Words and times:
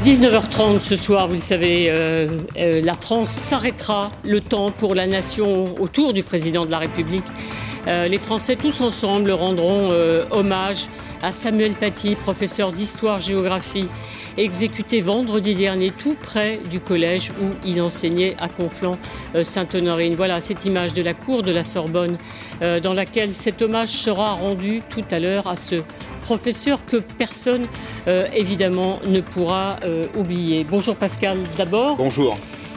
À 0.00 0.02
19h30 0.02 0.80
ce 0.80 0.96
soir, 0.96 1.28
vous 1.28 1.34
le 1.34 1.42
savez, 1.42 1.90
euh, 1.90 2.26
euh, 2.56 2.80
la 2.80 2.94
France 2.94 3.30
s'arrêtera 3.32 4.08
le 4.24 4.40
temps 4.40 4.70
pour 4.70 4.94
la 4.94 5.06
nation 5.06 5.74
autour 5.78 6.14
du 6.14 6.22
président 6.22 6.64
de 6.64 6.70
la 6.70 6.78
République. 6.78 7.26
Euh, 7.86 8.08
les 8.08 8.16
Français 8.16 8.56
tous 8.56 8.80
ensemble 8.80 9.30
rendront 9.30 9.90
hommage 10.30 10.86
à 11.20 11.32
Samuel 11.32 11.74
Paty, 11.74 12.14
professeur 12.14 12.70
d'histoire-géographie, 12.70 13.88
exécuté 14.38 15.02
vendredi 15.02 15.54
dernier 15.54 15.90
tout 15.90 16.16
près 16.18 16.60
du 16.70 16.80
collège 16.80 17.30
où 17.38 17.50
il 17.66 17.82
enseignait 17.82 18.36
à 18.40 18.48
Conflans-Sainte-Honorine. 18.48 20.14
Voilà 20.14 20.40
cette 20.40 20.64
image 20.64 20.94
de 20.94 21.02
la 21.02 21.12
cour 21.12 21.42
de 21.42 21.52
la 21.52 21.62
Sorbonne 21.62 22.16
dans 22.60 22.94
laquelle 22.94 23.34
cet 23.34 23.60
hommage 23.60 23.90
sera 23.90 24.32
rendu 24.32 24.80
tout 24.88 25.04
à 25.10 25.20
l'heure 25.20 25.46
à 25.46 25.56
ce 25.56 25.82
professeur 26.20 26.84
que 26.84 26.96
personne, 26.96 27.66
euh, 28.08 28.26
évidemment, 28.34 28.98
ne 29.06 29.20
pourra 29.20 29.76
euh, 29.84 30.06
oublier. 30.16 30.64
Bonjour 30.64 30.96
Pascal 30.96 31.38
d'abord. 31.56 31.96
Bonjour. 31.96 32.36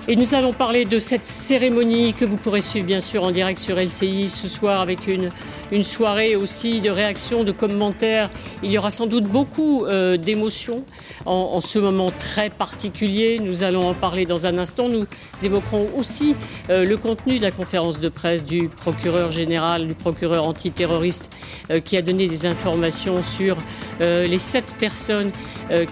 Et 0.09 0.17
nous 0.17 0.35
allons 0.35 0.51
parler 0.51 0.83
de 0.83 0.99
cette 0.99 1.25
cérémonie 1.25 2.13
que 2.13 2.25
vous 2.25 2.35
pourrez 2.35 2.61
suivre 2.61 2.85
bien 2.85 2.99
sûr 2.99 3.23
en 3.23 3.31
direct 3.31 3.57
sur 3.57 3.77
LCI 3.77 4.27
ce 4.27 4.49
soir 4.49 4.81
avec 4.81 5.07
une, 5.07 5.29
une 5.73 5.83
soirée 5.83 6.35
aussi 6.35 6.81
de 6.81 6.89
réactions, 6.89 7.43
de 7.43 7.51
commentaires. 7.51 8.29
Il 8.61 8.71
y 8.71 8.77
aura 8.77 8.91
sans 8.91 9.07
doute 9.07 9.23
beaucoup 9.23 9.85
euh, 9.85 10.17
d'émotions 10.17 10.85
en, 11.25 11.59
ce 11.61 11.79
moment 11.79 12.11
très 12.11 12.49
particulier. 12.49 13.39
Nous 13.41 13.63
allons 13.63 13.89
en 13.89 13.93
parler 13.95 14.25
dans 14.25 14.45
un 14.45 14.59
instant. 14.59 14.87
Nous 14.87 15.05
évoquerons 15.43 15.89
aussi 15.97 16.35
euh, 16.69 16.85
le 16.85 16.95
contenu 16.95 17.39
de 17.39 17.41
la 17.41 17.51
conférence 17.51 17.99
de 17.99 18.09
presse 18.09 18.45
du 18.45 18.69
procureur 18.69 19.31
général, 19.31 19.87
du 19.87 19.95
procureur 19.95 20.43
antiterroriste 20.45 21.31
euh, 21.71 21.79
qui 21.79 21.97
a 21.97 22.03
donné 22.03 22.27
des 22.27 22.45
informations 22.45 23.23
sur 23.23 23.57
les 23.99 24.39
sept 24.39 24.75
personnes 24.79 25.31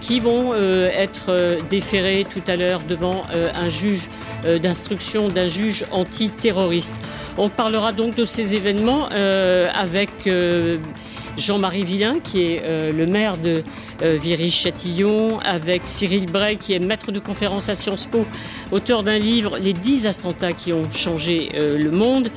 qui 0.00 0.20
vont 0.20 0.54
être 0.54 1.58
déférées 1.70 2.26
tout 2.28 2.42
à 2.46 2.56
l'heure 2.56 2.82
devant 2.86 3.22
un 3.32 3.68
juge 3.68 4.10
d'instruction 4.44 5.28
d'un 5.28 5.48
juge 5.48 5.84
antiterroriste. 5.90 7.00
On 7.38 7.48
parlera 7.48 7.92
donc 7.92 8.14
de 8.14 8.24
ces 8.24 8.54
événements 8.54 9.08
euh, 9.12 9.68
avec 9.74 10.10
euh, 10.26 10.78
Jean-Marie 11.36 11.84
Villain, 11.84 12.20
qui 12.22 12.42
est 12.42 12.92
le 12.92 13.06
maire 13.06 13.38
de 13.38 13.62
Viry-Châtillon, 14.02 15.38
avec 15.40 15.82
Cyril 15.86 16.26
Bray, 16.26 16.58
qui 16.58 16.74
est 16.74 16.78
maître 16.78 17.10
de 17.10 17.18
conférence 17.18 17.70
à 17.70 17.74
Sciences 17.74 18.04
Po, 18.04 18.26
auteur 18.70 19.02
d'un 19.02 19.16
livre 19.16 19.56
Les 19.56 19.72
10 19.72 20.06
attentats 20.08 20.52
qui 20.52 20.74
ont 20.74 20.90
changé 20.90 21.48
le 21.54 21.90
monde, 21.90 22.28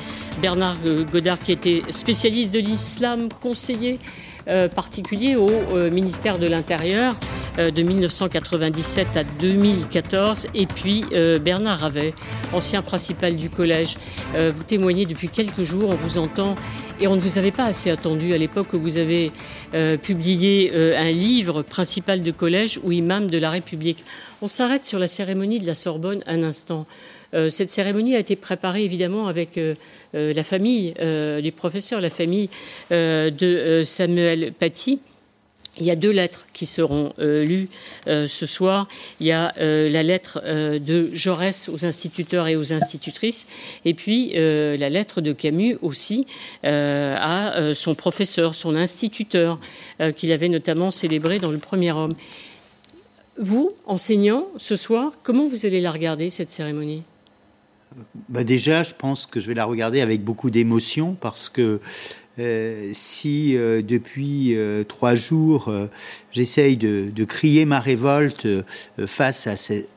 Bernard 0.41 0.77
Godard, 1.11 1.41
qui 1.41 1.51
était 1.51 1.81
spécialiste 1.89 2.53
de 2.53 2.59
l'islam, 2.59 3.27
conseiller 3.41 3.99
euh, 4.47 4.67
particulier 4.67 5.35
au 5.35 5.49
euh, 5.49 5.89
ministère 5.89 6.37
de 6.37 6.45
l'Intérieur 6.45 7.15
euh, 7.57 7.71
de 7.71 7.81
1997 7.81 9.07
à 9.15 9.23
2014. 9.23 10.47
Et 10.53 10.67
puis 10.67 11.03
Bernard 11.41 11.79
Ravet, 11.79 12.13
ancien 12.53 12.81
principal 12.81 13.35
du 13.35 13.49
collège. 13.49 13.95
vous 14.35 14.63
témoignez 14.63 15.05
depuis 15.05 15.29
quelques 15.29 15.63
jours, 15.63 15.89
on 15.89 15.95
vous 15.95 16.17
entend 16.17 16.55
et 16.99 17.07
on 17.07 17.15
ne 17.15 17.19
vous 17.19 17.37
avait 17.37 17.51
pas 17.51 17.65
assez 17.65 17.89
attendu 17.89 18.33
à 18.33 18.37
l'époque 18.37 18.73
où 18.73 18.79
vous 18.79 18.97
avez 18.97 19.31
publié 20.01 20.73
un 20.95 21.11
livre 21.11 21.61
principal 21.61 22.21
de 22.21 22.31
collège 22.31 22.79
ou 22.83 22.91
imam 22.91 23.29
de 23.29 23.37
la 23.37 23.49
République. 23.49 24.03
On 24.41 24.47
s'arrête 24.47 24.85
sur 24.85 24.99
la 24.99 25.07
cérémonie 25.07 25.59
de 25.59 25.67
la 25.67 25.75
Sorbonne 25.75 26.21
un 26.27 26.43
instant. 26.43 26.85
Euh, 27.35 27.49
cette 27.49 27.69
cérémonie 27.69 28.15
a 28.15 28.19
été 28.19 28.35
préparée 28.35 28.83
évidemment 28.83 29.27
avec 29.27 29.57
euh, 29.57 29.75
euh, 30.15 30.33
la 30.33 30.43
famille 30.43 30.93
des 30.95 31.53
professeurs, 31.55 32.01
la 32.01 32.09
famille 32.09 32.49
de 32.91 33.83
Samuel 33.85 34.53
Paty. 34.57 34.99
Il 35.77 35.85
y 35.85 35.91
a 35.91 35.95
deux 35.95 36.11
lettres 36.11 36.47
qui 36.53 36.65
seront 36.65 37.11
lues 37.17 37.67
ce 38.07 38.45
soir. 38.45 38.87
Il 39.19 39.27
y 39.27 39.31
a 39.31 39.53
la 39.57 40.03
lettre 40.03 40.41
de 40.79 41.09
Jaurès 41.13 41.69
aux 41.69 41.85
instituteurs 41.85 42.47
et 42.47 42.55
aux 42.55 42.71
institutrices, 42.71 43.47
et 43.83 43.93
puis 43.93 44.31
la 44.33 44.89
lettre 44.89 45.21
de 45.21 45.33
Camus 45.33 45.77
aussi 45.81 46.25
à 46.63 47.73
son 47.73 47.95
professeur, 47.95 48.55
son 48.55 48.75
instituteur, 48.75 49.59
qu'il 50.15 50.31
avait 50.31 50.49
notamment 50.49 50.91
célébré 50.91 51.39
dans 51.39 51.51
le 51.51 51.59
premier 51.59 51.91
homme. 51.91 52.15
Vous, 53.37 53.73
enseignant, 53.85 54.47
ce 54.57 54.77
soir, 54.77 55.13
comment 55.23 55.45
vous 55.45 55.65
allez 55.65 55.81
la 55.81 55.91
regarder, 55.91 56.29
cette 56.29 56.51
cérémonie? 56.51 57.03
Bah 58.29 58.43
déjà, 58.43 58.83
je 58.83 58.93
pense 58.93 59.25
que 59.25 59.39
je 59.39 59.47
vais 59.47 59.53
la 59.53 59.65
regarder 59.65 60.01
avec 60.01 60.23
beaucoup 60.23 60.49
d'émotion 60.49 61.15
parce 61.19 61.49
que 61.49 61.79
euh, 62.37 62.91
si 62.93 63.55
euh, 63.55 63.81
depuis 63.81 64.57
euh, 64.57 64.83
trois 64.83 65.15
jours 65.15 65.71
j'essaye 66.31 66.75
de, 66.75 67.23
crier 67.23 67.65
ma 67.65 67.79
révolte 67.79 68.47
face 69.05 69.47
à 69.47 69.55
ces... 69.55 69.87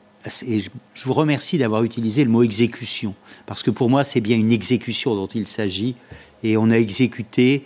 Et 0.45 0.59
je 0.59 1.05
vous 1.05 1.13
remercie 1.13 1.57
d'avoir 1.57 1.83
utilisé 1.83 2.25
le 2.25 2.29
mot 2.29 2.43
exécution, 2.43 3.15
parce 3.45 3.63
que 3.63 3.71
pour 3.71 3.89
moi 3.89 4.03
c'est 4.03 4.19
bien 4.19 4.35
une 4.35 4.51
exécution 4.51 5.15
dont 5.15 5.27
il 5.27 5.47
s'agit, 5.47 5.95
et 6.43 6.57
on 6.57 6.71
a 6.71 6.77
exécuté, 6.77 7.63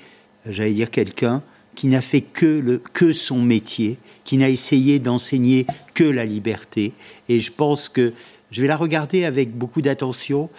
j'allais 0.48 0.74
dire, 0.74 0.92
quelqu'un 0.92 1.42
qui 1.74 1.88
n'a 1.88 2.02
fait 2.02 2.22
que, 2.22 2.46
le, 2.46 2.78
que 2.78 3.12
son 3.12 3.42
métier, 3.42 3.98
qui 4.24 4.38
n'a 4.38 4.50
essayé 4.50 5.00
d'enseigner 5.00 5.66
que 5.96 6.04
la 6.04 6.26
liberté. 6.26 6.94
Et 7.28 7.40
je 7.40 7.52
pense 7.52 7.90
que 7.90 8.14
je 8.54 8.62
vais 8.62 8.68
la 8.68 8.78
regarder 8.78 9.26
avec 9.26 9.58
beaucoup 9.58 9.82
d'attention 9.82 10.50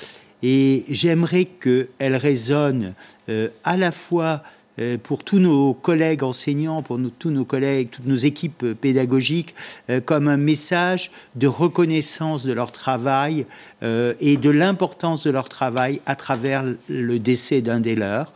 et 0.42 0.84
j'aimerais 0.90 1.44
qu'elle 1.44 2.16
résonne 2.16 2.92
euh, 3.28 3.48
à 3.62 3.76
la 3.76 3.92
fois 3.92 4.42
euh, 4.80 4.98
pour 5.00 5.22
tous 5.22 5.38
nos 5.38 5.74
collègues 5.74 6.24
enseignants, 6.24 6.82
pour 6.82 6.98
tous 7.16 7.30
nos 7.30 7.44
collègues, 7.44 7.90
toutes 7.90 8.06
nos 8.06 8.16
équipes 8.16 8.72
pédagogiques, 8.72 9.54
euh, 9.90 10.00
comme 10.00 10.26
un 10.26 10.36
message 10.36 11.12
de 11.36 11.46
reconnaissance 11.46 12.44
de 12.44 12.52
leur 12.52 12.72
travail 12.72 13.46
et 13.82 14.36
de 14.36 14.50
l'importance 14.50 15.24
de 15.24 15.30
leur 15.30 15.48
travail 15.48 16.00
à 16.04 16.16
travers 16.16 16.64
le 16.88 17.18
décès 17.18 17.60
d'un 17.60 17.78
des 17.78 17.94
leurs. 17.94 18.32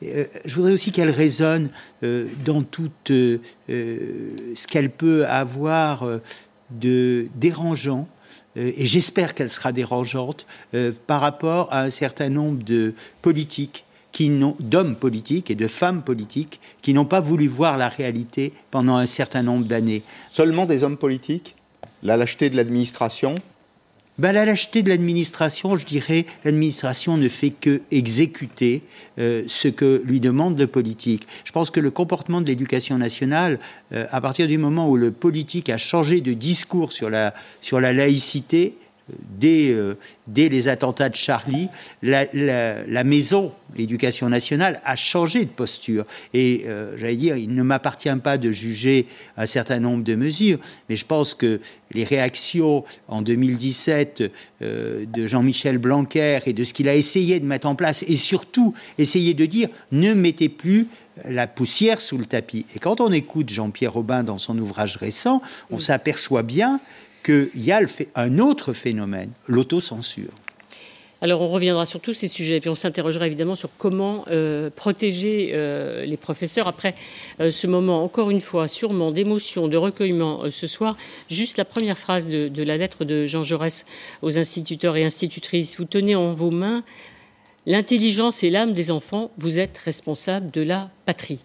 je 0.00 0.54
voudrais 0.54 0.72
aussi 0.72 0.92
qu'elle 0.92 1.10
résonne 1.10 1.70
dans 2.44 2.62
tout 2.62 2.90
ce 3.06 3.38
qu'elle 4.68 4.90
peut 4.90 5.26
avoir 5.26 6.06
de 6.70 7.26
dérangeant 7.34 8.06
et 8.56 8.86
j'espère 8.86 9.34
qu'elle 9.34 9.50
sera 9.50 9.72
dérangeante 9.72 10.46
euh, 10.74 10.92
par 11.06 11.20
rapport 11.20 11.72
à 11.72 11.82
un 11.82 11.90
certain 11.90 12.28
nombre 12.28 12.62
de 12.64 12.94
politiques 13.22 13.84
d'hommes 14.60 14.96
politiques 14.96 15.50
et 15.50 15.54
de 15.54 15.68
femmes 15.68 16.02
politiques 16.02 16.60
qui 16.82 16.92
n'ont 16.92 17.04
pas 17.04 17.20
voulu 17.20 17.46
voir 17.46 17.76
la 17.76 17.88
réalité 17.88 18.52
pendant 18.70 18.96
un 18.96 19.06
certain 19.06 19.42
nombre 19.42 19.66
d'années. 19.66 20.02
Seulement 20.30 20.66
des 20.66 20.82
hommes 20.82 20.96
politiques? 20.96 21.54
La 22.02 22.16
lâcheté 22.16 22.50
de 22.50 22.56
l'administration? 22.56 23.34
Ben, 24.20 24.32
La 24.32 24.44
lâcheté 24.44 24.82
de 24.82 24.90
l'administration, 24.90 25.78
je 25.78 25.86
dirais, 25.86 26.26
l'administration 26.44 27.16
ne 27.16 27.28
fait 27.28 27.50
que 27.50 27.80
exécuter 27.90 28.82
euh, 29.18 29.44
ce 29.48 29.68
que 29.68 30.02
lui 30.04 30.20
demande 30.20 30.58
le 30.58 30.66
politique. 30.66 31.26
Je 31.44 31.52
pense 31.52 31.70
que 31.70 31.80
le 31.80 31.90
comportement 31.90 32.42
de 32.42 32.46
l'éducation 32.46 32.98
nationale, 32.98 33.58
euh, 33.92 34.06
à 34.10 34.20
partir 34.20 34.46
du 34.46 34.58
moment 34.58 34.90
où 34.90 34.98
le 34.98 35.10
politique 35.10 35.70
a 35.70 35.78
changé 35.78 36.20
de 36.20 36.34
discours 36.34 36.92
sur 36.92 37.08
la, 37.08 37.32
sur 37.62 37.80
la 37.80 37.94
laïcité, 37.94 38.76
dès, 39.38 39.70
euh, 39.70 39.94
dès 40.26 40.48
les 40.48 40.68
attentats 40.68 41.08
de 41.08 41.16
Charlie, 41.16 41.68
la, 42.02 42.26
la, 42.32 43.04
maison 43.04 43.52
éducation 43.76 44.28
nationale 44.28 44.80
a 44.84 44.96
changé 44.96 45.44
de 45.44 45.50
posture. 45.50 46.04
Et 46.34 46.64
euh, 46.66 46.96
j'allais 46.96 47.16
dire, 47.16 47.36
il 47.36 47.54
ne 47.54 47.62
m'appartient 47.62 48.14
pas 48.22 48.38
de 48.38 48.52
juger 48.52 49.06
un 49.36 49.46
certain 49.46 49.78
nombre 49.78 50.04
de 50.04 50.14
mesures, 50.14 50.58
mais 50.88 50.96
je 50.96 51.06
pense 51.06 51.34
que 51.34 51.60
les 51.92 52.04
réactions 52.04 52.84
en 53.08 53.22
2017 53.22 54.24
euh, 54.62 55.04
de 55.06 55.26
Jean-Michel 55.26 55.78
Blanquer 55.78 56.40
et 56.46 56.52
de 56.52 56.64
ce 56.64 56.74
qu'il 56.74 56.88
a 56.88 56.94
essayé 56.94 57.40
de 57.40 57.46
mettre 57.46 57.66
en 57.66 57.74
place, 57.74 58.04
et 58.06 58.16
surtout 58.16 58.74
essayer 58.98 59.34
de 59.34 59.46
dire 59.46 59.68
ne 59.92 60.14
mettez 60.14 60.48
plus 60.48 60.86
la 61.24 61.46
poussière 61.46 62.00
sous 62.00 62.18
le 62.18 62.24
tapis. 62.24 62.66
Et 62.74 62.78
quand 62.78 63.00
on 63.00 63.12
écoute 63.12 63.50
Jean-Pierre 63.50 63.92
Robin 63.92 64.22
dans 64.22 64.38
son 64.38 64.56
ouvrage 64.58 64.96
récent, 64.96 65.42
on 65.70 65.78
s'aperçoit 65.78 66.42
bien 66.42 66.80
qu'il 67.22 67.50
y 67.54 67.72
a 67.72 67.80
un 68.14 68.38
autre 68.38 68.72
phénomène, 68.72 69.30
l'autocensure. 69.46 70.32
Alors 71.22 71.42
on 71.42 71.48
reviendra 71.48 71.84
sur 71.84 72.00
tous 72.00 72.14
ces 72.14 72.28
sujets, 72.28 72.56
et 72.56 72.60
puis 72.60 72.70
on 72.70 72.74
s'interrogera 72.74 73.26
évidemment 73.26 73.54
sur 73.54 73.68
comment 73.76 74.24
euh, 74.28 74.70
protéger 74.70 75.50
euh, 75.52 76.06
les 76.06 76.16
professeurs 76.16 76.66
après 76.66 76.94
euh, 77.40 77.50
ce 77.50 77.66
moment, 77.66 78.02
encore 78.02 78.30
une 78.30 78.40
fois, 78.40 78.68
sûrement 78.68 79.10
d'émotion, 79.10 79.68
de 79.68 79.76
recueillement 79.76 80.48
ce 80.48 80.66
soir. 80.66 80.96
Juste 81.28 81.58
la 81.58 81.66
première 81.66 81.98
phrase 81.98 82.26
de, 82.28 82.48
de 82.48 82.62
la 82.62 82.78
lettre 82.78 83.04
de 83.04 83.26
Jean 83.26 83.42
Jaurès 83.42 83.84
aux 84.22 84.38
instituteurs 84.38 84.96
et 84.96 85.04
institutrices. 85.04 85.76
Vous 85.78 85.84
tenez 85.84 86.16
en 86.16 86.32
vos 86.32 86.50
mains 86.50 86.84
l'intelligence 87.66 88.42
et 88.42 88.48
l'âme 88.48 88.72
des 88.72 88.90
enfants, 88.90 89.30
vous 89.36 89.58
êtes 89.58 89.76
responsable 89.76 90.50
de 90.50 90.62
la 90.62 90.90
patrie. 91.04 91.40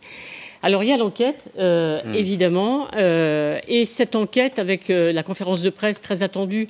Alors 0.65 0.81
il 0.81 0.89
y 0.89 0.91
a 0.91 0.97
l'enquête, 0.97 1.43
euh, 1.59 2.01
hmm. 2.03 2.15
évidemment, 2.15 2.87
euh, 2.95 3.59
et 3.67 3.85
cette 3.85 4.15
enquête 4.15 4.57
avec 4.57 4.89
euh, 4.89 5.13
la 5.13 5.21
conférence 5.21 5.61
de 5.61 5.69
presse 5.69 6.01
très 6.01 6.23
attendue 6.23 6.67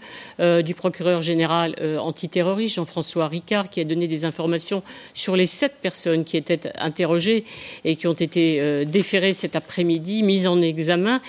du 0.66 0.74
procureur 0.76 1.22
général 1.22 1.76
antiterroriste 2.00 2.76
Jean-François 2.76 3.30
Ricard, 3.30 3.70
qui 3.70 3.80
a 3.80 3.86
donné 3.86 4.10
des 4.10 4.26
informations 4.26 4.84
sur 5.14 5.38
les 5.38 5.46
sept 5.46 5.76
personnes 5.82 6.26
qui 6.26 6.36
étaient 6.36 6.74
interrogées 6.78 7.46
et 7.86 7.96
qui 7.96 8.08
ont 8.08 8.14
été 8.14 8.86
déférées 8.86 9.32
cet 9.32 9.56
après-midi, 9.56 10.24
mises 10.24 10.46
en 10.46 10.62
examen. 10.62 11.22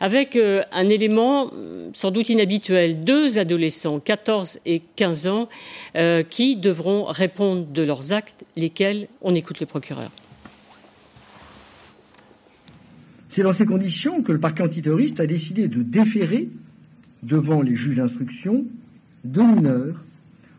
avec 0.00 0.38
un 0.72 0.88
élément 0.88 1.46
mm, 1.46 1.50
sans 1.94 2.10
doute 2.10 2.28
inhabituel, 2.28 3.02
deux 3.04 3.38
adolescents, 3.38 3.98
14 3.98 4.60
et 4.66 4.82
15 4.96 5.26
ans, 5.26 5.48
euh, 5.96 6.22
qui 6.22 6.56
devront 6.56 7.04
répondre 7.04 7.64
de 7.66 7.82
leurs 7.82 8.12
actes, 8.12 8.44
lesquels 8.56 9.08
on 9.22 9.34
écoute 9.34 9.60
le 9.60 9.66
procureur. 9.66 10.10
C'est 13.30 13.44
dans 13.44 13.52
ces 13.52 13.64
conditions 13.64 14.22
que 14.22 14.32
le 14.32 14.40
parquet 14.40 14.64
antiterroriste 14.64 15.20
a 15.20 15.26
décidé 15.26 15.68
de 15.68 15.82
déférer 15.84 16.48
devant 17.22 17.62
les 17.62 17.76
juges 17.76 17.96
d'instruction 17.96 18.64
deux 19.24 19.46
mineurs 19.46 20.04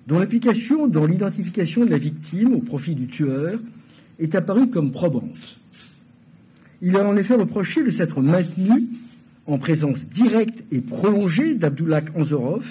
dont 0.08 0.20
l'implication 0.20 0.88
dans 0.88 1.06
l'identification 1.06 1.84
de 1.84 1.90
la 1.90 1.98
victime 1.98 2.56
au 2.56 2.60
profit 2.60 2.96
du 2.96 3.08
tueur 3.08 3.60
est 4.20 4.36
apparue 4.36 4.70
comme 4.70 4.92
probante. 4.92 5.60
Il 6.82 6.96
a 6.96 7.06
en 7.06 7.18
effet 7.18 7.36
reproché 7.36 7.84
de 7.84 7.92
s'être 7.92 8.22
maintenu 8.22 8.88
en 9.48 9.58
présence 9.58 10.08
directe 10.08 10.64
et 10.72 10.80
prolongée 10.80 11.56
d'Abdullah 11.56 12.02
Anzorov 12.16 12.66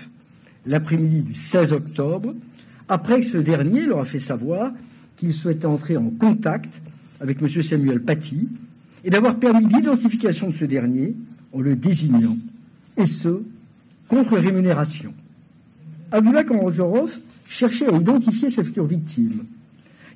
l'après-midi 0.64 1.22
du 1.22 1.34
16 1.34 1.74
octobre, 1.74 2.34
après 2.88 3.20
que 3.20 3.26
ce 3.26 3.36
dernier 3.36 3.82
leur 3.82 3.98
a 3.98 4.06
fait 4.06 4.18
savoir 4.18 4.72
qu'il 5.18 5.34
souhaitait 5.34 5.66
entrer 5.66 5.98
en 5.98 6.08
contact 6.08 6.72
avec 7.20 7.42
M. 7.42 7.62
Samuel 7.62 8.00
Paty 8.00 8.48
et 9.04 9.10
d'avoir 9.10 9.36
permis 9.36 9.66
l'identification 9.66 10.50
de 10.50 10.54
ce 10.54 10.64
dernier 10.64 11.14
en 11.52 11.60
le 11.60 11.74
désignant, 11.76 12.36
et 12.96 13.06
ce, 13.06 13.42
contre 14.08 14.36
rémunération. 14.36 15.14
Abdullah 16.12 16.44
Anzorov 16.50 17.10
cherchait 17.48 17.86
à 17.86 17.96
identifier 17.96 18.50
sa 18.50 18.64
future 18.64 18.86
victime 18.86 19.44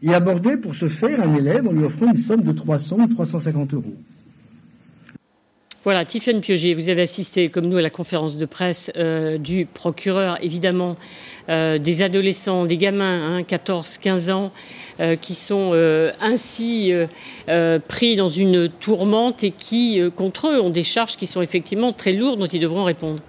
et 0.03 0.13
abordait 0.13 0.57
pour 0.57 0.75
ce 0.75 0.89
faire 0.89 1.21
un 1.21 1.35
élève 1.35 1.67
en 1.67 1.73
lui 1.73 1.85
offrant 1.85 2.11
une 2.11 2.19
somme 2.19 2.43
de 2.43 2.53
300 2.53 2.99
ou 3.01 3.07
350 3.07 3.75
euros. 3.75 3.97
Voilà, 5.85 6.07
Tiffaine 6.07 6.41
Pieuget, 6.41 6.73
vous 6.73 6.89
avez 6.89 7.03
assisté, 7.03 7.51
comme 7.51 7.67
nous, 7.67 7.77
à 7.77 7.83
la 7.83 7.91
conférence 7.91 8.39
de 8.39 8.47
presse 8.47 8.91
euh, 8.97 9.37
du 9.37 9.67
procureur, 9.67 10.43
évidemment, 10.43 10.95
euh, 11.51 11.77
des 11.77 12.01
adolescents, 12.01 12.65
des 12.65 12.79
gamins, 12.79 13.37
hein, 13.37 13.43
14, 13.43 13.99
15 13.99 14.31
ans, 14.31 14.51
euh, 15.01 15.15
qui 15.15 15.35
sont 15.35 15.75
ainsi 16.23 16.91
pris 17.87 18.17
dans 18.17 18.29
une 18.29 18.71
tourmente 18.71 19.45
et 19.45 19.51
qui, 19.51 20.01
contre 20.17 20.49
eux, 20.49 20.59
ont 20.63 20.71
des 20.71 20.85
charges 20.85 21.17
qui 21.17 21.27
sont 21.27 21.43
effectivement 21.43 21.93
très 21.93 22.15
lourdes 22.15 22.39
dont 22.39 22.47
ils 22.47 22.61
devront 22.61 22.85
répondre. 22.85 23.21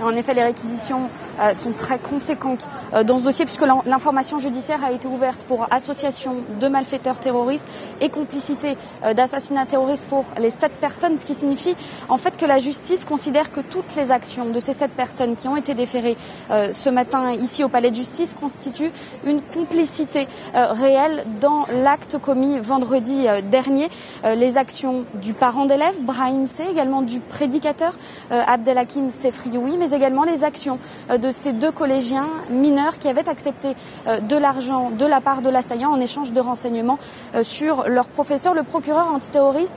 En 0.00 0.16
effet, 0.16 0.32
les 0.32 0.44
réquisitions 0.44 1.10
sont 1.54 1.72
très 1.72 1.98
conséquentes 1.98 2.68
euh, 2.94 3.02
dans 3.04 3.18
ce 3.18 3.24
dossier 3.24 3.44
puisque 3.44 3.64
l'information 3.86 4.38
judiciaire 4.38 4.84
a 4.84 4.92
été 4.92 5.08
ouverte 5.08 5.44
pour 5.44 5.66
association 5.70 6.36
de 6.60 6.68
malfaiteurs 6.68 7.18
terroristes 7.18 7.66
et 8.00 8.08
complicité 8.08 8.76
euh, 9.04 9.14
d'assassinat 9.14 9.66
terroriste 9.66 10.06
pour 10.06 10.24
les 10.38 10.50
sept 10.50 10.72
personnes, 10.80 11.18
ce 11.18 11.24
qui 11.24 11.34
signifie 11.34 11.76
en 12.08 12.18
fait 12.18 12.36
que 12.36 12.46
la 12.46 12.58
justice 12.58 13.04
considère 13.04 13.52
que 13.52 13.60
toutes 13.60 13.94
les 13.96 14.12
actions 14.12 14.46
de 14.46 14.60
ces 14.60 14.72
sept 14.72 14.92
personnes 14.92 15.36
qui 15.36 15.48
ont 15.48 15.56
été 15.56 15.74
déférées 15.74 16.16
ce 16.50 16.90
matin 16.90 17.32
ici 17.32 17.64
au 17.64 17.68
Palais 17.68 17.90
de 17.90 17.96
Justice 17.96 18.34
constituent 18.34 18.92
une 19.24 19.40
complicité 19.40 20.28
réelle 20.52 21.24
dans 21.40 21.66
l'acte 21.82 22.18
commis 22.18 22.58
vendredi 22.58 23.26
dernier. 23.50 23.88
Les 24.24 24.56
actions 24.56 25.04
du 25.14 25.32
parent 25.32 25.66
d'élève, 25.66 25.94
Brahim 26.00 26.46
C, 26.46 26.64
également 26.70 27.02
du 27.02 27.20
prédicateur 27.20 27.94
Abdelhakim 28.30 29.10
Sefrioui, 29.10 29.76
mais 29.78 29.90
également 29.90 30.24
les 30.24 30.44
actions 30.44 30.78
euh, 31.10 31.18
de 31.24 31.30
ces 31.30 31.52
deux 31.52 31.72
collégiens 31.72 32.28
mineurs 32.50 32.98
qui 32.98 33.08
avaient 33.08 33.28
accepté 33.28 33.74
euh, 34.06 34.20
de 34.20 34.36
l'argent 34.36 34.90
de 34.90 35.06
la 35.06 35.22
part 35.22 35.40
de 35.40 35.48
l'assaillant 35.48 35.90
en 35.90 36.00
échange 36.00 36.32
de 36.32 36.40
renseignements 36.40 36.98
euh, 37.34 37.42
sur 37.42 37.88
leur 37.88 38.06
professeur. 38.08 38.52
Le 38.52 38.62
procureur 38.62 39.08
antiterroriste 39.08 39.74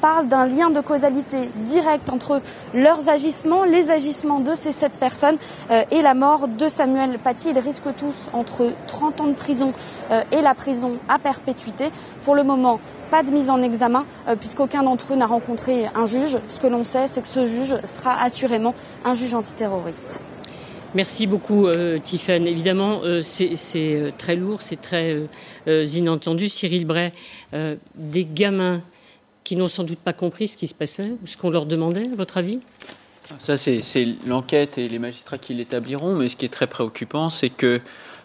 parle 0.00 0.28
d'un 0.28 0.46
lien 0.46 0.70
de 0.70 0.80
causalité 0.80 1.50
direct 1.66 2.10
entre 2.10 2.40
leurs 2.74 3.08
agissements, 3.08 3.64
les 3.64 3.90
agissements 3.90 4.38
de 4.38 4.54
ces 4.54 4.72
sept 4.72 4.92
personnes 4.92 5.36
et 5.90 6.00
la 6.00 6.14
mort 6.14 6.46
de 6.46 6.68
Samuel 6.68 7.18
Paty. 7.18 7.50
Ils 7.50 7.58
risquent 7.58 7.94
tous 7.96 8.28
entre 8.32 8.72
30 8.86 9.20
ans 9.20 9.26
de 9.26 9.32
prison 9.32 9.72
et 10.30 10.40
la 10.40 10.54
prison 10.54 10.92
à 11.08 11.18
perpétuité. 11.18 11.90
Pour 12.24 12.34
le 12.34 12.44
moment, 12.44 12.78
pas 13.14 13.22
de 13.22 13.30
mise 13.30 13.50
en 13.50 13.62
examen 13.62 14.06
euh, 14.26 14.34
puisqu'aucun 14.34 14.82
d'entre 14.82 15.12
eux 15.12 15.16
n'a 15.16 15.26
rencontré 15.26 15.86
un 15.94 16.06
juge. 16.06 16.38
Ce 16.48 16.58
que 16.58 16.66
l'on 16.66 16.82
sait, 16.82 17.06
c'est 17.06 17.22
que 17.22 17.28
ce 17.28 17.46
juge 17.46 17.76
sera 17.84 18.20
assurément 18.20 18.74
un 19.04 19.14
juge 19.14 19.34
antiterroriste. 19.34 20.24
Merci 20.94 21.26
beaucoup, 21.26 21.66
euh, 21.66 21.98
Évidemment, 22.28 23.00
euh, 23.02 23.20
c'est 23.22 23.56
euh, 23.74 24.10
très 24.16 24.36
lourd, 24.36 24.62
c'est 24.62 24.80
très 24.80 25.26
inentendu. 25.66 26.48
Cyril 26.48 26.86
Bray, 26.86 27.10
des 27.96 28.24
gamins 28.24 28.80
qui 29.42 29.56
n'ont 29.56 29.68
sans 29.68 29.84
doute 29.84 29.98
pas 29.98 30.12
compris 30.12 30.48
ce 30.48 30.56
qui 30.56 30.66
se 30.66 30.74
passait 30.74 31.10
ou 31.22 31.26
ce 31.26 31.36
qu'on 31.36 31.50
leur 31.50 31.66
demandait, 31.66 32.08
à 32.12 32.16
votre 32.16 32.38
avis? 32.38 32.60
Ça, 33.38 33.56
c'est 33.56 33.82
l'enquête 34.26 34.78
et 34.78 34.88
les 34.88 34.98
magistrats 34.98 35.38
qui 35.38 35.54
l'établiront, 35.54 36.14
mais 36.14 36.28
ce 36.28 36.36
qui 36.36 36.44
est 36.44 36.52
très 36.52 36.66
préoccupant, 36.66 37.30
c'est 37.30 37.50
que 37.50 37.80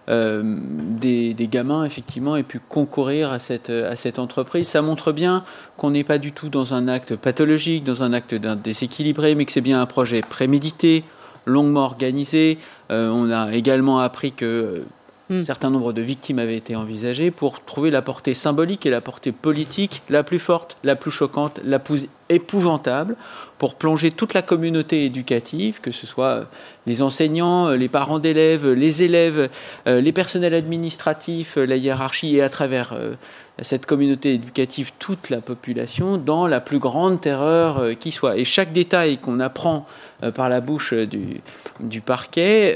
euh, 0.09 0.43
des, 0.43 1.35
gamins 1.47 1.85
effectivement 1.85 2.35
aient 2.35 2.43
pu 2.43 2.59
concourir 2.59 3.31
à 3.31 3.39
cette 3.39 4.19
entreprise. 4.19 4.67
Ça 4.67 4.81
montre 4.81 5.11
bien 5.11 5.43
qu'on 5.77 5.91
n'est 5.91 6.03
pas 6.03 6.17
du 6.17 6.33
tout 6.33 6.49
dans 6.49 6.73
un 6.73 6.87
acte 6.87 7.15
pathologique, 7.15 7.83
dans 7.83 8.03
un 8.03 8.13
acte 8.13 8.35
déséquilibré, 8.35 9.35
mais 9.35 9.45
que 9.45 9.51
c'est 9.51 9.61
bien 9.61 9.81
un 9.81 9.85
projet 9.85 10.21
prémédité, 10.21 11.03
longuement 11.45 11.83
organisé. 11.83 12.57
Euh, 12.91 13.09
on 13.09 13.29
a 13.31 13.53
également 13.53 13.99
appris 13.99 14.31
que 14.31 14.83
un 15.31 15.41
hmm. 15.41 15.43
certain 15.43 15.69
nombre 15.69 15.93
de 15.93 16.01
victimes 16.01 16.39
avaient 16.39 16.57
été 16.57 16.75
envisagées 16.75 17.29
pour 17.29 17.63
trouver 17.63 17.91
la 17.91 18.01
portée 18.01 18.33
symbolique 18.33 18.87
et 18.87 18.89
la 18.89 18.99
portée 18.99 19.31
politique 19.31 20.01
la 20.09 20.23
plus 20.23 20.39
forte, 20.39 20.77
la 20.83 20.95
plus 20.95 21.11
choquante, 21.11 21.59
la 21.63 21.77
plus 21.77 22.07
épouvantable 22.29 23.15
pour 23.59 23.75
plonger 23.75 24.09
toute 24.09 24.33
la 24.33 24.41
communauté 24.41 25.05
éducative, 25.05 25.81
que 25.81 25.91
ce 25.91 26.07
soit 26.07 26.47
les 26.87 27.01
enseignants, 27.01 27.69
les 27.71 27.89
parents 27.89 28.17
d'élèves, 28.17 28.71
les 28.71 29.03
élèves, 29.03 29.49
euh, 29.87 30.01
les 30.01 30.11
personnels 30.11 30.53
administratifs, 30.55 31.57
la 31.57 31.75
hiérarchie 31.75 32.37
et 32.37 32.41
à 32.41 32.49
travers 32.49 32.93
euh, 32.93 33.13
cette 33.61 33.85
communauté 33.85 34.35
éducative 34.35 34.93
toute 34.97 35.29
la 35.29 35.41
population 35.41 36.17
dans 36.17 36.47
la 36.47 36.61
plus 36.61 36.79
grande 36.79 37.21
terreur 37.21 37.79
euh, 37.79 37.93
qui 37.93 38.11
soit. 38.11 38.37
Et 38.37 38.45
chaque 38.45 38.71
détail 38.71 39.17
qu'on 39.17 39.39
apprend 39.39 39.85
par 40.35 40.49
la 40.49 40.61
bouche 40.61 40.93
du, 40.93 41.41
du 41.79 42.01
parquet 42.01 42.75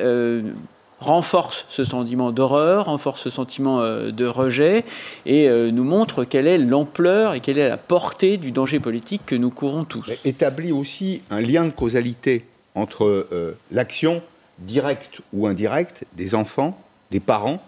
renforce 1.04 1.66
ce 1.70 1.84
sentiment 1.84 2.32
d'horreur, 2.32 2.86
renforce 2.86 3.22
ce 3.22 3.30
sentiment 3.30 3.82
euh, 3.82 4.12
de 4.12 4.26
rejet 4.26 4.86
et 5.26 5.48
euh, 5.50 5.70
nous 5.70 5.84
montre 5.84 6.24
quelle 6.24 6.48
est 6.48 6.58
l'ampleur 6.58 7.36
et 7.36 7.40
quelle 7.42 7.58
est 7.58 7.70
la 7.70 7.78
portée 7.78 8.38
du 8.38 8.52
danger 8.52 8.80
politique 8.80 9.22
que 9.26 9.36
nous 9.36 9.52
courons 9.52 9.84
tous. 9.84 10.10
établit 10.26 10.72
aussi 10.72 11.22
un 11.30 11.42
lien 11.42 11.66
de 11.66 11.72
causalité 11.72 12.46
entre 12.74 13.06
euh, 13.06 13.58
l'action 13.72 14.22
directe 14.60 15.22
ou 15.34 15.46
indirecte 15.48 16.06
des 16.14 16.34
enfants, 16.36 16.80
des 17.12 17.20
parents, 17.20 17.62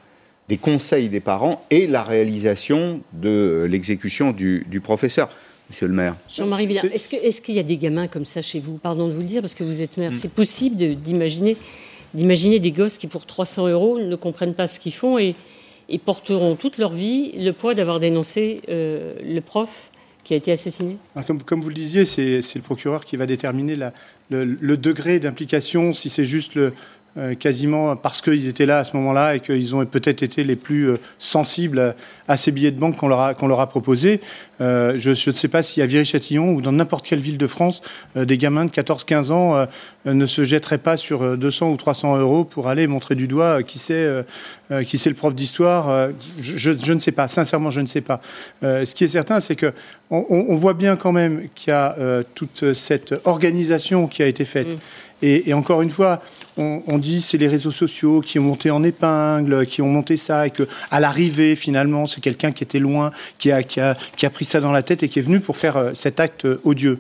des 0.48 0.58
conseils 0.58 1.10
des 1.10 1.20
parents 1.20 1.66
et 1.70 1.88
la 1.88 2.04
réalisation 2.04 3.02
de 3.14 3.68
l'exécution 3.70 4.32
du, 4.32 4.82
professeur. 4.84 5.30
Monsieur 5.70 5.88
le 5.88 5.94
maire. 5.94 6.16
Jean-Marie 6.30 6.68
Villard, 6.68 6.86
est-ce 6.86 7.42
qu'il 7.42 7.56
y 7.56 7.60
a 7.60 7.64
des 7.64 7.78
gamins 7.78 8.08
comme 8.08 8.26
ça 8.26 8.42
chez 8.42 8.60
vous? 8.60 8.78
Pardon 8.78 9.08
de 9.08 9.14
vous 9.14 9.22
le 9.22 9.28
dire, 9.28 9.42
parce 9.42 9.56
que 9.56 9.64
vous 9.64 9.82
êtes 9.82 9.98
maire. 9.98 10.12
Mm. 10.12 10.14
C'est 10.14 10.32
possible 10.32 10.96
d'imaginer 10.96 11.58
d'imaginer 12.16 12.60
des 12.60 12.72
gosses 12.72 12.98
qui, 12.98 13.08
pour 13.08 13.26
300 13.26 13.68
euros, 13.68 14.00
ne 14.00 14.16
comprennent 14.16 14.56
pas 14.56 14.68
ce 14.68 14.80
qu'ils 14.80 14.94
font 14.94 15.20
et, 15.20 15.36
porteront 16.04 16.56
toute 16.56 16.78
leur 16.80 16.92
vie 16.92 17.34
le 17.34 17.52
poids 17.52 17.76
d'avoir 17.76 18.00
dénoncé 18.00 18.62
euh, 18.70 19.14
le 19.24 19.40
prof 19.42 19.92
qui 20.24 20.34
a 20.34 20.38
été 20.38 20.52
assassiné? 20.52 20.98
Comme, 21.28 21.44
comme, 21.44 21.62
vous 21.62 21.70
le 21.70 21.76
disiez, 21.76 22.06
c'est 22.06 22.42
le 22.56 22.62
procureur 22.62 23.06
qui 23.06 23.16
va 23.16 23.28
déterminer 23.28 23.78
le, 24.32 24.78
degré 24.78 25.20
d'implication, 25.20 25.94
si 25.94 26.10
c'est 26.10 26.24
juste 26.26 26.56
le, 26.56 26.64
euh, 26.64 26.72
quasiment 27.40 27.96
parce 27.96 28.22
qu'ils 28.22 28.48
étaient 28.48 28.66
là 28.66 28.80
à 28.80 28.84
ce 28.84 28.96
moment-là 28.98 29.36
et 29.36 29.40
qu'ils 29.40 29.74
ont 29.74 29.86
peut-être 29.86 30.22
été 30.22 30.44
les 30.44 30.58
plus 30.58 30.90
euh, 30.90 30.98
sensibles 31.18 31.96
à 32.28 32.36
ces 32.36 32.52
billets 32.52 32.72
de 32.72 32.80
banque 32.80 32.98
qu'on 32.98 33.08
leur 33.08 33.22
a, 33.22 33.34
qu'on 33.34 33.48
leur 33.48 33.62
a 33.62 33.68
proposés. 33.68 34.20
Euh, 34.60 34.94
je 34.98 35.12
ne 35.12 35.36
sais 35.36 35.48
pas 35.48 35.64
si 35.64 35.82
à 35.82 35.86
Viry-Châtillon 35.86 36.52
ou 36.54 36.62
dans 36.62 36.74
n'importe 36.74 37.06
quelle 37.06 37.20
ville 37.20 37.38
de 37.38 37.48
France, 37.48 37.82
des 38.16 38.38
gamins 38.38 38.66
de 38.66 38.72
14-15 38.72 39.32
ans 39.32 39.68
ne 40.06 40.26
se 40.26 40.44
jetteraient 40.44 40.78
pas 40.78 40.98
sur 40.98 41.38
200 41.38 41.72
ou 41.72 41.78
300 41.78 42.18
euros 42.18 42.44
pour 42.44 42.68
aller 42.68 42.88
montrer 42.88 43.16
du 43.16 43.28
doigt 43.28 43.64
qui 43.64 43.80
c'est 43.80 44.26
qui 44.88 44.98
c'est 44.98 45.10
le 45.10 45.16
prof 45.16 45.36
d'histoire. 45.36 46.10
Je, 46.40 46.74
je, 46.74 46.94
ne 46.94 47.00
sais 47.00 47.12
pas, 47.12 47.28
sincèrement, 47.28 47.70
je 47.70 47.82
ne 47.82 47.88
sais 47.88 48.02
pas. 48.02 48.22
ce 48.62 48.96
qui 48.96 49.04
est 49.04 49.10
certain, 49.10 49.42
c'est 49.42 49.56
que 49.56 49.74
on, 50.10 50.26
on, 50.30 50.56
voit 50.56 50.74
bien 50.74 50.96
quand 50.96 51.12
même 51.12 51.50
qu'il 51.54 51.72
y 51.72 51.74
a 51.74 51.96
toute 52.34 52.74
cette 52.74 53.14
organisation 53.26 54.08
qui 54.08 54.24
a 54.24 54.28
été 54.28 54.46
faite. 54.46 54.68
Mm. 54.68 54.80
Et, 55.22 55.54
encore 55.54 55.82
une 55.82 55.90
fois, 55.90 56.22
on, 56.58 56.98
dit 56.98 57.22
c'est 57.22 57.38
les 57.38 57.48
réseaux 57.48 57.72
sociaux 57.72 58.22
qui 58.22 58.40
ont 58.40 58.44
monté 58.44 58.72
en 58.72 58.84
épingle, 58.84 59.66
qui 59.66 59.82
ont 59.82 59.90
monté 59.90 60.18
ça, 60.18 60.48
et 60.48 60.52
que 60.52 60.68
à 60.92 61.00
l'arrivée 61.00 61.56
finalement 61.56 62.08
c'est 62.08 62.22
quelqu'un 62.22 62.52
qui 62.52 62.64
était 62.64 62.80
loin, 62.80 63.12
qui 63.38 63.52
a, 63.52 63.64
qui, 63.64 63.80
a, 63.80 63.96
pris 64.32 64.46
ça 64.46 64.60
dans 64.60 64.72
la 64.72 64.84
tête 64.84 65.04
et 65.04 65.10
qui 65.10 65.20
est 65.20 65.22
venu 65.22 65.40
pour 65.40 65.58
faire 65.58 65.78
euh, 65.78 65.92
cet 65.94 66.20
acte 66.20 66.48
odieux. 66.64 67.00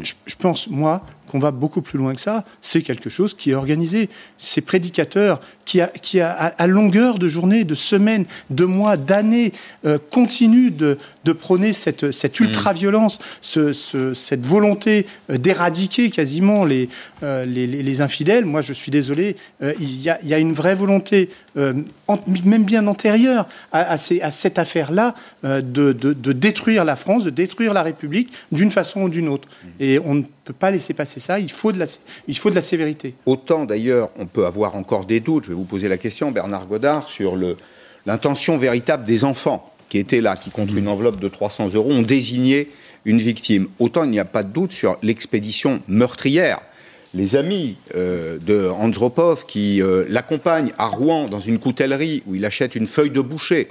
Je, 0.00 0.12
pense 0.38 0.68
moi 0.68 1.02
qu'on 1.30 1.38
va 1.38 1.52
beaucoup 1.52 1.80
plus 1.80 1.98
loin 1.98 2.14
que 2.14 2.20
ça. 2.20 2.44
C'est 2.60 2.82
quelque 2.82 3.08
chose 3.08 3.34
qui 3.34 3.52
est 3.52 3.54
organisé. 3.54 4.08
Ces 4.36 4.60
prédicateurs 4.60 5.40
qui, 5.64 5.80
a, 5.80 5.86
qui 5.86 6.20
a, 6.20 6.30
à 6.32 6.66
longueur 6.66 7.18
de 7.18 7.28
journée, 7.28 7.62
de 7.62 7.76
semaines, 7.76 8.24
de 8.50 8.64
mois, 8.64 8.96
d'années, 8.96 9.52
euh, 9.84 9.98
continuent 10.10 10.72
de, 10.72 10.98
de, 11.24 11.32
prôner 11.32 11.72
cette, 11.72 12.10
cette 12.10 12.40
mm. 12.40 12.44
ultra-violence, 12.44 13.20
ce, 13.40 13.72
ce, 13.72 14.12
cette 14.12 14.44
volonté 14.44 15.06
euh, 15.30 15.38
d'éradiquer 15.38 16.10
quasiment 16.10 16.64
les, 16.64 16.88
euh, 17.22 17.44
les, 17.44 17.68
les, 17.68 18.00
infidèles. 18.00 18.44
Moi, 18.44 18.62
je 18.62 18.72
suis 18.72 18.90
désolé, 18.90 19.36
euh, 19.62 19.72
il, 19.78 20.02
y 20.02 20.10
a, 20.10 20.18
il, 20.24 20.28
y 20.28 20.34
a, 20.34 20.38
une 20.38 20.54
vraie 20.54 20.74
volonté, 20.74 21.30
même 21.54 22.64
bien 22.64 22.86
antérieure 22.86 23.46
à, 23.70 23.92
à, 23.92 23.96
ces, 23.96 24.20
à 24.22 24.30
cette 24.30 24.58
affaire-là, 24.58 25.14
de, 25.44 25.60
de, 25.60 25.92
de, 25.92 26.32
détruire 26.32 26.84
la 26.84 26.96
France, 26.96 27.24
de 27.24 27.30
détruire 27.30 27.74
la 27.74 27.82
République 27.82 28.32
d'une 28.50 28.70
façon 28.70 29.02
ou 29.02 29.08
d'une 29.08 29.28
autre. 29.28 29.48
Mm. 29.48 29.68
Et 29.80 29.98
on 30.04 30.14
ne 30.14 30.22
peut 30.44 30.52
pas 30.52 30.70
laisser 30.70 30.94
passer 30.94 31.20
ça. 31.20 31.38
Il 31.38 31.50
faut 31.50 31.72
de 31.72 31.78
la, 31.78 31.86
il 32.28 32.36
faut 32.36 32.50
de 32.50 32.54
la 32.54 32.62
sévérité. 32.62 33.14
Autant 33.26 33.64
d'ailleurs, 33.64 34.10
on 34.18 34.26
peut 34.26 34.46
avoir 34.46 34.76
encore 34.76 35.04
des 35.04 35.20
doutes. 35.20 35.44
Je 35.44 35.48
vais 35.50 35.54
vous 35.54 35.64
poser 35.64 35.88
la 35.88 35.98
question, 35.98 36.30
Bernard 36.30 36.66
Godard, 36.66 37.08
sur 37.08 37.36
l'intention 38.06 38.58
véritable 38.58 39.04
des 39.04 39.24
enfants 39.24 39.72
qui 39.88 39.98
étaient 39.98 40.20
là, 40.20 40.36
qui 40.36 40.50
contre 40.50 40.74
une 40.74 40.88
enveloppe 40.88 41.20
de 41.20 41.28
300 41.28 41.70
euros 41.74 41.90
ont 41.90 42.02
désigné 42.02 42.70
une 43.04 43.18
victime. 43.18 43.68
Autant 43.78 44.04
il 44.04 44.10
n'y 44.10 44.20
a 44.20 44.24
pas 44.24 44.42
de 44.42 44.52
doute 44.52 44.72
sur 44.72 44.96
l'expédition 45.02 45.82
meurtrière. 45.88 46.60
Les 47.12 47.34
amis 47.34 47.76
euh, 47.96 48.38
de 48.38 48.68
Andropov 48.68 49.44
qui 49.46 49.82
euh, 49.82 50.04
l'accompagnent 50.08 50.72
à 50.78 50.86
Rouen 50.86 51.26
dans 51.26 51.40
une 51.40 51.58
coutellerie 51.58 52.22
où 52.26 52.36
il 52.36 52.44
achète 52.44 52.76
une 52.76 52.86
feuille 52.86 53.10
de 53.10 53.20
boucher 53.20 53.68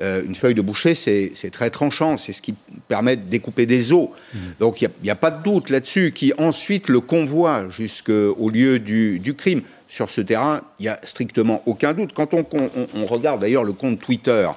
euh, 0.00 0.22
une 0.24 0.34
feuille 0.34 0.54
de 0.54 0.62
boucher, 0.62 0.94
c'est 0.94 1.50
très 1.50 1.70
tranchant, 1.70 2.18
c'est 2.18 2.32
ce 2.32 2.40
qui 2.42 2.54
permet 2.88 3.16
de 3.16 3.22
découper 3.22 3.66
des 3.66 3.92
os. 3.92 4.08
Mmh. 4.32 4.38
Donc 4.60 4.82
il 4.82 4.88
n'y 5.02 5.10
a, 5.10 5.12
a, 5.12 5.16
pas 5.16 5.30
de 5.30 5.42
doute 5.42 5.70
là-dessus, 5.70 6.12
qui 6.12 6.32
ensuite 6.38 6.88
le 6.88 7.00
convoie 7.00 7.68
jusqu'au 7.68 8.48
lieu 8.48 8.78
du, 8.78 9.18
du, 9.18 9.34
crime. 9.34 9.62
Sur 9.88 10.10
ce 10.10 10.20
terrain, 10.20 10.60
il 10.78 10.82
n'y 10.82 10.88
a 10.88 11.00
strictement 11.02 11.62
aucun 11.64 11.94
doute. 11.94 12.12
Quand 12.12 12.34
on, 12.34 12.46
on, 12.52 12.70
on 12.94 13.06
regarde 13.06 13.40
d'ailleurs 13.40 13.64
le 13.64 13.72
compte 13.72 13.98
Twitter 13.98 14.48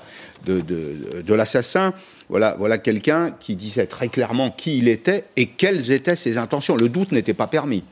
de, 0.45 0.59
de, 0.59 1.21
de 1.25 1.33
l'assassin, 1.33 1.93
voilà, 2.29 2.55
voilà 2.57 2.77
quelqu'un 2.77 3.31
qui 3.31 3.55
disait 3.55 3.87
très 3.87 4.09
clairement 4.09 4.51
qui 4.51 4.77
il 4.77 4.87
était 4.87 5.25
et 5.37 5.47
quelles 5.47 5.91
étaient 5.91 6.15
ses 6.15 6.37
intentions. 6.37 6.75
Le 6.75 6.89
doute 6.89 7.11
n'était 7.11 7.33
pas 7.33 7.47
permis. 7.47 7.83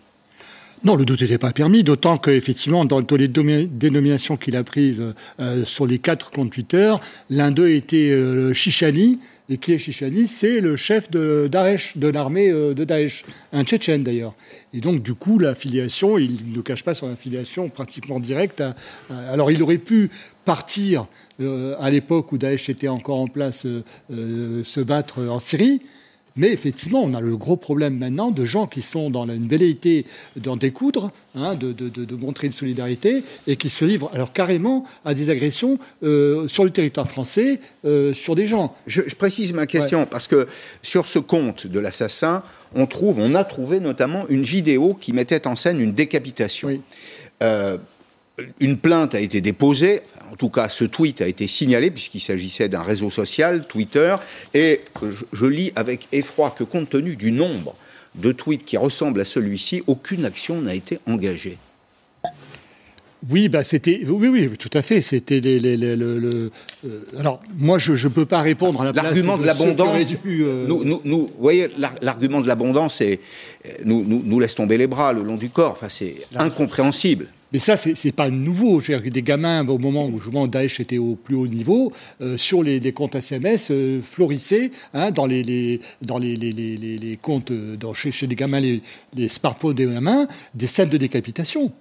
Non, 0.84 0.96
le 0.96 1.04
doute 1.04 1.22
n'était 1.22 1.38
pas 1.38 1.52
permis, 1.52 1.84
d'autant 1.84 2.18
qu'effectivement, 2.18 2.86
dans 2.86 3.04
les 3.18 3.28
dénominations 3.28 4.38
qu'il 4.38 4.56
a 4.56 4.64
prises 4.64 5.02
euh, 5.40 5.66
sur 5.66 5.86
les 5.86 6.00
quatre 6.00 6.32
comptes 6.32 6.52
Twitter, 6.52 6.94
l'un 7.30 7.52
d'eux 7.52 7.70
était 7.70 8.12
euh, 8.12 8.54
Chichani, 8.54 9.20
et 9.50 9.58
qui 9.58 9.74
est 9.74 9.78
Chichani 9.78 10.28
C'est 10.28 10.62
le 10.62 10.76
chef 10.76 11.10
de 11.10 11.50
Daesh, 11.52 11.98
de 11.98 12.08
l'armée 12.08 12.50
euh, 12.50 12.74
de 12.74 12.84
Daesh, 12.84 13.24
un 13.52 13.64
Tchétchène 13.64 14.04
d'ailleurs. 14.04 14.36
Et 14.74 14.80
donc, 14.80 15.02
du 15.02 15.16
coup, 15.16 15.40
l'affiliation, 15.40 16.18
il 16.20 16.52
ne 16.56 16.62
cache 16.62 16.84
pas 16.84 16.94
son 16.94 17.12
affiliation 17.12 17.68
pratiquement 17.70 18.20
directe. 18.20 18.62
À, 18.62 18.76
alors, 19.32 19.52
il 19.52 19.62
aurait 19.64 19.80
pu 19.80 20.10
partir 20.46 21.08
euh, 21.42 21.76
à 21.80 21.90
l'époque 21.90 22.32
où 22.32 22.38
Daesh 22.38 22.70
était 22.70 22.88
encore 22.88 23.18
en 23.18 23.28
place, 23.28 23.66
euh, 23.66 23.84
euh 24.12 24.64
se 24.64 24.82
battre 24.82 25.28
en 25.28 25.40
Syrie. 25.40 25.82
Mais 26.40 26.54
effectivement, 26.54 27.04
on 27.04 27.14
a 27.14 27.20
le 27.20 27.36
gros 27.36 27.58
problème 27.58 27.98
maintenant 27.98 28.32
de 28.32 28.46
gens 28.46 28.66
qui 28.66 28.82
sont 28.82 29.10
dans 29.10 29.28
une 29.28 29.50
velléité 29.50 30.06
d'en 30.38 30.56
découdre, 30.56 31.12
hein, 31.36 31.54
de, 31.54 31.74
de, 31.74 31.90
de, 31.90 32.16
montrer 32.16 32.48
une 32.48 32.54
solidarité, 32.54 33.24
et 33.46 33.58
qui 33.58 33.70
se 33.70 33.84
livrent 33.84 34.10
alors 34.14 34.32
carrément 34.32 34.86
à 35.04 35.14
des 35.14 35.30
agressions 35.30 35.80
euh, 36.02 36.48
sur 36.48 36.64
le 36.64 36.70
territoire 36.70 37.10
français, 37.10 37.60
euh, 37.84 38.14
sur 38.14 38.36
des 38.36 38.48
gens. 38.48 38.74
Je, 38.88 39.02
je, 39.06 39.16
précise 39.18 39.52
ma 39.52 39.68
question, 39.68 40.00
ouais. 40.00 40.06
parce 40.06 40.28
que 40.28 40.48
sur 40.82 41.10
ce 41.10 41.20
compte 41.20 41.68
de 41.68 41.78
l'assassin, 41.78 42.42
on, 42.74 42.88
trouve, 42.88 43.20
on 43.20 43.36
a 43.36 43.44
trouvé 43.44 43.82
notamment 43.82 44.26
une 44.30 44.44
vidéo 44.44 44.94
qui 44.94 45.12
mettait 45.12 45.46
en 45.46 45.58
scène 45.58 45.82
une 45.82 45.92
décapitation. 45.92 46.70
Oui. 46.70 46.80
Euh, 47.44 47.78
une 48.62 48.78
plainte 48.78 49.14
a 49.14 49.20
été 49.20 49.42
déposée, 49.42 50.04
en 50.32 50.36
tout 50.36 50.50
cas 50.50 50.70
ce 50.70 50.84
tweet 50.84 51.22
a 51.22 51.28
été 51.28 51.48
signalé 51.48 51.92
puisqu'il 51.92 52.22
s'agissait 52.22 52.70
d'un 52.70 52.82
réseau 52.82 53.10
social, 53.10 53.66
Twitter, 53.68 54.16
et 54.54 54.82
je, 55.02 55.26
je, 55.34 55.46
lis 55.46 55.72
avec 55.76 56.08
effroi 56.12 56.52
que 56.52 56.64
compte 56.64 56.90
tenu 56.90 57.16
du 57.16 57.32
nombre 57.32 57.76
de 58.16 58.32
tweets 58.32 58.66
qui 58.66 58.78
ressemblent 58.78 59.22
à 59.22 59.26
celui-ci, 59.26 59.84
aucune 59.88 60.26
action 60.26 60.62
n'a 60.62 60.76
été 60.76 61.00
engagée. 61.08 61.58
Oui, 63.30 63.50
bah 63.50 63.66
c'était 63.66 64.02
oui, 64.08 64.30
oui, 64.30 64.50
tout 64.58 64.70
à 64.74 64.82
fait. 64.82 65.02
C'était 65.02 65.42
les, 65.42 65.60
les, 65.60 65.76
les, 65.76 65.98
le, 65.98 66.20
le 66.20 66.52
euh, 66.86 67.04
alors 67.18 67.42
moi 67.58 67.78
je 67.78 67.92
ne 67.92 68.14
peux 68.14 68.26
pas 68.26 68.42
répondre 68.42 68.82
à 68.82 68.86
la 68.86 68.92
l'argument 68.94 69.36
de, 69.36 69.42
de 69.42 69.48
l'abondance. 69.48 70.16
Euh... 70.26 70.66
Nous, 70.66 70.86
nous, 70.86 71.02
nous, 71.04 71.20
vous 71.20 71.28
voyez, 71.38 71.68
l'argument 72.02 72.40
de 72.40 72.48
l'abondance, 72.48 73.04
nous, 73.84 74.06
nous, 74.06 74.22
nous 74.24 74.40
laisse 74.40 74.56
tomber 74.56 74.78
les 74.78 74.88
bras 74.88 75.12
le 75.12 75.24
long 75.24 75.36
du 75.36 75.50
corps. 75.50 75.74
Enfin, 75.74 75.90
c'est 75.90 76.16
incompréhensible. 76.36 77.28
Mais 77.52 77.60
ça, 77.60 77.76
c'est 77.78 78.12
pas 78.12 78.30
nouveau. 78.30 78.80
Je 78.80 78.92
veux 78.92 79.00
dire, 79.00 79.12
des 79.12 79.24
gamins, 79.24 79.68
au 79.68 79.78
moment 79.78 80.08
où 80.08 80.20
justement 80.20 80.48
Daesh 80.48 80.80
était 80.80 81.00
au 81.00 81.16
plus 81.16 81.36
haut 81.36 81.48
niveau, 81.48 81.92
euh, 82.22 82.38
sur 82.38 82.62
les, 82.62 82.80
les, 82.80 82.92
comptes 82.92 83.16
SMS, 83.16 83.70
euh, 83.72 84.02
florissaient 84.02 84.70
hein, 84.94 85.12
dans 85.12 85.26
les, 85.26 85.42
les 85.42 85.80
dans 86.02 86.18
les, 86.18 86.36
les, 86.36 86.52
les, 86.52 86.78
les 86.78 87.18
comptes, 87.18 87.52
dans, 87.52 87.94
chez, 87.94 88.12
chez 88.12 88.28
des 88.28 88.36
gamins, 88.36 88.60
les, 88.60 88.82
les 89.16 89.28
smartphones 89.28 89.74
des 89.74 89.86
gamins, 89.86 90.28
des 90.54 90.68
scènes 90.68 90.90
de 90.90 90.98
décapitation. 90.98 91.72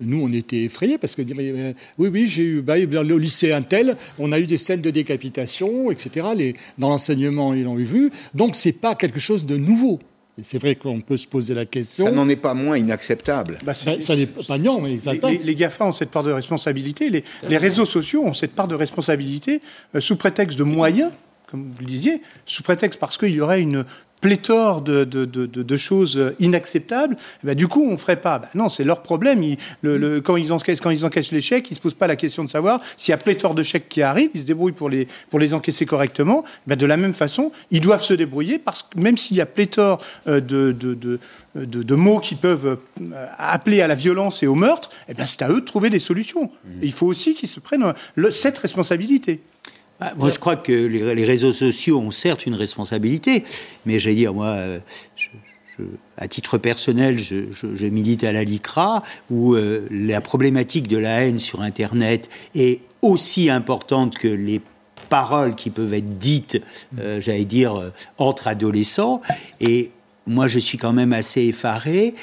Nous, 0.00 0.22
on 0.22 0.32
était 0.32 0.64
effrayés 0.64 0.96
parce 0.96 1.16
que 1.16 1.22
oui, 1.22 2.08
oui, 2.08 2.28
j'ai 2.28 2.44
eu 2.44 2.62
bah, 2.62 2.76
au 2.78 3.18
lycée 3.18 3.52
Intel, 3.52 3.96
on 4.18 4.30
a 4.30 4.38
eu 4.38 4.46
des 4.46 4.58
scènes 4.58 4.80
de 4.80 4.90
décapitation, 4.90 5.90
etc. 5.90 6.28
Les, 6.36 6.54
dans 6.78 6.90
l'enseignement, 6.90 7.52
ils 7.52 7.64
l'ont 7.64 7.74
vu. 7.74 8.12
Donc, 8.34 8.54
c'est 8.54 8.72
pas 8.72 8.94
quelque 8.94 9.18
chose 9.18 9.44
de 9.44 9.56
nouveau. 9.56 9.98
C'est 10.42 10.58
vrai 10.58 10.76
qu'on 10.76 11.00
peut 11.00 11.16
se 11.16 11.26
poser 11.26 11.54
la 11.54 11.66
question. 11.66 12.06
Ça 12.06 12.12
n'en 12.12 12.28
est 12.28 12.36
pas 12.36 12.54
moins 12.54 12.76
inacceptable. 12.76 13.58
Bah, 13.64 13.74
ça, 13.74 14.00
ça 14.00 14.14
n'est 14.14 14.26
pas 14.26 14.58
non, 14.58 14.80
mais 14.80 14.92
exactement. 14.92 15.30
Les, 15.30 15.38
les, 15.38 15.54
GAFA 15.54 15.86
ont 15.86 15.92
cette 15.92 16.10
part 16.10 16.22
de 16.22 16.32
responsabilité. 16.32 17.10
Les, 17.10 17.24
les, 17.48 17.56
réseaux 17.56 17.86
sociaux 17.86 18.24
ont 18.24 18.34
cette 18.34 18.54
part 18.54 18.68
de 18.68 18.74
responsabilité 18.74 19.60
euh, 19.94 20.00
sous 20.00 20.16
prétexte 20.16 20.58
de 20.58 20.64
moyens, 20.64 21.10
comme 21.50 21.72
vous 21.72 21.80
le 21.80 21.86
disiez, 21.86 22.22
sous 22.46 22.62
prétexte 22.62 23.00
parce 23.00 23.16
qu'il 23.16 23.30
y 23.30 23.40
aurait 23.40 23.60
une 23.60 23.84
pléthore 24.20 24.82
de, 24.82 25.04
de, 25.04 25.24
de, 25.24 25.46
de, 25.46 25.76
choses 25.76 26.34
inacceptables, 26.40 27.16
ben, 27.44 27.54
du 27.54 27.68
coup, 27.68 27.84
on 27.88 27.92
ne 27.92 27.96
ferait 27.96 28.20
pas. 28.20 28.38
Ben, 28.38 28.48
non, 28.54 28.68
c'est 28.68 28.84
leur 28.84 29.02
problème. 29.02 29.42
Ils, 29.42 29.56
le, 29.82 29.96
le, 29.96 30.20
quand, 30.20 30.36
ils 30.36 30.52
encaissent, 30.52 30.80
quand 30.80 30.90
ils 30.90 31.04
encaissent 31.04 31.32
les 31.32 31.40
chèques, 31.40 31.70
ils 31.70 31.74
ne 31.74 31.76
se 31.76 31.80
posent 31.80 31.94
pas 31.94 32.06
la 32.06 32.16
question 32.16 32.44
de 32.44 32.48
savoir 32.48 32.80
s'il 32.96 33.12
y 33.12 33.14
a 33.14 33.18
pléthore 33.18 33.54
de 33.54 33.62
chèques 33.62 33.88
qui 33.88 34.02
arrivent, 34.02 34.30
ils 34.34 34.40
se 34.40 34.46
débrouillent 34.46 34.72
pour 34.72 34.90
les, 34.90 35.06
pour 35.30 35.38
les 35.38 35.54
encaisser 35.54 35.86
correctement. 35.86 36.44
Ben, 36.66 36.76
de 36.76 36.86
la 36.86 36.96
même 36.96 37.14
façon, 37.14 37.52
ils 37.70 37.80
doivent 37.80 38.02
se 38.02 38.14
débrouiller 38.14 38.58
parce 38.58 38.82
que 38.82 38.98
même 38.98 39.16
s'il 39.16 39.36
y 39.36 39.40
a 39.40 39.46
pléthore 39.46 40.02
euh, 40.26 40.40
de, 40.40 41.94
mots 41.94 42.18
qui 42.18 42.34
peuvent 42.34 42.78
euh, 43.00 43.26
appeler 43.36 43.82
à 43.82 43.86
la 43.86 43.94
violence 43.94 44.42
et 44.42 44.46
au 44.46 44.54
meurtre, 44.54 44.90
eh 45.08 45.14
c'est 45.26 45.42
à 45.42 45.50
eux 45.50 45.60
de 45.60 45.66
trouver 45.66 45.90
des 45.90 46.00
solutions. 46.00 46.44
Mmh. 46.44 46.70
il 46.82 46.92
faut 46.92 47.06
aussi 47.06 47.34
qu'ils 47.34 47.48
se 47.48 47.60
prennent 47.60 47.92
le, 48.14 48.30
cette 48.30 48.58
responsabilité. 48.58 49.40
Bah, 50.00 50.12
moi, 50.16 50.30
je 50.30 50.38
crois 50.38 50.56
que 50.56 50.72
les, 50.72 51.24
réseaux 51.24 51.52
sociaux 51.52 51.98
ont 51.98 52.10
certes 52.10 52.46
une 52.46 52.54
responsabilité, 52.54 53.44
mais 53.84 53.98
j'allais 53.98 54.16
dire, 54.16 54.32
moi, 54.32 54.56
je, 55.16 55.28
à 56.16 56.28
titre 56.28 56.58
personnel, 56.58 57.18
je, 57.18 57.86
milite 57.86 58.24
à 58.24 58.32
la 58.32 58.44
LICRA, 58.44 59.02
où 59.30 59.54
euh, 59.54 59.86
la 59.90 60.20
problématique 60.20 60.88
de 60.88 60.98
la 60.98 61.24
haine 61.24 61.38
sur 61.38 61.62
Internet 61.62 62.28
est 62.54 62.80
aussi 63.02 63.50
importante 63.50 64.18
que 64.18 64.28
les 64.28 64.60
paroles 65.08 65.54
qui 65.54 65.70
peuvent 65.70 65.94
être 65.94 66.18
dites, 66.18 66.60
euh, 66.98 67.20
j'allais 67.20 67.44
dire, 67.44 67.76
euh, 67.76 67.92
entre 68.18 68.48
adolescents. 68.48 69.22
Et 69.60 69.92
moi, 70.26 70.48
je 70.48 70.58
suis 70.58 70.76
quand 70.76 70.92
même 70.92 71.12
assez 71.12 71.42
effaré 71.46 72.14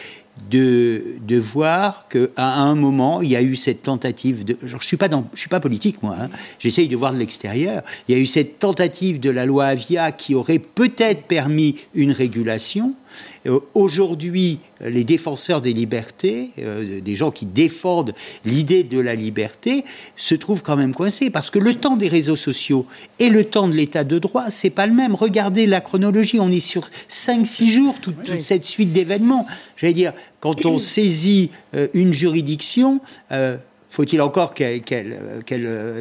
de, 0.50 1.02
de 1.22 1.38
voir 1.38 2.08
qu'à 2.10 2.28
un 2.38 2.76
moment, 2.76 3.22
il 3.22 3.30
y 3.30 3.36
a 3.36 3.42
eu 3.42 3.56
cette 3.56 3.82
tentative 3.84 4.46
de... 4.46 4.58
Je 4.62 4.76
je 4.80 4.86
suis 4.86 5.50
pas 5.50 5.60
politique, 5.60 6.04
moi. 6.04 6.16
Hein, 6.20 6.30
J'essaye 6.60 6.88
de 6.88 6.96
voir 6.96 7.14
de 7.14 7.18
l'extérieur. 7.18 7.84
Il 8.08 8.16
y 8.16 8.18
a 8.18 8.22
eu 8.22 8.26
cette 8.26 8.60
tentative 8.60 9.20
de 9.20 9.30
la 9.30 9.46
loi 9.46 9.66
Avia 9.66 10.12
qui 10.12 10.36
aurait 10.36 10.60
peut-être 10.60 11.24
permis 11.24 11.76
une 11.94 12.12
régulation. 12.12 12.94
Euh, 13.46 13.60
Aujourd'hui, 13.74 14.60
les 14.82 15.04
défenseurs 15.04 15.62
des 15.62 15.74
libertés, 15.74 16.52
euh, 16.60 17.02
des 17.02 17.16
gens 17.16 17.32
qui 17.32 17.46
défendent 17.46 18.14
l'idée 18.46 18.84
de 18.84 19.00
la 19.00 19.16
liberté, 19.16 19.84
se 20.16 20.36
trouvent 20.36 20.64
quand 20.64 20.76
même 20.76 20.94
coincés 20.94 21.30
parce 21.30 21.50
que 21.50 21.60
le 21.60 21.76
temps 21.76 21.98
des 21.98 22.08
réseaux 22.08 22.36
sociaux 22.36 22.86
et 23.20 23.30
le 23.30 23.44
temps 23.44 23.68
de 23.68 23.74
l'état 23.74 24.04
de 24.04 24.20
droit, 24.20 24.50
c'est 24.50 24.70
pas 24.70 24.88
le 24.88 24.94
même. 24.94 25.16
Regardez 25.16 25.68
la 25.68 25.82
chronologie, 25.82 26.40
on 26.40 26.50
est 26.50 26.60
sur 26.60 26.90
5-6 27.10 27.70
jours, 27.70 27.96
toute, 28.02 28.24
toute, 28.24 28.42
cette 28.42 28.66
suite 28.66 28.94
d'événements. 28.94 29.46
J'allais 29.78 29.94
dire, 29.94 30.14
quand 30.40 30.66
on 30.66 30.80
saisit 30.80 31.52
euh, 31.74 31.88
une 31.94 32.14
juridiction, 32.14 33.02
faut-il 33.96 34.22
encore 34.22 34.54
qu'elle, 34.54 34.82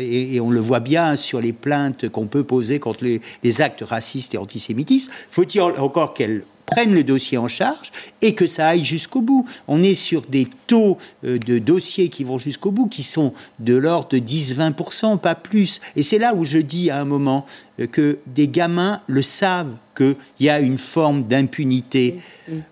et, 0.00 0.34
et, 0.34 0.40
on 0.40 0.50
le 0.50 0.60
voit 0.60 0.80
bien 0.80 1.16
sur 1.16 1.40
les 1.40 1.52
plaintes 1.52 2.08
qu'on 2.08 2.26
peut 2.26 2.42
poser 2.42 2.80
contre 2.80 3.04
les, 3.04 3.20
les 3.44 3.62
actes 3.62 3.82
racistes 3.82 4.34
et 4.34 4.38
antisémitistes, 4.38 5.10
faut-il 5.30 5.60
encore 5.60 6.12
qu'elle 6.12 6.44
prenne 6.66 6.94
le 6.94 7.04
dossier 7.04 7.38
en 7.38 7.48
charge 7.48 7.92
et 8.22 8.34
que 8.34 8.46
ça 8.46 8.68
aille 8.68 8.84
jusqu'au 8.84 9.20
bout. 9.20 9.46
On 9.68 9.82
est 9.82 9.94
sur 9.94 10.22
des 10.22 10.48
taux 10.66 10.98
euh, 11.24 11.38
de 11.38 11.58
dossiers 11.58 12.08
qui 12.08 12.24
vont 12.24 12.38
jusqu'au 12.38 12.70
bout, 12.70 12.86
qui 12.86 13.02
sont 13.02 13.34
de 13.58 13.74
l'ordre 13.74 14.08
de 14.08 14.18
10-20%, 14.18 15.18
pas 15.18 15.34
plus. 15.34 15.80
Et 15.96 16.02
c'est 16.02 16.18
là 16.18 16.34
où 16.34 16.44
je 16.44 16.58
dis 16.58 16.90
à 16.90 17.00
un 17.00 17.04
moment 17.04 17.46
euh, 17.80 17.86
que 17.86 18.18
des 18.26 18.48
gamins 18.48 19.00
le 19.06 19.22
savent 19.22 19.76
qu'il 19.96 20.16
y 20.40 20.48
a 20.48 20.60
une 20.60 20.78
forme 20.78 21.24
d'impunité. 21.24 22.20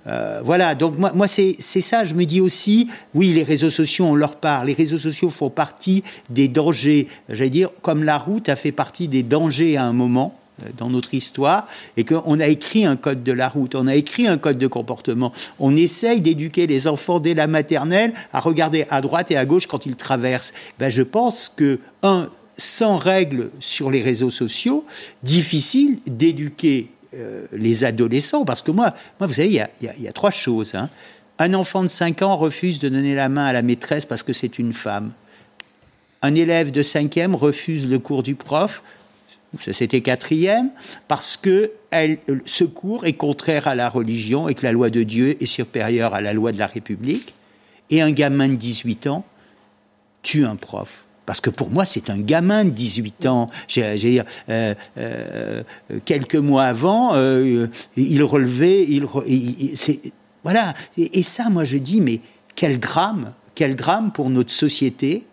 Euh, 0.06 0.40
voilà, 0.44 0.74
donc 0.74 0.98
moi, 0.98 1.12
moi 1.14 1.28
c'est 1.28 1.54
ça, 1.60 2.04
je 2.04 2.14
me 2.14 2.24
dis 2.24 2.40
aussi, 2.40 2.88
oui, 3.14 3.32
les 3.32 3.44
réseaux 3.44 3.70
sociaux, 3.70 4.06
on 4.06 4.14
leur 4.14 4.36
parle, 4.36 4.66
les 4.66 4.72
réseaux 4.72 4.98
sociaux 4.98 5.30
font 5.30 5.50
partie 5.50 6.02
des 6.30 6.48
dangers, 6.48 7.06
j'allais 7.28 7.50
dire, 7.50 7.70
comme 7.80 8.02
la 8.02 8.18
route 8.18 8.48
a 8.48 8.56
fait 8.56 8.72
partie 8.72 9.06
des 9.06 9.22
dangers 9.22 9.76
à 9.76 9.84
un 9.84 9.92
moment, 9.92 10.36
dans 10.76 10.90
notre 10.90 11.14
histoire 11.14 11.66
et 11.96 12.04
qu'on 12.04 12.40
a 12.40 12.46
écrit 12.46 12.84
un 12.84 12.96
code 12.96 13.22
de 13.22 13.32
la 13.32 13.48
route, 13.48 13.74
on 13.74 13.86
a 13.86 13.94
écrit 13.94 14.26
un 14.26 14.38
code 14.38 14.58
de 14.58 14.66
comportement. 14.66 15.32
On 15.58 15.74
essaye 15.76 16.20
d'éduquer 16.20 16.66
les 16.66 16.86
enfants 16.86 17.20
dès 17.20 17.34
la 17.34 17.46
maternelle 17.46 18.12
à 18.32 18.40
regarder 18.40 18.86
à 18.90 19.00
droite 19.00 19.30
et 19.30 19.36
à 19.36 19.44
gauche 19.44 19.66
quand 19.66 19.86
ils 19.86 19.96
traversent. 19.96 20.52
Ben, 20.78 20.90
je 20.90 21.02
pense 21.02 21.52
que, 21.54 21.80
un, 22.02 22.28
sans 22.58 22.96
règles 22.96 23.50
sur 23.60 23.90
les 23.90 24.02
réseaux 24.02 24.30
sociaux, 24.30 24.84
difficile 25.22 25.98
d'éduquer 26.06 26.90
euh, 27.14 27.46
les 27.52 27.84
adolescents, 27.84 28.44
parce 28.44 28.62
que 28.62 28.70
moi, 28.70 28.94
moi 29.18 29.26
vous 29.26 29.34
savez, 29.34 29.48
il 29.48 29.54
y 29.54 29.60
a, 29.60 29.70
y 29.80 30.08
a, 30.08 30.12
trois 30.12 30.30
choses. 30.30 30.74
Hein. 30.74 30.88
Un 31.38 31.54
enfant 31.54 31.82
de 31.82 31.88
5 31.88 32.22
ans 32.22 32.36
refuse 32.36 32.78
de 32.78 32.88
donner 32.88 33.14
la 33.14 33.28
main 33.28 33.46
à 33.46 33.52
la 33.52 33.62
maîtresse 33.62 34.06
parce 34.06 34.22
que 34.22 34.32
c'est 34.32 34.58
une 34.58 34.72
femme. 34.72 35.12
Un 36.22 36.34
élève 36.34 36.70
de 36.70 36.82
5e 36.82 37.34
refuse 37.34 37.88
le 37.88 37.98
cours 37.98 38.22
du 38.22 38.34
prof 38.34 38.82
c'était 39.60 40.00
quatrième, 40.00 40.70
parce 41.08 41.36
que 41.36 41.72
elle, 41.90 42.18
ce 42.46 42.64
cours 42.64 43.04
est 43.04 43.12
contraire 43.12 43.68
à 43.68 43.74
la 43.74 43.88
religion 43.88 44.48
et 44.48 44.54
que 44.54 44.62
la 44.64 44.72
loi 44.72 44.88
de 44.88 45.02
Dieu 45.02 45.36
est 45.42 45.46
supérieure 45.46 46.14
à 46.14 46.20
la 46.20 46.32
loi 46.32 46.52
de 46.52 46.58
la 46.58 46.66
République. 46.66 47.34
Et 47.90 48.00
un 48.00 48.10
gamin 48.10 48.48
de 48.48 48.54
18 48.54 49.06
ans 49.08 49.24
tue 50.22 50.46
un 50.46 50.56
prof. 50.56 51.06
Parce 51.26 51.40
que 51.40 51.50
pour 51.50 51.70
moi, 51.70 51.84
c'est 51.84 52.10
un 52.10 52.18
gamin 52.18 52.64
de 52.64 52.70
18 52.70 53.26
ans. 53.26 53.50
Euh, 53.78 54.24
euh, 54.98 55.62
quelques 56.04 56.36
mois 56.36 56.64
avant, 56.64 57.14
euh, 57.14 57.68
il 57.96 58.22
relevait, 58.24 58.84
il, 58.88 59.06
voilà. 60.42 60.74
et, 60.96 61.22
ça, 61.22 61.48
moi, 61.50 61.64
je 61.64 61.76
dis, 61.76 62.00
mais 62.00 62.20
quel 62.56 62.80
drame, 62.80 63.34
quel 63.54 63.76
drame 63.76 64.12
pour 64.12 64.30
notre 64.30 64.50
société 64.50 65.24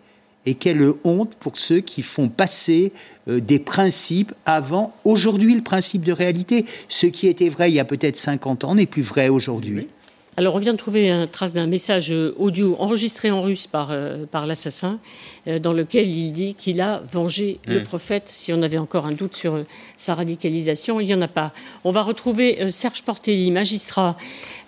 et 0.46 0.54
quelle 0.54 0.92
honte 1.04 1.34
pour 1.38 1.58
ceux 1.58 1.80
qui 1.80 2.02
font 2.02 2.28
passer 2.28 2.92
euh, 3.28 3.40
des 3.40 3.58
principes 3.58 4.32
avant 4.46 4.94
aujourd'hui 5.04 5.54
le 5.54 5.62
principe 5.62 6.04
de 6.04 6.12
réalité. 6.12 6.64
Ce 6.88 7.06
qui 7.06 7.26
était 7.26 7.48
vrai 7.48 7.70
il 7.70 7.74
y 7.74 7.80
a 7.80 7.84
peut-être 7.84 8.16
50 8.16 8.64
ans 8.64 8.74
n'est 8.74 8.86
plus 8.86 9.02
vrai 9.02 9.28
aujourd'hui. 9.28 9.88
Alors, 10.36 10.54
on 10.54 10.58
vient 10.58 10.72
de 10.72 10.78
trouver 10.78 11.10
une 11.10 11.26
trace 11.26 11.52
d'un 11.52 11.66
message 11.66 12.14
audio 12.38 12.74
enregistré 12.78 13.30
en 13.30 13.42
russe 13.42 13.66
par, 13.66 13.90
euh, 13.90 14.24
par 14.24 14.46
l'assassin, 14.46 14.98
euh, 15.39 15.39
dans 15.46 15.72
lequel 15.72 16.08
il 16.08 16.32
dit 16.32 16.54
qu'il 16.54 16.80
a 16.80 17.00
vengé 17.10 17.58
le 17.66 17.80
mmh. 17.80 17.84
prophète. 17.84 18.24
Si 18.26 18.52
on 18.52 18.62
avait 18.62 18.78
encore 18.78 19.06
un 19.06 19.12
doute 19.12 19.36
sur 19.36 19.64
sa 19.96 20.14
radicalisation, 20.14 21.00
il 21.00 21.06
n'y 21.06 21.14
en 21.14 21.22
a 21.22 21.28
pas. 21.28 21.52
On 21.84 21.90
va 21.90 22.02
retrouver 22.02 22.70
Serge 22.70 23.02
Portelli, 23.02 23.50
magistrat, 23.50 24.16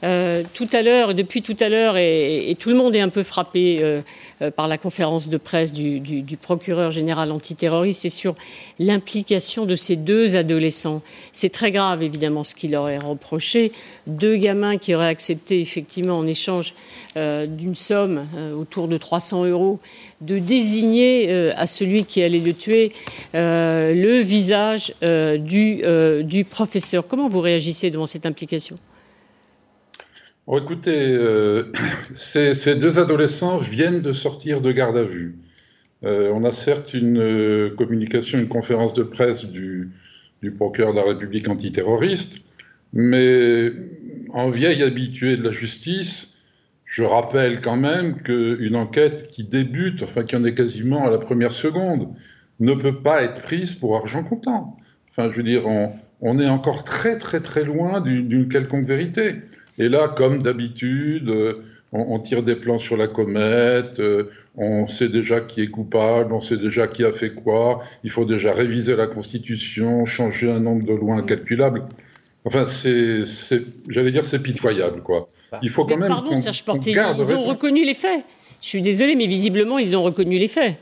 euh, 0.05 0.43
tout 0.53 0.69
à 0.73 0.83
l'heure, 0.83 1.15
depuis 1.15 1.43
tout 1.43 1.57
à 1.61 1.69
l'heure, 1.69 1.97
et, 1.97 2.57
tout 2.59 2.71
le 2.71 2.75
monde 2.75 2.97
est 2.97 3.01
un 3.01 3.09
peu 3.09 3.23
frappé 3.23 3.79
euh, 3.81 4.03
euh, 4.41 4.51
par 4.51 4.67
la 4.67 4.77
conférence 4.77 5.29
de 5.29 5.37
presse 5.37 5.73
du, 5.73 6.01
du 6.01 6.37
procureur 6.37 6.91
général 6.91 7.31
antiterroriste, 7.31 8.03
c'est 8.03 8.09
sur 8.09 8.35
l'implication 8.81 9.65
de 9.65 9.77
ces 9.77 9.95
deux 9.95 10.37
adolescents. 10.37 11.03
C'est 11.33 11.51
très 11.51 11.71
grave, 11.71 12.03
évidemment, 12.03 12.43
ce 12.43 12.55
qu'il 12.55 12.73
leur 12.73 12.89
est 12.89 12.99
reproché. 12.99 13.71
Deux 14.09 14.37
gamins 14.37 14.77
qui 14.77 14.95
auraient 14.95 15.07
accepté, 15.07 15.61
effectivement, 15.61 16.19
en 16.19 16.27
échange 16.27 16.75
d'une 17.15 17.75
somme 17.75 18.27
autour 18.59 18.89
de 18.89 18.97
300 18.97 19.45
euros, 19.45 19.79
de 20.23 20.39
désigner 20.73 21.53
à 21.53 21.67
celui 21.67 22.05
qui 22.05 22.23
allait 22.23 22.39
le 22.39 22.55
tuer 22.55 22.93
le 23.35 24.21
visage 24.21 24.95
du, 25.03 25.83
du 26.25 26.45
professeur. 26.45 27.07
Comment 27.07 27.29
vous 27.29 27.41
réagissez 27.41 27.91
devant 27.91 28.07
cette 28.07 28.27
implication? 28.27 28.79
Écoutez, 30.51 31.13
euh, 31.13 31.65
ces, 32.15 32.75
deux 32.75 32.99
adolescents 32.99 33.59
viennent 33.59 34.01
de 34.01 34.13
sortir 34.13 34.61
de 34.61 34.73
garde 34.73 34.97
à 34.97 35.05
vue. 35.05 35.37
Euh, 36.05 36.31
on 36.35 36.43
a 36.45 36.51
certes 36.51 36.95
une 36.95 37.19
euh, 37.19 37.71
communication, 37.71 38.39
une 38.39 38.49
conférence 38.49 38.93
de 38.93 39.05
presse 39.05 39.45
du, 39.45 39.93
procureur 40.57 40.93
de 40.93 40.99
la 40.99 41.05
République 41.05 41.49
antiterroriste, 41.49 42.43
mais 42.93 43.73
en 44.31 44.51
vieille 44.51 44.83
habitué 44.83 45.37
de 45.37 45.45
la 45.45 45.53
justice, 45.53 46.32
je 46.93 47.05
rappelle 47.05 47.63
quand 47.63 47.79
même 47.79 48.21
qu'une 48.21 48.77
enquête 48.77 49.31
qui 49.31 49.45
débute, 49.45 50.03
enfin 50.03 50.25
qui 50.25 50.37
en 50.37 50.45
est 50.45 50.53
quasiment 50.53 51.07
à 51.07 51.11
la 51.11 51.17
première 51.17 51.51
seconde, 51.51 52.11
ne 52.61 52.75
peut 52.75 53.01
pas 53.01 53.23
être 53.23 53.41
prise 53.41 53.75
pour 53.75 53.97
argent 53.97 54.23
comptant. 54.23 54.77
Enfin, 55.09 55.31
je 55.33 55.39
veux 55.39 55.43
dire, 55.43 55.63
on 56.21 56.39
est 56.39 56.49
encore 56.51 56.85
très 56.85 57.17
très 57.17 57.41
très 57.41 57.65
loin 57.65 58.03
d'une 58.03 58.47
quelconque 58.47 58.85
vérité. 58.85 59.37
Et 59.79 59.89
là, 59.89 60.07
comme 60.07 60.43
d'habitude, 60.43 61.31
euh, 61.31 61.63
on, 61.93 62.19
tire 62.19 62.43
des 62.43 62.57
plans 62.57 62.79
sur 62.79 62.99
la 62.99 63.07
comète, 63.07 63.99
euh, 64.01 64.25
on 64.59 64.87
sait 64.87 65.09
déjà 65.09 65.41
qui 65.41 65.63
est 65.63 65.69
coupable, 65.69 66.35
on 66.35 66.41
sait 66.43 66.59
déjà 66.59 66.89
qui 66.89 67.07
a 67.07 67.13
fait 67.13 67.33
quoi, 67.33 67.83
il 68.05 68.11
faut 68.11 68.27
déjà 68.27 68.53
réviser 68.53 68.97
la 68.97 69.07
Constitution, 69.07 70.05
changer 70.05 70.51
un 70.51 70.61
nombre 70.61 70.85
de 70.85 70.93
lois 70.93 71.17
incalculables. 71.17 71.85
Enfin, 72.45 72.67
c'est, 72.67 73.23
j'allais 73.89 74.11
dire, 74.11 74.27
c'est 74.27 74.43
pitoyable, 74.43 75.01
quoi. 75.03 75.31
Il 75.63 75.69
faut 75.69 75.85
quand 75.85 75.97
même. 75.97 76.09
Pardon, 76.09 76.39
Serge 76.41 76.65
Porté, 76.65 76.93
ils 76.93 77.35
ont 77.35 77.43
reconnu 77.43 77.85
les 77.85 77.95
faits. 77.95 78.25
Je 78.61 78.69
suis 78.69 78.83
désolé, 78.83 79.17
mais 79.17 79.27
visiblement, 79.27 79.79
ils 79.79 79.97
ont 79.97 80.03
reconnu 80.03 80.39
les 80.39 80.49
faits. 80.49 80.77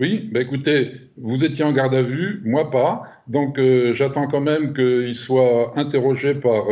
Oui, 0.00 0.28
ben 0.32 0.40
écoutez, 0.40 0.92
vous 1.16 1.44
étiez 1.44 1.64
en 1.64 1.72
garde 1.72 1.94
à 1.94 2.02
vue, 2.02 2.40
moi 2.44 2.70
pas, 2.70 3.02
donc 3.26 3.58
euh, 3.58 3.92
j'attends 3.94 4.28
quand 4.28 4.40
même 4.40 4.72
qu'ils 4.72 5.16
soient 5.16 5.76
interrogés 5.76 6.34
par 6.34 6.66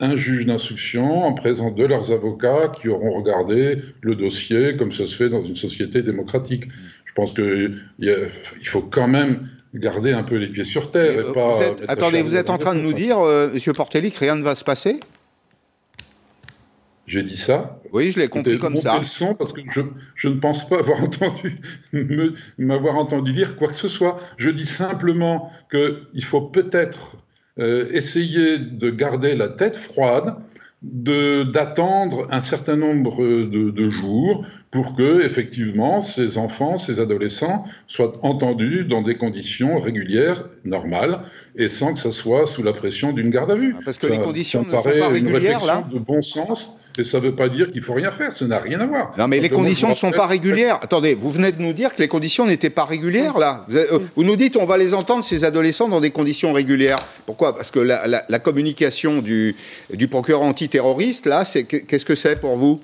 un 0.00 0.16
juge 0.16 0.46
d'instruction 0.46 1.22
en 1.22 1.32
présence 1.32 1.74
de 1.74 1.84
leurs 1.84 2.12
avocats 2.12 2.68
qui 2.68 2.88
auront 2.88 3.14
regardé 3.14 3.78
le 4.02 4.14
dossier 4.14 4.76
comme 4.76 4.92
ça 4.92 5.06
se 5.06 5.16
fait 5.16 5.28
dans 5.28 5.42
une 5.42 5.56
société 5.56 6.02
démocratique. 6.02 6.64
Je 7.04 7.12
pense 7.14 7.32
qu'il 7.32 7.80
faut 8.64 8.82
quand 8.82 9.08
même 9.08 9.48
garder 9.74 10.12
un 10.12 10.22
peu 10.22 10.36
les 10.36 10.48
pieds 10.48 10.64
sur 10.64 10.90
terre. 10.90 11.30
Et 11.30 11.32
pas 11.32 11.58
attendez, 11.88 12.22
vous 12.22 12.36
êtes 12.36 12.50
en 12.50 12.58
train 12.58 12.74
de 12.74 12.80
nous 12.80 12.92
dire, 12.92 13.18
euh, 13.20 13.50
Monsieur 13.52 13.72
Portelli, 13.72 14.10
que 14.10 14.18
rien 14.18 14.36
ne 14.36 14.42
va 14.42 14.54
se 14.54 14.64
passer? 14.64 15.00
J'ai 17.06 17.22
dit 17.22 17.36
ça. 17.36 17.80
Oui, 17.92 18.10
je 18.10 18.18
l'ai 18.18 18.28
compris 18.28 18.58
comme 18.58 18.76
ça. 18.76 18.98
le 18.98 19.04
son 19.04 19.34
parce 19.34 19.52
que 19.52 19.60
je, 19.70 19.80
je, 20.14 20.28
ne 20.28 20.38
pense 20.38 20.68
pas 20.68 20.78
avoir 20.78 21.02
entendu 21.02 21.60
m'avoir 22.58 22.96
entendu 22.96 23.32
dire 23.32 23.56
quoi 23.56 23.68
que 23.68 23.74
ce 23.74 23.88
soit. 23.88 24.16
Je 24.36 24.50
dis 24.50 24.66
simplement 24.66 25.50
qu'il 25.70 26.24
faut 26.24 26.42
peut-être 26.42 27.16
euh, 27.58 27.88
essayer 27.92 28.58
de 28.58 28.90
garder 28.90 29.34
la 29.34 29.48
tête 29.48 29.76
froide, 29.76 30.36
d'attendre 30.82 32.26
un 32.30 32.40
certain 32.40 32.76
nombre 32.76 33.24
de, 33.24 33.70
de, 33.70 33.90
jours 33.90 34.44
pour 34.70 34.94
que, 34.94 35.24
effectivement, 35.24 36.00
ces 36.00 36.36
enfants, 36.36 36.76
ces 36.76 37.00
adolescents 37.00 37.64
soient 37.86 38.12
entendus 38.22 38.84
dans 38.84 39.00
des 39.00 39.14
conditions 39.14 39.78
régulières, 39.78 40.44
normales, 40.64 41.22
et 41.56 41.68
sans 41.68 41.94
que 41.94 41.98
ça 41.98 42.10
soit 42.10 42.44
sous 42.44 42.62
la 42.62 42.74
pression 42.74 43.12
d'une 43.12 43.30
garde 43.30 43.50
à 43.50 43.56
vue. 43.56 43.74
Parce 43.84 43.98
que 43.98 44.06
les 44.06 44.18
conditions 44.18 44.64
ne 44.64 44.70
sont 44.70 44.82
pas 44.82 45.08
régulières, 45.08 45.64
là. 45.64 45.86
de 45.90 45.98
bon 45.98 46.20
sens 46.20 46.78
et 46.98 47.04
ça 47.04 47.18
ne 47.18 47.24
veut 47.24 47.34
pas 47.34 47.48
dire 47.48 47.70
qu'il 47.70 47.82
faut 47.82 47.94
rien 47.94 48.10
faire, 48.10 48.34
ça 48.34 48.46
n'a 48.46 48.58
rien 48.58 48.80
à 48.80 48.86
voir. 48.86 49.12
Non, 49.18 49.28
mais 49.28 49.40
les 49.40 49.48
conditions 49.48 49.90
ne 49.90 49.94
sont 49.94 50.12
pas 50.12 50.26
régulières. 50.26 50.78
Attendez, 50.82 51.14
vous 51.14 51.30
venez 51.30 51.52
de 51.52 51.60
nous 51.60 51.72
dire 51.72 51.94
que 51.94 52.00
les 52.00 52.08
conditions 52.08 52.46
n'étaient 52.46 52.70
pas 52.70 52.84
régulières, 52.84 53.38
là. 53.38 53.66
Euh, 53.72 53.98
vous, 54.16 54.24
nous 54.24 54.36
dites 54.36 54.56
on 54.56 54.66
va 54.66 54.76
les 54.76 54.94
entendre, 54.94 55.24
ces 55.24 55.44
adolescents, 55.44 55.88
dans 55.88 56.00
des 56.00 56.10
conditions 56.10 56.52
régulières. 56.52 56.98
Pourquoi? 57.26 57.54
Parce 57.54 57.70
que 57.70 57.80
la, 57.80 58.38
communication 58.38 59.20
du, 59.20 59.56
du 59.92 60.08
procureur 60.08 60.42
antiterroriste, 60.42 61.26
là, 61.26 61.44
qu'est-ce 61.44 62.04
que 62.04 62.14
c'est 62.14 62.40
pour 62.40 62.56
vous? 62.56 62.80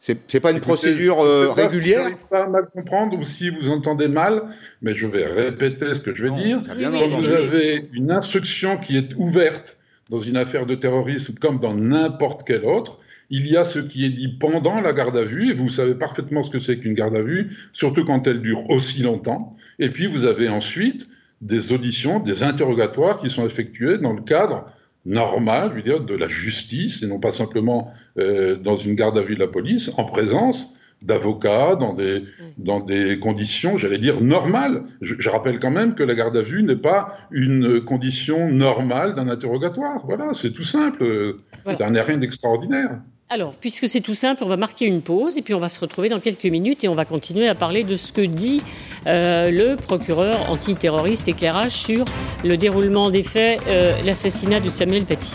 C'est 0.00 0.40
pas 0.40 0.50
une 0.50 0.60
procédure 0.60 1.20
euh, 1.20 1.52
régulière? 1.52 2.08
Je 2.08 2.28
pas 2.28 2.44
à 2.44 2.48
mal 2.48 2.66
comprendre 2.74 3.16
ou 3.16 3.22
si 3.22 3.50
vous 3.50 3.70
entendez 3.70 4.08
mal, 4.08 4.42
mais 4.80 4.96
je 4.96 5.06
vais 5.06 5.24
répéter 5.24 5.94
ce 5.94 6.00
que 6.00 6.12
je 6.12 6.24
vais 6.24 6.32
dire. 6.32 6.60
Quand 6.66 7.08
vous 7.08 7.28
avez 7.28 7.84
une 7.92 8.10
instruction 8.10 8.78
qui 8.78 8.96
est 8.96 9.14
ouverte 9.16 9.78
dans 10.10 10.18
une 10.18 10.36
affaire 10.36 10.66
de 10.66 10.74
terrorisme 10.74 11.34
comme 11.40 11.60
dans 11.60 11.74
n'importe 11.74 12.42
quelle 12.44 12.64
autre, 12.64 12.98
il 13.32 13.48
y 13.48 13.56
a 13.56 13.64
ce 13.64 13.78
qui 13.78 14.04
est 14.04 14.10
dit 14.10 14.28
pendant 14.28 14.80
la 14.82 14.92
garde 14.92 15.16
à 15.16 15.24
vue, 15.24 15.50
et 15.50 15.54
vous 15.54 15.70
savez 15.70 15.94
parfaitement 15.94 16.42
ce 16.42 16.50
que 16.50 16.58
c'est 16.58 16.78
qu'une 16.78 16.92
garde 16.92 17.16
à 17.16 17.22
vue, 17.22 17.56
surtout 17.72 18.04
quand 18.04 18.26
elle 18.26 18.42
dure 18.42 18.68
aussi 18.68 19.02
longtemps. 19.02 19.56
Et 19.78 19.88
puis 19.88 20.06
vous 20.06 20.26
avez 20.26 20.50
ensuite 20.50 21.08
des 21.40 21.72
auditions, 21.72 22.20
des 22.20 22.42
interrogatoires 22.42 23.18
qui 23.18 23.30
sont 23.30 23.46
effectués 23.46 23.96
dans 23.96 24.12
le 24.12 24.20
cadre 24.20 24.66
normal, 25.06 25.70
je 25.70 25.76
veux 25.76 25.82
dire, 25.82 26.00
de 26.00 26.14
la 26.14 26.28
justice, 26.28 27.02
et 27.02 27.06
non 27.06 27.18
pas 27.18 27.32
simplement 27.32 27.90
euh, 28.18 28.54
dans 28.54 28.76
une 28.76 28.94
garde 28.94 29.16
à 29.16 29.22
vue 29.22 29.34
de 29.34 29.40
la 29.40 29.48
police, 29.48 29.90
en 29.96 30.04
présence 30.04 30.74
d'avocats, 31.00 31.74
dans 31.74 31.94
des, 31.94 32.24
dans 32.58 32.80
des 32.80 33.18
conditions, 33.18 33.78
j'allais 33.78 33.98
dire, 33.98 34.22
normales. 34.22 34.84
Je, 35.00 35.28
rappelle 35.30 35.58
quand 35.58 35.70
même 35.70 35.94
que 35.94 36.02
la 36.02 36.14
garde 36.14 36.36
à 36.36 36.42
vue 36.42 36.62
n'est 36.62 36.76
pas 36.76 37.16
une 37.30 37.80
condition 37.80 38.48
normale 38.48 39.14
d'un 39.14 39.28
interrogatoire. 39.28 40.04
Voilà, 40.06 40.34
c'est 40.34 40.52
tout 40.52 40.62
simple. 40.62 41.36
Ça 41.76 41.88
n'est 41.90 42.02
rien 42.02 42.18
d'extraordinaire. 42.18 43.00
Alors, 43.34 43.54
puisque 43.54 43.88
c'est 43.88 44.02
tout 44.02 44.12
simple, 44.12 44.44
on 44.44 44.46
va 44.46 44.58
marquer 44.58 44.84
une 44.84 45.00
pause 45.00 45.38
et 45.38 45.42
puis 45.42 45.54
on 45.54 45.58
va 45.58 45.70
se 45.70 45.80
retrouver 45.80 46.10
dans 46.10 46.20
quelques 46.20 46.44
minutes 46.44 46.84
et 46.84 46.88
on 46.88 46.94
va 46.94 47.06
continuer 47.06 47.48
à 47.48 47.54
parler 47.54 47.82
de 47.82 47.94
ce 47.94 48.12
que 48.12 48.20
dit 48.20 48.60
euh, 49.06 49.50
le 49.50 49.76
procureur 49.76 50.50
antiterroriste 50.50 51.28
éclairage 51.28 51.70
sur 51.70 52.04
le 52.44 52.58
déroulement 52.58 53.08
des 53.08 53.22
faits, 53.22 53.62
euh, 53.68 53.94
l'assassinat 54.04 54.60
de 54.60 54.68
Samuel 54.68 55.06
Paty. 55.06 55.30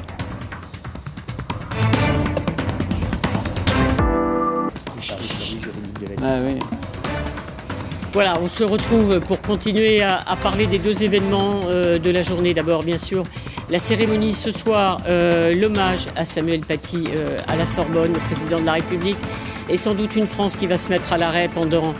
Voilà, 8.17 8.33
on 8.41 8.47
se 8.47 8.63
retrouve 8.63 9.19
pour 9.19 9.39
continuer 9.41 10.01
à, 10.01 10.35
parler 10.41 10.65
des 10.65 10.79
deux 10.79 11.03
événements 11.03 11.59
euh, 11.65 11.99
de 11.99 12.09
la 12.09 12.23
journée. 12.23 12.55
D'abord, 12.55 12.81
bien 12.81 12.97
sûr, 12.97 13.21
la 13.69 13.77
cérémonie 13.77 14.33
ce 14.33 14.49
soir, 14.49 15.01
euh, 15.07 15.53
l'hommage 15.53 16.07
à 16.15 16.25
Samuel 16.25 16.61
Paty 16.61 17.03
euh, 17.15 17.37
à 17.47 17.55
la 17.55 17.67
Sorbonne, 17.67 18.13
le 18.13 18.19
président 18.19 18.59
de 18.59 18.65
la 18.65 18.73
République, 18.73 19.19
et 19.69 19.77
sans 19.77 19.93
doute 19.93 20.15
une 20.15 20.25
France 20.25 20.55
qui 20.55 20.65
va 20.65 20.77
se 20.77 20.89
mettre 20.89 21.13
à 21.13 21.19
l'arrêt 21.19 21.47
pendant 21.47 21.93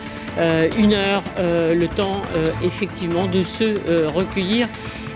une 0.78 0.94
heure, 0.94 1.22
le 1.38 1.86
temps 1.86 2.22
effectivement 2.64 3.28
de 3.28 3.42
se 3.42 4.08
recueillir 4.08 4.68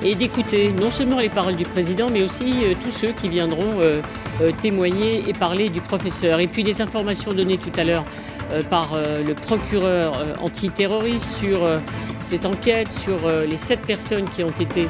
et 0.03 0.15
d'écouter 0.15 0.71
non 0.79 0.89
seulement 0.89 1.19
les 1.19 1.29
paroles 1.29 1.55
du 1.55 1.65
président, 1.65 2.07
mais 2.11 2.21
aussi 2.21 2.53
tous 2.83 2.91
ceux 2.91 3.11
qui 3.11 3.29
viendront 3.29 3.79
témoigner 4.61 5.23
et 5.29 5.33
parler 5.33 5.69
du 5.69 5.79
professeur. 5.79 6.39
Et 6.39 6.47
puis 6.47 6.63
les 6.63 6.81
informations 6.81 7.33
données 7.33 7.57
tout 7.57 7.71
à 7.77 7.83
l'heure 7.83 8.03
par 8.69 8.93
euh, 8.93 9.23
le 9.23 9.33
procureur 9.33 10.17
euh, 10.17 10.35
antiterroriste 10.41 11.39
sur 11.39 11.59
cette 12.17 12.45
enquête, 12.45 12.91
sur 12.91 13.19
les 13.47 13.57
sept 13.57 13.81
personnes 13.81 14.29
qui 14.29 14.43
ont 14.43 14.51
été 14.51 14.87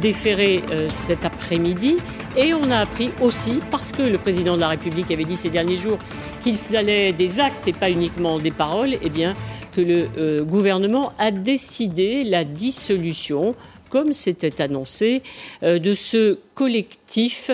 déférées 0.00 0.62
cet 0.88 1.24
après-midi. 1.24 1.96
Et 2.36 2.54
on 2.54 2.70
a 2.70 2.78
appris 2.78 3.12
aussi, 3.20 3.60
parce 3.70 3.92
que 3.92 4.02
le 4.02 4.18
président 4.18 4.56
de 4.56 4.60
la 4.60 4.68
République 4.68 5.10
avait 5.10 5.24
dit 5.24 5.36
ces 5.36 5.50
derniers 5.50 5.76
jours 5.76 5.98
qu'il 6.42 6.56
fallait 6.56 7.12
des 7.12 7.40
actes 7.40 7.68
et 7.68 7.72
pas 7.72 7.90
uniquement 7.90 8.38
des 8.38 8.50
paroles, 8.50 8.96
eh 9.00 9.10
bien, 9.10 9.36
que 9.72 9.80
le 9.80 10.44
gouvernement 10.44 11.12
a 11.18 11.30
décidé 11.30 12.24
la 12.24 12.44
dissolution, 12.44 13.54
comme 13.90 14.12
c'était 14.12 14.60
annoncé, 14.60 15.22
de 15.62 15.94
ce 15.94 16.38
collectif 16.54 17.50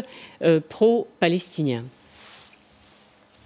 pro-palestinien. 0.68 1.84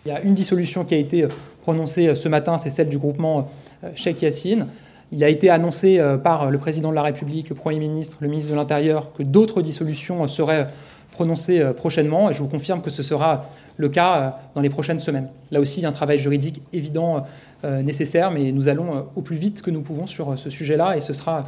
Il 0.05 0.11
y 0.11 0.13
a 0.13 0.21
une 0.21 0.35
dissolution 0.35 0.85
qui 0.85 0.95
a 0.95 0.99
été 0.99 1.27
prononcée 1.67 2.07
euh, 2.07 2.15
ce 2.15 2.29
matin, 2.29 2.59
c'est 2.59 2.71
celle 2.71 2.89
du 2.89 2.97
groupement 2.97 3.51
euh, 3.83 3.89
Sheikh 3.97 4.23
Yassine. 4.23 4.69
Il 5.11 5.25
a 5.25 5.29
été 5.29 5.51
annoncé 5.51 5.99
euh, 5.99 6.17
par 6.17 6.49
le 6.49 6.59
président 6.59 6.91
de 6.91 6.95
la 6.95 7.03
République, 7.03 7.49
le 7.49 7.57
Premier 7.57 7.81
ministre, 7.81 8.19
le 8.21 8.29
ministre 8.29 8.53
de 8.53 8.57
l'Intérieur 8.57 9.13
que 9.13 9.25
d'autres 9.25 9.63
dissolutions 9.63 10.29
seraient 10.29 10.69
prononcées 11.11 11.65
prochainement 11.77 12.31
et 12.31 12.35
je 12.35 12.41
vous 12.41 12.49
confirme 12.49 12.83
que 12.83 12.91
ce 12.91 13.03
sera 13.03 13.47
le 13.79 13.89
cas 13.89 14.39
dans 14.55 14.61
les 14.61 14.69
prochaines 14.69 15.01
semaines. 15.01 15.29
Là 15.51 15.61
aussi, 15.61 15.81
il 15.81 15.83
y 15.83 15.87
a 15.87 15.89
un 15.89 15.93
travail 15.93 16.19
juridique 16.19 16.61
évident 16.75 17.25
nécessaire, 17.65 18.31
mais 18.31 18.53
nous 18.53 18.69
allons 18.69 19.07
au 19.15 19.23
plus 19.23 19.37
vite 19.37 19.63
que 19.63 19.71
nous 19.71 19.81
pouvons 19.81 20.07
sur 20.07 20.39
ce 20.39 20.51
sujet-là 20.51 20.95
et 20.95 21.01
ce 21.01 21.15
sera 21.15 21.47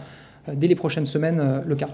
dès 0.50 0.68
les 0.68 0.74
prochaines 0.74 1.04
semaines 1.04 1.62
le 1.66 1.74
cas. 1.76 1.90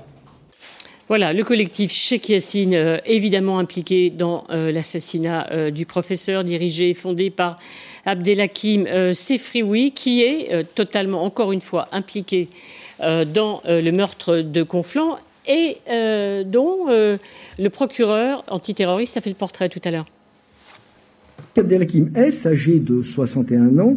Voilà, 1.08 1.32
le 1.32 1.42
collectif 1.42 1.90
Cheikh 1.90 2.28
Yassine, 2.28 3.00
évidemment 3.06 3.58
impliqué 3.58 4.10
dans 4.10 4.44
l'assassinat 4.50 5.72
du 5.72 5.84
professeur, 5.84 6.44
dirigé 6.44 6.90
et 6.90 6.94
fondé 6.94 7.30
par 7.30 7.56
Abdelhakim 8.06 8.86
euh, 8.86 9.12
Sefrioui, 9.12 9.92
qui 9.92 10.22
est 10.22 10.52
euh, 10.52 10.62
totalement, 10.74 11.24
encore 11.24 11.52
une 11.52 11.60
fois, 11.60 11.88
impliqué 11.92 12.48
euh, 13.00 13.24
dans 13.24 13.62
le 13.66 13.90
meurtre 13.90 14.40
de 14.40 14.62
Conflans 14.62 15.18
et 15.46 15.76
dont 16.46 16.86
le 16.88 17.68
procureur 17.68 18.44
antiterroriste 18.48 19.18
a 19.18 19.20
fait 19.20 19.28
le 19.28 19.36
portrait 19.36 19.68
tout 19.68 19.80
à 19.84 19.90
l'heure. 19.90 20.06
Abdelhakim 21.56 22.12
S, 22.14 22.46
âgé 22.46 22.78
de 22.78 23.02
61 23.02 23.78
ans, 23.78 23.96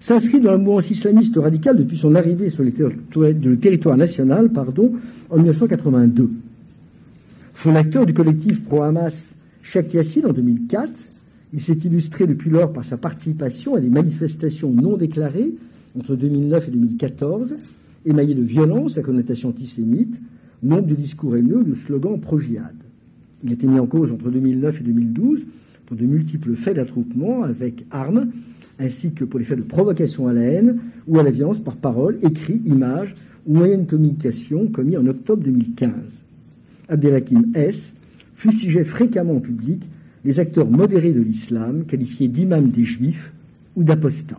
s'inscrit 0.00 0.40
dans 0.40 0.50
la 0.50 0.58
mouvance 0.58 0.90
islamiste 0.90 1.34
radicale 1.36 1.78
depuis 1.78 1.96
son 1.96 2.14
arrivée 2.14 2.50
sur 2.50 2.62
le 2.62 3.56
territoire 3.56 3.96
national 3.96 4.50
pardon, 4.50 4.92
en 5.30 5.36
1982. 5.36 6.30
Fondateur 7.54 8.04
du 8.04 8.12
collectif 8.12 8.62
pro-Hamas 8.64 9.34
Sheikh 9.62 9.94
Yassine 9.94 10.26
en 10.26 10.32
2004, 10.32 10.90
il 11.52 11.60
s'est 11.60 11.78
illustré 11.84 12.26
depuis 12.26 12.50
lors 12.50 12.72
par 12.72 12.84
sa 12.84 12.96
participation 12.96 13.74
à 13.74 13.80
des 13.80 13.90
manifestations 13.90 14.70
non 14.70 14.96
déclarées 14.96 15.54
entre 15.98 16.16
2009 16.16 16.68
et 16.68 16.70
2014, 16.70 17.54
émaillées 18.06 18.34
de 18.34 18.42
violences 18.42 18.96
à 18.96 19.02
connotation 19.02 19.50
antisémite, 19.50 20.20
nombre 20.62 20.86
de 20.86 20.94
discours 20.94 21.36
haineux, 21.36 21.64
de 21.64 21.74
slogans 21.74 22.18
pro-jihad. 22.18 22.74
Il 23.44 23.50
a 23.50 23.52
été 23.52 23.66
mis 23.66 23.78
en 23.78 23.86
cause 23.86 24.12
entre 24.12 24.30
2009 24.30 24.80
et 24.80 24.84
2012 24.84 25.46
pour 25.86 25.96
de 25.96 26.04
multiples 26.04 26.54
faits 26.54 26.76
d'attroupement 26.76 27.42
avec 27.42 27.84
armes, 27.90 28.30
ainsi 28.78 29.12
que 29.12 29.24
pour 29.24 29.38
les 29.38 29.44
faits 29.44 29.58
de 29.58 29.64
provocation 29.64 30.28
à 30.28 30.32
la 30.32 30.42
haine 30.42 30.78
ou 31.06 31.18
à 31.18 31.22
la 31.22 31.30
violence 31.30 31.60
par 31.60 31.76
parole, 31.76 32.18
écrit, 32.22 32.62
image 32.64 33.14
ou 33.46 33.56
moyen 33.56 33.78
de 33.78 33.84
communication 33.84 34.68
commis 34.68 34.96
en 34.96 35.06
octobre 35.06 35.42
2015. 35.42 35.90
Abdelhakim 36.88 37.52
S. 37.54 37.92
fustigeait 38.34 38.84
fréquemment 38.84 39.36
en 39.36 39.40
public 39.40 39.82
les 40.24 40.40
acteurs 40.40 40.66
modérés 40.66 41.12
de 41.12 41.20
l'islam, 41.20 41.84
qualifiés 41.86 42.28
d'imams 42.28 42.70
des 42.70 42.84
juifs 42.84 43.32
ou 43.76 43.84
d'apostats. 43.84 44.38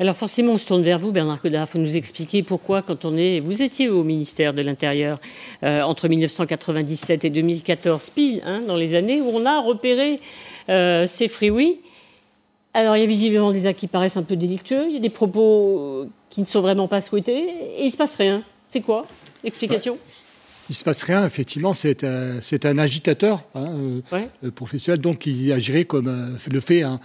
Alors 0.00 0.16
forcément, 0.16 0.54
on 0.54 0.58
se 0.58 0.66
tourne 0.66 0.82
vers 0.82 0.98
vous, 0.98 1.12
Bernard 1.12 1.40
Codard. 1.40 1.66
Il 1.68 1.70
faut 1.70 1.78
nous 1.78 1.96
expliquer 1.96 2.42
pourquoi, 2.42 2.82
quand 2.82 3.04
on 3.04 3.16
est... 3.16 3.40
Vous 3.40 3.62
étiez 3.62 3.88
au 3.88 4.02
ministère 4.02 4.52
de 4.52 4.62
l'Intérieur 4.62 5.20
euh, 5.62 5.82
entre 5.82 6.08
1997 6.08 7.24
et 7.24 7.30
2014, 7.30 8.10
pile, 8.10 8.42
hein, 8.44 8.62
dans 8.66 8.76
les 8.76 8.94
années 8.94 9.20
où 9.20 9.28
on 9.28 9.46
a 9.46 9.60
repéré 9.60 10.18
euh, 10.68 11.06
ces 11.06 11.28
frioui. 11.28 11.78
Alors 12.74 12.96
il 12.96 13.00
y 13.00 13.04
a 13.04 13.06
visiblement 13.06 13.52
des 13.52 13.66
actes 13.66 13.78
qui 13.78 13.86
paraissent 13.86 14.16
un 14.16 14.22
peu 14.22 14.34
délictueux, 14.34 14.86
il 14.88 14.94
y 14.94 14.96
a 14.96 15.00
des 15.00 15.10
propos 15.10 16.06
qui 16.30 16.40
ne 16.40 16.46
sont 16.46 16.62
vraiment 16.62 16.88
pas 16.88 17.02
souhaités, 17.02 17.38
et 17.76 17.82
il 17.82 17.84
ne 17.84 17.90
se 17.90 17.96
passe 17.98 18.16
rien. 18.16 18.42
C'est 18.66 18.80
quoi? 18.80 19.06
L'explication 19.44 19.98
il 20.68 20.74
se 20.74 20.84
passe 20.84 21.02
rien. 21.02 21.26
Effectivement, 21.26 21.74
c'est 21.74 22.04
un, 22.04 22.38
un, 22.64 22.78
agitateur 22.78 23.44
hein, 23.54 23.74
euh, 24.12 24.50
professionnel, 24.54 25.00
donc 25.00 25.26
il 25.26 25.52
agirait 25.52 25.84
comme 25.84 26.08
euh, 26.08 26.50
le 26.50 26.60
fait 26.60 26.82
un, 26.82 27.00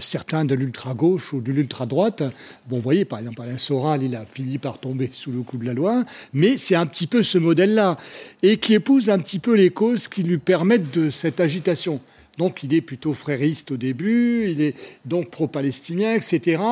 certain 0.00 0.44
de 0.44 0.54
l'ultra-gauche 0.54 1.32
ou 1.32 1.40
de 1.40 1.52
l'ultra-droite. 1.52 2.22
Bon, 2.68 2.76
vous 2.76 2.82
voyez, 2.82 3.04
par 3.04 3.18
exemple, 3.18 3.42
Alain 3.42 3.58
Soral, 3.58 4.02
il 4.02 4.16
a 4.16 4.24
fini 4.24 4.58
par 4.58 4.78
tomber 4.78 5.10
sous 5.12 5.32
le 5.32 5.42
coup 5.42 5.56
de 5.56 5.66
la 5.66 5.74
loi, 5.74 6.04
mais 6.32 6.56
c'est 6.56 6.74
un 6.74 6.86
petit 6.86 7.06
peu 7.06 7.22
ce 7.22 7.38
modèle-là, 7.38 7.96
et 8.42 8.58
qui 8.58 8.74
épouse 8.74 9.10
un 9.10 9.18
petit 9.18 9.38
peu 9.38 9.54
les 9.54 9.70
causes 9.70 10.08
qui 10.08 10.22
lui 10.22 10.38
permettent 10.38 10.92
de 10.92 11.10
cette 11.10 11.40
agitation. 11.40 12.00
Donc 12.38 12.62
il 12.62 12.74
est 12.74 12.80
plutôt 12.80 13.14
frériste 13.14 13.70
au 13.72 13.76
début, 13.76 14.50
il 14.50 14.60
est 14.60 14.74
donc 15.04 15.30
pro-palestinien, 15.30 16.14
etc. 16.14 16.62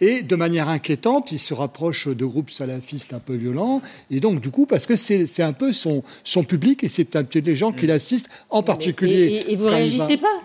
Et 0.00 0.22
de 0.22 0.36
manière 0.36 0.68
inquiétante, 0.68 1.32
il 1.32 1.38
se 1.38 1.52
rapproche 1.54 2.08
de 2.08 2.24
groupes 2.24 2.50
salafistes 2.50 3.12
un 3.12 3.18
peu 3.18 3.34
violents. 3.34 3.82
Et 4.10 4.20
donc 4.20 4.40
du 4.40 4.50
coup, 4.50 4.66
parce 4.66 4.86
que 4.86 4.96
c'est 4.96 5.42
un 5.42 5.52
peu 5.52 5.72
son, 5.72 6.02
son 6.24 6.44
public 6.44 6.84
et 6.84 6.88
c'est 6.88 7.16
un 7.16 7.24
peu 7.24 7.40
des 7.40 7.54
gens 7.54 7.72
qui 7.72 7.86
l'assistent, 7.86 8.30
en 8.50 8.62
particulier. 8.62 9.44
Et, 9.48 9.56
vous 9.56 9.64
ne 9.64 9.70
réagissez 9.70 10.16
pas 10.16 10.40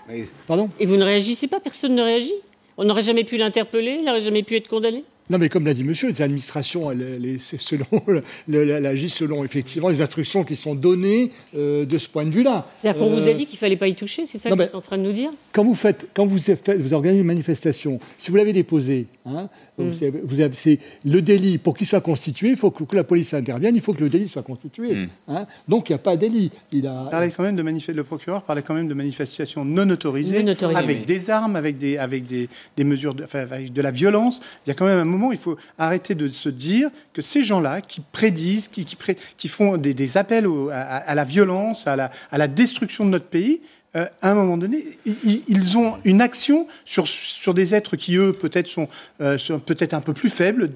Pardon? 0.48 0.70
Et 0.80 0.86
vous 0.86 0.98
ne 0.98 1.04
réagissez 1.04 1.48
pas 1.48 1.60
Personne 1.60 1.96
ne 1.96 2.02
réagit? 2.02 2.34
On 2.78 2.84
n'aurait 2.84 3.02
jamais 3.02 3.24
pu 3.24 3.38
l'interpeller 3.38 3.98
Il 4.00 4.06
n'aurait 4.06 4.22
jamais 4.22 4.44
pu 4.44 4.56
être 4.56 4.68
condamné? 4.68 5.04
Non, 5.30 5.40
mais 5.40 5.50
comme 5.50 5.66
l'a 5.66 5.74
dit 5.74 5.84
monsieur, 5.84 6.10
les 6.10 6.22
administrations, 6.22 6.92
elles, 6.92 7.38
selon, 7.40 7.86
elles 8.48 8.86
agissent 8.86 9.16
selon 9.16 9.44
effectivement 9.44 9.90
les 9.90 10.02
instructions 10.02 10.44
qui 10.44 10.56
sont 10.56 10.76
données 10.76 11.32
euh, 11.56 11.86
de 11.86 11.98
ce 11.98 12.08
point 12.08 12.26
de 12.26 12.30
vue-là. 12.30 12.68
C'est-à-dire 12.76 13.02
qu'on 13.02 13.10
vous 13.10 13.28
a 13.28 13.32
euh, 13.32 13.34
dit 13.34 13.46
qu'il 13.46 13.56
ne 13.56 13.60
fallait 13.60 13.78
pas 13.78 13.88
y 13.88 13.96
toucher, 13.96 14.26
c'est 14.26 14.38
ça 14.38 14.50
que 14.50 14.56
vous 14.56 14.62
êtes 14.62 14.76
en 14.76 14.82
train 14.82 14.98
de 14.98 15.04
nous 15.04 15.14
dire 15.14 15.32
Quand 15.52 15.64
vous 15.64 15.74
faites, 15.76 16.08
quand 16.14 16.26
vous, 16.26 16.38
faites, 16.38 16.80
vous 16.80 16.94
organisez 16.94 17.22
une 17.22 17.28
manifestation, 17.28 18.00
si 18.20 18.30
vous 18.30 18.38
l'avez 18.38 18.54
déposée, 18.54 19.08
hein, 19.26 19.50
mm. 19.80 19.90
vous 20.24 20.42
avez, 20.42 20.54
c'est 20.54 20.80
le 21.06 21.22
délit, 21.22 21.58
pour 21.58 21.76
qu'il 21.76 21.88
soit 21.88 22.02
constitué, 22.02 22.50
il 22.50 22.58
faut 22.58 22.70
que, 22.70 22.96
la 22.96 23.04
police 23.04 23.34
intervienne, 23.34 23.76
il 23.76 23.82
faut 23.82 23.94
que 23.94 24.04
le 24.04 24.10
délit 24.10 24.28
soit 24.28 24.44
constitué. 24.44 24.94
Mm. 24.94 25.10
Hein. 25.28 25.48
donc 25.68 25.90
il 25.90 25.94
n'y 25.94 25.96
a 25.96 26.00
pas 26.00 26.16
de 26.16 26.22
délit. 26.22 26.52
Il 26.72 26.86
a... 26.86 27.10
quand 27.36 27.44
même 27.44 27.56
de 27.56 27.66
le 27.92 28.04
procureur 28.04 28.44
parlait 28.44 28.62
quand 28.62 28.74
même 28.74 28.88
de 28.88 28.94
manifestations 28.94 29.66
non 29.66 29.90
autorisées, 29.90 30.46
avec 30.76 31.06
des 31.06 31.30
armes, 31.30 31.56
avec 31.56 31.78
des, 31.78 31.98
avec 31.98 32.26
des, 32.26 32.48
des 32.78 32.84
mesures, 32.84 33.14
de, 33.14 33.24
enfin, 33.24 33.40
avec 33.40 33.74
de 33.74 33.82
la 33.82 33.92
violence. 33.92 34.42
Il 34.66 34.70
y 34.70 34.72
a 34.72 34.76
quand 34.76 34.86
même 34.86 35.00
un 35.00 35.06
il 35.32 35.38
faut 35.38 35.58
arrêter 35.78 36.16
de 36.16 36.28
se 36.28 36.50
dire 36.50 36.90
que 37.14 37.22
ces 37.22 37.44
gens-là 37.44 37.82
qui 37.82 38.02
prédisent, 38.02 38.68
qui, 38.68 38.86
qui, 38.86 39.48
font 39.48 39.78
des, 39.78 40.18
appels 40.18 40.48
à, 40.72 41.16
la 41.16 41.24
violence, 41.24 41.88
à 41.88 41.96
la, 41.96 42.12
à 42.32 42.38
la, 42.38 42.48
destruction 42.48 43.06
de 43.06 43.10
notre 43.10 43.26
pays, 43.26 43.62
euh, 43.96 44.06
à 44.22 44.32
un 44.32 44.34
moment 44.34 44.58
donné, 44.58 44.84
ils, 45.06 45.78
ont 45.78 45.98
une 46.04 46.22
action 46.22 46.68
sur, 46.84 47.08
sur 47.08 47.54
des 47.54 47.74
êtres 47.74 47.96
qui, 47.96 48.18
eux, 48.18 48.34
peut-être 48.34 48.68
sont, 48.68 48.90
euh, 49.22 49.38
sont 49.38 49.60
peut-être 49.60 49.94
un 49.94 50.02
peu 50.02 50.12
plus 50.12 50.30
faibles, 50.30 50.70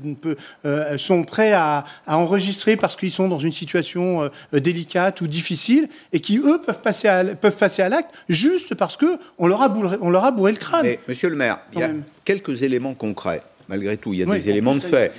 euh, 0.66 0.98
sont 0.98 1.24
prêts 1.24 1.52
à, 1.52 1.84
à 2.08 2.18
enregistrer 2.18 2.78
parce 2.78 2.96
qu'ils 2.96 3.12
sont 3.12 3.28
dans 3.28 3.40
une 3.40 3.52
situation 3.52 4.30
délicate 4.54 5.20
ou 5.20 5.28
difficile, 5.28 5.90
et 6.14 6.22
qui, 6.22 6.38
eux, 6.38 6.62
peuvent 6.66 6.82
passer 6.82 7.10
à, 7.10 7.26
peuvent 7.26 7.58
passer 7.58 7.82
à 7.82 7.90
l'acte 7.90 8.16
juste 8.30 8.76
parce 8.76 8.96
qu'on 8.98 9.48
leur, 9.48 9.62
a 9.62 9.70
bourré, 9.70 9.98
on 10.00 10.10
leur 10.10 10.24
a 10.24 10.32
bourré 10.32 10.54
le 10.54 10.58
crâne. 10.58 10.84
Mais, 10.84 11.00
monsieur 11.08 11.30
le 11.30 11.36
maire, 11.36 11.60
il 11.74 11.80
y 11.80 11.84
a 11.84 11.92
quelques 12.24 12.64
éléments 12.64 12.94
concrets 12.94 13.44
malgré 13.70 13.96
tout. 13.96 14.14
Il 14.14 14.20
y 14.20 14.24
a 14.24 14.26
des 14.26 14.50
éléments 14.50 14.76
de 14.76 14.82
fait, 14.82 15.14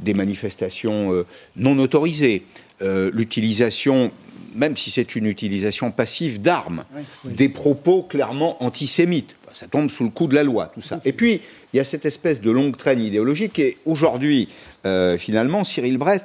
des 0.00 0.12
manifestations 0.12 1.24
non 1.56 1.78
autorisées, 1.78 2.42
l'utilisation 2.82 4.12
même 4.54 4.76
si 4.76 4.90
c'est 4.90 5.16
une 5.16 5.26
utilisation 5.26 5.90
passive 5.90 6.40
d'armes, 6.40 6.84
des 7.24 7.48
propos 7.48 8.02
clairement 8.02 8.62
antisémites. 8.62 9.36
ça 9.52 9.66
tombe 9.66 9.90
sous 9.90 10.04
le 10.04 10.10
coup 10.10 10.26
de 10.26 10.34
la 10.34 10.42
loi, 10.42 10.70
tout 10.74 10.80
ça. 10.80 11.00
Et 11.04 11.12
puis, 11.12 11.40
il 11.72 11.76
y 11.76 11.80
a 11.80 11.84
cette 11.84 12.06
espèce 12.06 12.40
de 12.40 12.50
longue 12.50 12.76
traîne 12.76 13.00
idéologique, 13.00 13.58
et 13.58 13.78
aujourd'hui, 13.84 14.48
euh, 14.86 15.18
finalement, 15.18 15.64
Cyril 15.64 15.98
Brett, 15.98 16.24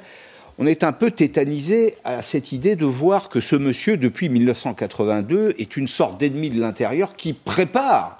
on 0.58 0.66
est 0.66 0.84
un 0.84 0.92
peu 0.92 1.10
tétanisé 1.10 1.94
à 2.04 2.22
cette 2.22 2.52
idée 2.52 2.76
de 2.76 2.84
voir 2.84 3.28
que 3.28 3.40
ce 3.40 3.56
monsieur, 3.56 3.96
depuis 3.96 4.28
1982, 4.28 5.54
est 5.58 5.76
une 5.76 5.88
sorte 5.88 6.20
d'ennemi 6.20 6.50
de 6.50 6.60
l'intérieur 6.60 7.16
qui 7.16 7.32
prépare 7.32 8.19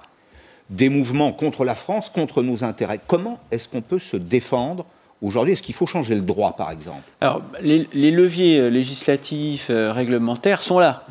des 0.71 0.89
mouvements 0.89 1.33
contre 1.33 1.65
la 1.65 1.75
France, 1.75 2.09
contre 2.09 2.41
nos 2.41 2.63
intérêts. 2.63 2.99
Comment 3.05 3.39
est-ce 3.51 3.67
qu'on 3.67 3.81
peut 3.81 3.99
se 3.99 4.17
défendre 4.17 4.85
Aujourd'hui, 5.21 5.53
est-ce 5.53 5.61
qu'il 5.61 5.75
faut 5.75 5.85
changer 5.85 6.15
le 6.15 6.21
droit, 6.21 6.55
par 6.55 6.71
exemple? 6.71 7.03
Alors, 7.19 7.41
les, 7.61 7.85
leviers 7.93 8.59
euh, 8.59 8.69
législatifs, 8.69 9.67
euh, 9.69 9.93
réglementaires 9.93 10.63
sont 10.63 10.79
là. 10.79 11.03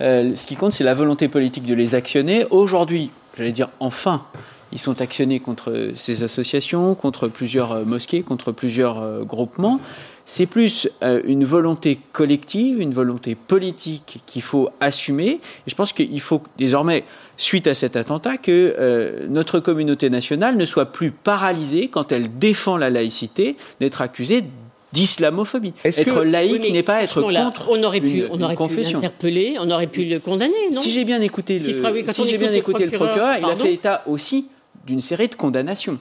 Euh, 0.00 0.34
ce 0.36 0.46
qui 0.46 0.56
compte, 0.56 0.72
c'est 0.72 0.84
la 0.84 0.94
volonté 0.94 1.28
politique 1.28 1.64
de 1.64 1.74
les 1.74 1.94
actionner. 1.94 2.46
Aujourd'hui, 2.50 3.10
j'allais 3.36 3.52
dire 3.52 3.68
enfin, 3.78 4.24
ils 4.72 4.78
sont 4.78 5.02
actionnés 5.02 5.40
contre 5.40 5.90
ces 5.94 6.22
associations, 6.22 6.94
contre 6.94 7.28
plusieurs 7.28 7.84
mosquées, 7.84 8.22
contre 8.22 8.52
plusieurs 8.52 9.24
groupements. 9.24 9.80
C'est 10.24 10.46
plus 10.46 10.90
une 11.24 11.46
volonté 11.46 11.98
collective, 12.12 12.78
une 12.80 12.92
volonté 12.92 13.34
politique 13.34 14.20
qu'il 14.26 14.42
faut 14.42 14.68
assumer. 14.78 15.30
Et 15.30 15.40
je 15.68 15.74
pense 15.74 15.94
qu'il 15.94 16.20
faut 16.20 16.42
désormais 16.58 17.04
suite 17.38 17.66
à 17.66 17.74
cet 17.74 17.96
attentat, 17.96 18.36
que 18.36 18.74
euh, 18.78 19.26
notre 19.30 19.60
communauté 19.60 20.10
nationale 20.10 20.56
ne 20.56 20.66
soit 20.66 20.92
plus 20.92 21.12
paralysée 21.12 21.88
quand 21.88 22.12
elle 22.12 22.38
défend 22.38 22.76
la 22.76 22.90
laïcité 22.90 23.56
d'être 23.80 24.02
accusée 24.02 24.44
d'islamophobie. 24.92 25.72
Être 25.84 26.24
laïque 26.24 26.70
n'est 26.72 26.82
pas 26.82 27.02
être 27.02 27.20
contre 27.22 27.70
on 27.70 27.82
aurait 27.82 28.00
pu, 28.00 28.24
on 28.30 28.40
aurait 28.42 28.56
pu 28.56 28.80
l'interpeller, 28.82 29.56
on 29.60 29.70
aurait 29.70 29.86
pu 29.86 30.04
le 30.04 30.18
condamner, 30.18 30.52
non 30.72 30.80
Si 30.80 30.90
j'ai 30.90 31.04
bien 31.04 31.20
écouté 31.20 31.54
le, 31.54 31.58
si, 31.58 32.24
j'ai 32.24 32.38
bien 32.38 32.52
écouté 32.52 32.86
le 32.86 32.90
procureur, 32.90 33.36
il 33.38 33.44
a 33.44 33.56
fait 33.56 33.72
état 33.72 34.02
aussi 34.06 34.48
d'une 34.86 35.00
série 35.00 35.28
de 35.28 35.34
condamnations. 35.34 35.98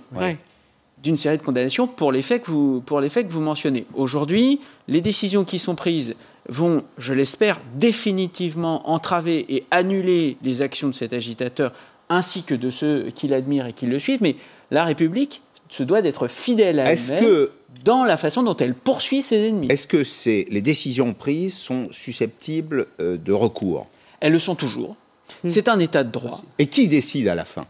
D'une 1.03 1.17
série 1.17 1.37
de 1.37 1.43
condamnations 1.43 1.85
pour 1.85 2.11
les 2.11 2.23
faits 2.23 2.43
que 2.43 2.49
vous, 2.49 2.81
pour 2.81 2.99
les 2.99 3.09
faits 3.09 3.27
que 3.27 3.31
vous 3.31 3.41
mentionnez. 3.41 3.85
Aujourd'hui, 3.93 4.59
les 4.87 4.99
décisions 4.99 5.43
qui 5.43 5.59
sont 5.59 5.75
prises 5.75 6.15
vont, 6.49 6.83
je 6.97 7.13
l'espère, 7.13 7.59
définitivement 7.75 8.89
entraver 8.89 9.45
et 9.49 9.65
annuler 9.71 10.37
les 10.43 10.61
actions 10.61 10.87
de 10.87 10.93
cet 10.93 11.13
agitateur 11.13 11.73
ainsi 12.09 12.43
que 12.43 12.55
de 12.55 12.71
ceux 12.71 13.11
qui 13.13 13.27
l'admirent 13.27 13.67
et 13.67 13.73
qui 13.73 13.85
le 13.85 13.99
suivent. 13.99 14.21
Mais 14.21 14.35
la 14.71 14.83
République 14.83 15.41
se 15.69 15.83
doit 15.83 16.01
d'être 16.01 16.27
fidèle 16.27 16.79
à 16.79 16.91
elle-même 16.91 17.47
dans 17.83 18.05
la 18.05 18.17
façon 18.17 18.43
dont 18.43 18.55
elle 18.55 18.73
poursuit 18.73 19.21
ses 19.21 19.47
ennemis. 19.47 19.67
Est-ce 19.69 19.87
que 19.87 20.03
les 20.49 20.61
décisions 20.61 21.13
prises 21.13 21.55
sont 21.55 21.89
susceptibles 21.91 22.87
euh, 22.99 23.17
de 23.17 23.33
recours? 23.33 23.87
Elles 24.19 24.31
le 24.31 24.39
sont 24.39 24.55
toujours. 24.55 24.95
Hmm. 25.43 25.49
C'est 25.49 25.67
un 25.67 25.79
état 25.79 26.03
de 26.03 26.11
droit. 26.11 26.41
Et 26.57 26.67
qui 26.67 26.87
décide 26.87 27.27
à 27.27 27.35
la 27.35 27.45
fin? 27.45 27.65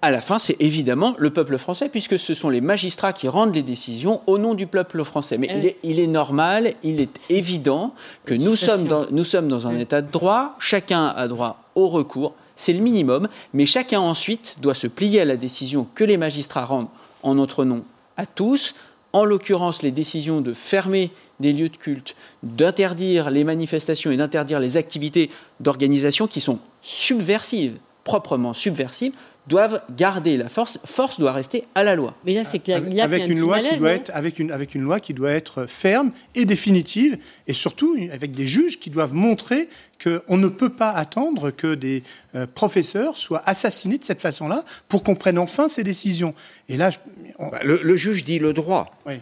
À 0.00 0.10
la 0.10 0.20
fin, 0.20 0.38
c'est 0.38 0.56
évidemment 0.60 1.14
le 1.18 1.30
peuple 1.30 1.58
français, 1.58 1.88
puisque 1.88 2.18
ce 2.18 2.34
sont 2.34 2.50
les 2.50 2.60
magistrats 2.60 3.12
qui 3.12 3.28
rendent 3.28 3.54
les 3.54 3.62
décisions 3.62 4.20
au 4.26 4.38
nom 4.38 4.54
du 4.54 4.66
peuple 4.66 5.02
français. 5.04 5.38
Mais 5.38 5.48
eh 5.50 5.76
il, 5.82 5.98
est, 5.98 6.06
normal, 6.06 6.74
il 6.82 7.00
est 7.00 7.18
évident 7.30 7.92
que 8.24 8.34
nous 8.34 8.54
sommes, 8.54 8.84
dans, 8.84 9.06
nous 9.10 9.24
sommes 9.24 9.48
dans 9.48 9.66
un 9.66 9.76
état 9.76 10.00
de 10.00 10.10
droit, 10.10 10.56
chacun 10.60 11.06
a 11.08 11.26
droit 11.26 11.64
au 11.74 11.88
recours, 11.88 12.34
c'est 12.54 12.72
le 12.72 12.80
minimum, 12.80 13.28
mais 13.54 13.66
chacun 13.66 14.00
ensuite 14.00 14.56
doit 14.60 14.74
se 14.74 14.86
plier 14.86 15.20
à 15.20 15.24
la 15.24 15.36
décision 15.36 15.86
que 15.94 16.04
les 16.04 16.16
magistrats 16.16 16.64
rendent 16.64 16.88
en 17.22 17.34
notre 17.34 17.64
nom 17.64 17.82
à 18.16 18.26
tous, 18.26 18.74
en 19.12 19.24
l'occurrence 19.24 19.82
les 19.82 19.90
décisions 19.90 20.40
de 20.40 20.54
fermer 20.54 21.10
des 21.40 21.52
lieux 21.52 21.68
de 21.68 21.76
culte, 21.76 22.14
d'interdire 22.42 23.30
les 23.30 23.44
manifestations 23.44 24.10
et 24.10 24.16
d'interdire 24.16 24.60
les 24.60 24.76
activités 24.76 25.30
d'organisation 25.60 26.26
qui 26.26 26.40
sont 26.40 26.58
subversives, 26.82 27.76
proprement 28.04 28.54
subversives, 28.54 29.12
doivent 29.48 29.82
garder 29.96 30.36
la 30.36 30.48
force. 30.48 30.78
Force 30.84 31.18
doit 31.18 31.32
rester 31.32 31.64
à 31.74 31.82
la 31.82 31.96
loi. 31.96 32.14
Mais 32.24 32.34
là, 32.34 32.44
c'est 32.44 32.68
avec, 32.68 33.28
une 33.28 33.40
loi 33.40 33.58
qui 33.60 33.76
doit 33.76 33.90
être 33.90 34.10
avec 34.14 34.38
une 34.38 34.52
avec 34.52 34.74
une 34.74 34.82
loi 34.82 35.00
qui 35.00 35.14
doit 35.14 35.30
être 35.30 35.66
ferme 35.66 36.12
et 36.34 36.44
définitive, 36.44 37.18
et 37.46 37.52
surtout 37.52 37.96
avec 38.12 38.32
des 38.32 38.46
juges 38.46 38.78
qui 38.78 38.90
doivent 38.90 39.14
montrer 39.14 39.68
qu'on 40.02 40.36
ne 40.36 40.48
peut 40.48 40.68
pas 40.68 40.90
attendre 40.90 41.50
que 41.50 41.74
des 41.74 42.04
euh, 42.34 42.46
professeurs 42.46 43.16
soient 43.16 43.42
assassinés 43.46 43.98
de 43.98 44.04
cette 44.04 44.20
façon-là 44.20 44.64
pour 44.88 45.02
qu'on 45.02 45.16
prenne 45.16 45.38
enfin 45.38 45.68
ces 45.68 45.82
décisions. 45.82 46.34
Et 46.68 46.76
là, 46.76 46.90
bah, 47.38 47.60
le, 47.64 47.96
juge 47.96 48.24
dit 48.24 48.38
le 48.38 48.52
droit. 48.52 48.96
Oui. 49.06 49.14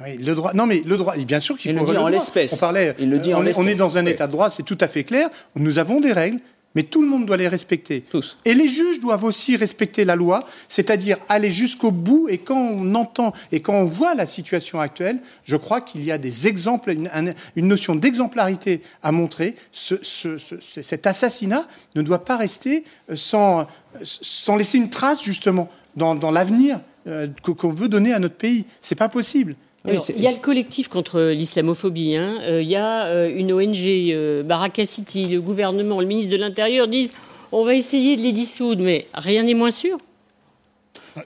Oui, 0.00 0.18
le 0.18 0.34
droit. 0.34 0.52
Non, 0.54 0.66
mais 0.66 0.82
le 0.84 0.96
droit. 0.96 1.16
Bien 1.16 1.40
sûr 1.40 1.56
qu'il 1.56 1.72
faut. 1.76 1.86
le 1.86 1.92
dit 1.92 1.96
en 1.96 2.08
l'espèce. 2.08 2.52
On 2.52 2.58
parlait. 2.58 2.94
Il 2.98 3.08
le 3.10 3.18
dit 3.18 3.34
on, 3.34 3.44
est, 3.46 3.58
on 3.58 3.66
est 3.66 3.74
dans 3.74 3.96
un 3.96 4.04
état 4.04 4.26
de 4.26 4.32
droit, 4.32 4.50
c'est 4.50 4.62
tout 4.62 4.76
à 4.80 4.88
fait 4.88 5.04
clair. 5.04 5.28
Nous 5.54 5.78
avons 5.78 6.00
des 6.00 6.12
règles 6.12 6.40
mais 6.76 6.82
tout 6.82 7.00
le 7.00 7.08
monde 7.08 7.24
doit 7.24 7.38
les 7.38 7.48
respecter. 7.48 8.02
Tous. 8.02 8.36
Et 8.44 8.54
les 8.54 8.68
juges 8.68 9.00
doivent 9.00 9.24
aussi 9.24 9.56
respecter 9.56 10.04
la 10.04 10.14
loi, 10.14 10.44
c'est-à-dire 10.68 11.16
aller 11.26 11.50
jusqu'au 11.50 11.90
bout. 11.90 12.28
Et 12.28 12.36
quand 12.36 12.60
on 12.60 12.94
entend 12.94 13.32
et 13.50 13.60
quand 13.60 13.72
on 13.72 13.86
voit 13.86 14.14
la 14.14 14.26
situation 14.26 14.78
actuelle, 14.78 15.18
je 15.44 15.56
crois 15.56 15.80
qu'il 15.80 16.04
y 16.04 16.12
a 16.12 16.18
des 16.18 16.46
exemples, 16.46 16.90
une, 16.90 17.34
notion 17.56 17.96
d'exemplarité 17.96 18.82
à 19.02 19.10
montrer. 19.10 19.56
cet 19.72 21.06
assassinat 21.06 21.66
ne 21.94 22.02
doit 22.02 22.24
pas 22.24 22.36
rester 22.36 22.84
euh, 23.10 23.16
sans, 23.16 23.66
sans 24.02 24.56
laisser 24.56 24.76
une 24.76 24.90
trace 24.90 25.22
justement 25.22 25.70
dans, 25.96 26.30
l'avenir 26.30 26.80
euh, 27.06 27.26
qu'on 27.42 27.72
veut 27.72 27.88
donner 27.88 28.12
à 28.12 28.18
notre 28.18 28.36
pays. 28.36 28.66
C'est 28.82 28.96
pas 28.96 29.08
possible 29.08 29.56
il 29.86 30.20
y 30.20 30.26
a 30.26 30.32
le 30.32 30.38
collectif 30.38 30.88
contre 30.88 31.20
l'islamophobie. 31.20 32.16
Hein. 32.16 32.38
Euh, 32.42 32.62
il 32.62 32.68
y 32.68 32.76
a 32.76 33.06
euh, 33.06 33.34
une 33.34 33.52
ONG, 33.52 33.76
euh, 33.84 34.42
Baraka 34.42 34.84
City, 34.84 35.26
le 35.26 35.40
gouvernement, 35.40 36.00
le 36.00 36.06
ministre 36.06 36.32
de 36.32 36.40
l'Intérieur 36.40 36.88
disent 36.88 37.12
on 37.52 37.64
va 37.64 37.74
essayer 37.74 38.16
de 38.16 38.22
les 38.22 38.32
dissoudre, 38.32 38.82
mais 38.84 39.06
rien 39.14 39.44
n'est 39.44 39.54
moins 39.54 39.70
sûr. 39.70 39.96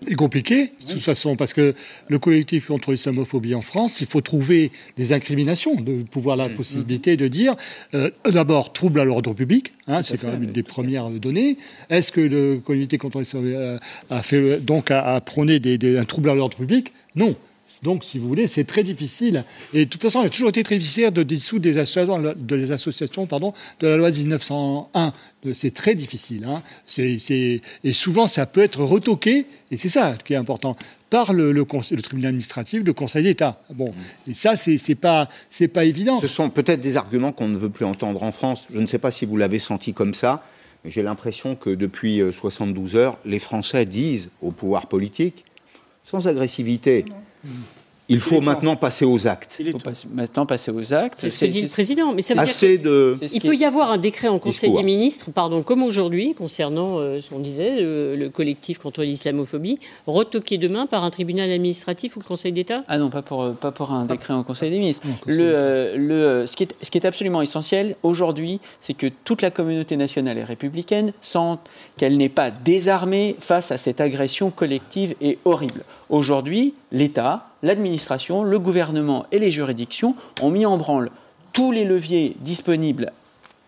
C'est 0.03 0.15
compliqué, 0.15 0.73
de 0.87 0.93
toute 0.93 1.01
façon, 1.01 1.35
parce 1.35 1.53
que 1.53 1.75
le 2.07 2.19
collectif 2.21 2.69
contre 2.69 2.93
l'islamophobie 2.93 3.57
en 3.57 3.61
France, 3.61 4.01
il 4.01 4.07
faut 4.07 4.21
trouver 4.21 4.71
des 4.97 5.13
incriminations, 5.13 5.75
de 5.75 6.05
pouvoir 6.05 6.37
la 6.37 6.49
mm, 6.49 6.55
possibilité 6.55 7.17
de 7.17 7.27
dire, 7.27 7.57
d'abord, 8.25 8.73
trouble 8.73 9.01
à 9.01 9.05
l'ordre 9.05 9.35
public, 9.35 9.73
hein, 9.89 10.05
c'est 10.05 10.21
quand 10.21 10.29
même 10.29 10.45
une 10.45 10.53
des 10.53 10.63
premières 10.63 11.11
données. 11.11 11.57
Est-ce 11.89 12.13
que 12.13 12.21
le 12.21 12.59
collectif 12.59 13.01
contre 13.01 13.19
l'islamophobie 13.19 13.81
a, 14.11 14.23
fait 14.23 14.61
donc 14.61 14.93
a, 14.93 15.21
prôné 15.23 15.61
un 15.99 16.05
trouble 16.05 16.31
à 16.31 16.37
l'ordre 16.37 16.57
public? 16.57 16.93
Non. 17.17 17.35
Donc, 17.83 18.05
si 18.05 18.19
vous 18.19 18.29
voulez, 18.29 18.47
c'est 18.47 18.65
très 18.65 18.83
difficile. 18.83 19.45
Et 19.73 19.85
de 19.85 19.91
toute 19.91 20.03
façon, 20.03 20.23
il 20.23 20.27
a 20.27 20.31
toujours 20.31 20.51
été 20.51 20.63
très 20.63 20.77
difficile 20.77 21.11
de 21.11 21.23
dissoudre 21.23 21.63
des 21.63 21.79
associations, 21.79 22.35
de 22.37 22.55
les 22.55 22.73
associations 22.73 23.27
pardon, 23.27 23.53
de 23.81 23.87
la 23.87 23.97
loi 23.97 24.11
1901. 24.11 25.13
C'est 25.55 25.73
très 25.73 25.95
difficile. 25.95 26.45
Hein. 26.47 26.63
Et 26.99 27.93
souvent, 27.93 28.27
ça 28.27 28.47
peut 28.47 28.61
être 28.61 28.83
retoqué, 28.83 29.47
et 29.71 29.79
c'est 29.79 29.89
ça 29.89 30.15
qui 30.25 30.35
est 30.35 30.37
important, 30.37 30.77
par 31.09 31.33
le, 31.33 31.53
le, 31.53 31.65
le 31.65 32.03
tribunal 32.03 32.29
administratif, 32.29 32.83
le 32.85 32.93
Conseil 32.93 33.25
d'État. 33.25 33.63
Bon, 33.75 33.95
et 34.29 34.35
ça, 34.35 34.57
c'est 34.57 34.95
pas, 34.95 35.29
pas 35.73 35.85
évident. 35.85 36.21
Ce 36.21 36.29
sont 36.29 36.51
peut-être 36.51 36.81
des 36.81 36.97
arguments 36.97 37.33
qu'on 37.33 37.49
ne 37.49 37.57
veut 37.57 37.71
plus 37.71 37.87
entendre 37.87 38.23
en 38.23 38.33
France. 38.33 38.67
Je 38.73 38.79
ne 38.79 38.87
sais 38.87 38.99
pas 38.99 39.11
si 39.11 39.25
vous 39.25 39.37
l'avez 39.37 39.59
senti 39.59 39.95
comme 39.95 40.13
ça. 40.15 40.45
mais 40.85 40.91
J'ai 40.91 41.03
l'impression 41.03 41.57
que 41.57 41.71
depuis 41.71 42.21
72 42.33 42.95
euh, 42.95 42.99
heures, 42.99 43.19
les 43.25 43.39
Français 43.39 43.87
disent 43.87 44.29
au 44.43 44.53
pouvoir 44.53 44.87
politique, 44.87 45.45
sans 46.05 46.27
agressivité, 46.29 47.05
il 48.11 48.21
faut 48.21 48.41
maintenant 48.41 48.77
passer 48.77 49.05
aux 49.05 49.27
actes. 49.27 49.57
Il 49.61 49.71
faut 49.71 49.79
maintenant 50.13 50.45
passer 50.45 50.71
aux 50.73 50.93
actes. 50.93 51.21
C'est 51.21 51.31
ce 51.31 51.45
que 51.45 51.51
dit 51.51 51.63
le 51.63 51.69
président. 51.69 52.13
Mais 52.13 52.23
ça 52.23 52.35
veut 52.35 52.45
dire 52.45 52.83
de... 52.83 53.17
Il 53.33 53.41
peut 53.41 53.55
y 53.55 53.65
avoir 53.65 53.91
un 53.93 53.99
décret 53.99 54.29
en 54.29 54.39
Conseil 54.39 54.73
des 54.73 54.83
ministres, 54.83 55.31
pardon, 55.31 55.63
comme 55.63 55.83
aujourd'hui, 55.83 56.35
concernant 56.35 56.99
euh, 56.99 57.21
ce 57.21 57.31
qu'on 57.31 57.39
disait, 57.39 57.77
le, 57.81 58.29
collectif 58.29 58.79
contre 58.79 59.03
l'islamophobie, 59.03 59.79
retoqué 60.07 60.59
demain 60.59 60.87
par 60.87 61.05
un 61.05 61.11
tribunal 61.11 61.51
administratif 61.51 62.17
ou 62.17 62.21
le 62.21 62.25
Conseil 62.25 62.53
d'État? 62.53 62.83
Ah 62.89 62.99
non, 62.99 63.11
pas 63.11 63.23
pour, 63.23 63.43
euh, 63.43 63.53
pas 63.53 63.71
pour 63.71 63.93
un 63.93 64.07
décret 64.07 64.35
en 64.35 64.43
Conseil 64.43 64.71
des 64.71 64.79
ministres. 64.79 65.07
le, 65.27 65.37
euh, 65.41 65.97
le, 65.97 66.47
ce, 66.47 66.57
qui 66.57 66.65
est, 66.65 66.75
ce 66.83 66.91
qui 66.91 66.99
est 66.99 67.07
absolument 67.07 67.43
essentiel 67.43 67.97
aujourd'hui, 68.03 68.61
c'est 68.81 68.95
que 68.95 69.07
toute 69.25 69.43
la 69.43 69.51
communauté 69.51 69.97
nationale 69.97 70.39
et 70.39 70.45
républicaine 70.45 71.13
sente 71.21 71.61
qu'elle 71.97 72.17
n'est 72.17 72.29
pas 72.29 72.51
désarmée 72.51 73.37
face 73.39 73.71
à 73.71 73.79
cette 73.79 74.01
agression 74.01 74.51
collective 74.51 75.15
et 75.21 75.39
horrible. 75.45 75.85
Aujourd'hui, 76.11 76.75
l'État, 76.91 77.47
l'administration, 77.63 78.43
le 78.43 78.59
gouvernement 78.59 79.27
et 79.31 79.39
les 79.39 79.53
juridictions 79.53 80.17
ont 80.43 80.51
mis 80.51 80.67
en 80.67 80.77
branle 80.77 81.09
tous 81.53 81.71
les 81.71 81.85
leviers 81.85 82.37
disponibles 82.41 83.13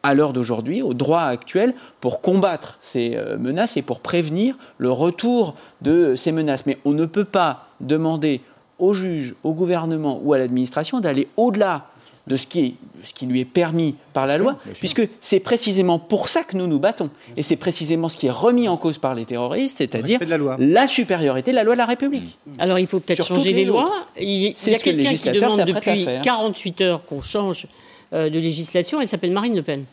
à 0.02 0.12
l'heure 0.14 0.32
d'aujourd'hui, 0.32 0.82
au 0.82 0.92
droit 0.92 1.22
actuel, 1.22 1.72
pour 2.00 2.20
combattre 2.20 2.78
ces 2.80 3.12
euh, 3.14 3.38
menaces 3.38 3.76
et 3.76 3.82
pour 3.82 4.00
prévenir 4.00 4.56
le 4.78 4.90
retour 4.90 5.54
de 5.82 6.16
ces 6.16 6.32
menaces. 6.32 6.66
Mais 6.66 6.78
on 6.84 6.90
ne 6.90 7.06
peut 7.06 7.24
pas 7.24 7.68
demander 7.80 8.40
au 8.80 8.92
juge, 8.92 9.36
au 9.44 9.52
gouvernement 9.52 10.20
ou 10.24 10.32
à 10.32 10.38
l'administration 10.38 10.98
d'aller 10.98 11.28
au-delà 11.36 11.86
de 12.28 12.36
ce 12.36 12.46
qui, 12.46 12.76
ce 13.02 13.12
qui 13.12 13.26
lui 13.26 13.40
est 13.40 13.44
permis 13.44 13.96
par 14.12 14.26
la 14.26 14.38
loi, 14.38 14.58
puisque 14.78 15.02
c'est 15.20 15.40
précisément 15.40 15.98
pour 15.98 16.28
ça 16.28 16.44
que 16.44 16.56
nous 16.56 16.66
nous 16.66 16.78
battons. 16.78 17.10
Et 17.36 17.42
c'est 17.42 17.56
précisément 17.56 18.08
ce 18.08 18.16
qui 18.16 18.28
est 18.28 18.30
remis 18.30 18.68
en 18.68 18.76
cause 18.76 18.98
par 18.98 19.14
les 19.14 19.24
terroristes, 19.24 19.78
c'est-à-dire 19.78 20.20
la, 20.58 20.86
supériorité 20.86 21.50
de 21.50 21.56
la 21.56 21.64
loi 21.64 21.74
de 21.74 21.78
la 21.78 21.86
République. 21.86 22.38
Alors 22.58 22.78
il 22.78 22.86
faut 22.86 23.00
peut-être 23.00 23.26
changer 23.26 23.52
les, 23.52 23.64
lois. 23.64 24.06
Il, 24.20 24.52
y 24.52 24.74
a 24.74 24.78
quelqu'un 24.78 25.14
qui 25.14 25.30
demande 25.30 25.64
depuis 25.64 26.06
48 26.22 26.80
heures 26.82 27.04
qu'on 27.04 27.22
change 27.22 27.66
euh, 28.12 28.30
de 28.30 28.38
législation, 28.38 29.00
elle 29.00 29.08
s'appelle 29.08 29.32
Marine 29.32 29.56
Le 29.56 29.62
Pen. 29.62 29.84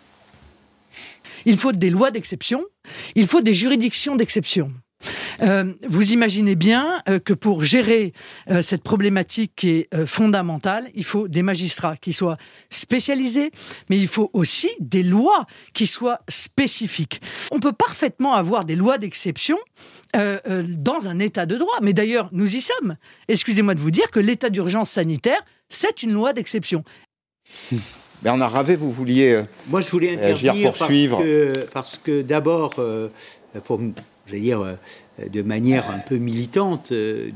Il 1.46 1.58
faut 1.58 1.72
des 1.72 1.89
lois 1.89 2.12
d'exception, 2.12 2.63
il 3.15 3.28
faut 3.28 3.42
des 3.42 3.54
juridictions 3.54 4.15
d'exception. 4.15 4.72
Euh, 5.41 5.73
vous 5.88 6.12
imaginez 6.12 6.56
bien 6.56 7.02
euh, 7.08 7.19
que 7.19 7.34
pour 7.34 7.63
gérer 7.63 8.13
euh, 8.49 8.62
cette 8.62 8.84
problématique 8.84 9.54
qui 9.56 9.69
est 9.69 10.06
fondamentale, 10.06 10.89
il 10.95 11.04
faut 11.04 11.28
des 11.28 11.43
magistrats 11.43 11.97
qui 11.97 12.13
soient 12.13 12.38
spécialisés, 12.69 13.52
mais 13.89 13.97
il 13.97 14.08
faut 14.08 14.30
aussi 14.34 14.69
des 14.80 15.04
lois 15.04 15.45
qui 15.73 15.88
soient 15.88 16.19
spécifiques. 16.28 17.21
On 17.52 17.60
peut 17.60 17.73
parfaitement 17.73 18.34
avoir 18.34 18.65
des 18.65 18.75
lois 18.75 18.97
d'exception 18.97 19.58
dans 20.13 21.08
un 21.08 21.19
état 21.19 21.45
de 21.45 21.56
droit, 21.56 21.78
mais 21.84 21.93
d'ailleurs 21.93 22.30
nous 22.32 22.56
y 22.56 22.62
sommes. 22.62 22.95
Excusez-moi 23.28 23.75
de 23.75 23.80
vous 23.80 23.91
dire 23.91 24.10
que 24.10 24.19
l'état 24.19 24.49
d'urgence 24.49 24.89
sanitaire, 24.89 25.39
c'est 25.69 26.02
une 26.02 26.13
loi 26.13 26.34
d'exception. 26.34 26.84
Bernard 28.23 28.52
Ravet, 28.52 28.75
vous 28.75 28.91
vouliez. 28.91 29.43
Moi, 29.67 29.82
je 29.82 29.91
voulais 29.91 30.13
intervenir 30.13 30.73
parce 30.73 30.89
que, 30.89 31.67
parce 31.71 31.97
que 31.99 32.21
d'abord, 32.23 32.71
pour 33.65 33.80
j'allais 34.30 34.41
dire, 34.41 34.62
euh, 34.62 34.73
de 35.28 35.42
manière 35.42 35.90
un 35.92 36.00
peu 36.00 36.18
militante 36.18 36.92
euh, 36.92 37.30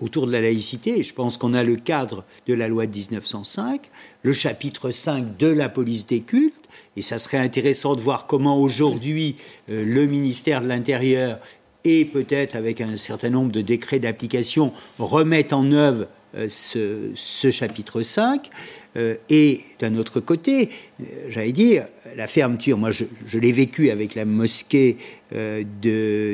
autour 0.00 0.26
de 0.26 0.32
la 0.32 0.40
laïcité. 0.40 1.02
Je 1.02 1.14
pense 1.14 1.36
qu'on 1.36 1.54
a 1.54 1.64
le 1.64 1.76
cadre 1.76 2.24
de 2.46 2.54
la 2.54 2.68
loi 2.68 2.86
de 2.86 2.96
1905, 2.96 3.90
le 4.22 4.32
chapitre 4.32 4.90
5 4.90 5.36
de 5.36 5.48
la 5.48 5.68
police 5.68 6.06
des 6.06 6.20
cultes, 6.20 6.54
et 6.96 7.02
ça 7.02 7.18
serait 7.18 7.38
intéressant 7.38 7.96
de 7.96 8.00
voir 8.00 8.26
comment 8.26 8.60
aujourd'hui 8.60 9.36
euh, 9.70 9.84
le 9.84 10.06
ministère 10.06 10.62
de 10.62 10.68
l'Intérieur 10.68 11.38
et 11.84 12.04
peut-être 12.04 12.54
avec 12.54 12.80
un 12.80 12.96
certain 12.96 13.30
nombre 13.30 13.50
de 13.50 13.60
décrets 13.60 13.98
d'application 13.98 14.72
remettent 14.98 15.52
en 15.52 15.72
œuvre 15.72 16.06
ce, 16.48 17.50
chapitre 17.50 18.02
5. 18.02 18.48
Euh, 18.96 19.16
et 19.30 19.60
d'un 19.80 19.96
autre 19.96 20.20
côté, 20.20 20.68
euh, 21.00 21.04
j'allais 21.30 21.52
dire, 21.52 21.84
la 22.16 22.26
fermeture, 22.26 22.76
moi 22.76 22.90
je, 22.90 23.04
l'ai 23.38 23.52
vécu 23.52 23.90
avec 23.90 24.14
la 24.14 24.26
mosquée 24.26 24.98
euh, 25.34 25.62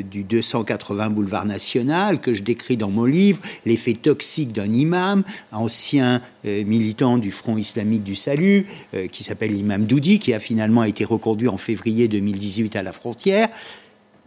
du 0.02 0.24
280 0.24 1.10
boulevard 1.10 1.44
national, 1.44 2.20
que 2.20 2.34
je 2.34 2.42
décris 2.42 2.76
dans 2.76 2.90
mon 2.90 3.04
livre, 3.04 3.40
l'effet 3.64 3.92
toxique 3.92 4.52
d'un 4.52 4.72
imam, 4.72 5.22
ancien 5.52 6.20
militant 6.44 7.18
du 7.18 7.30
Front 7.30 7.56
islamique 7.56 8.02
du 8.02 8.16
salut, 8.16 8.66
qui 9.12 9.22
s'appelle 9.22 9.52
l'imam 9.52 9.86
Doudi, 9.86 10.18
qui 10.18 10.32
a 10.32 10.40
finalement 10.40 10.84
été 10.84 11.04
reconduit 11.04 11.48
en 11.48 11.58
février 11.58 12.08
2018 12.08 12.74
à 12.76 12.82
la 12.82 12.92
frontière. 12.92 13.48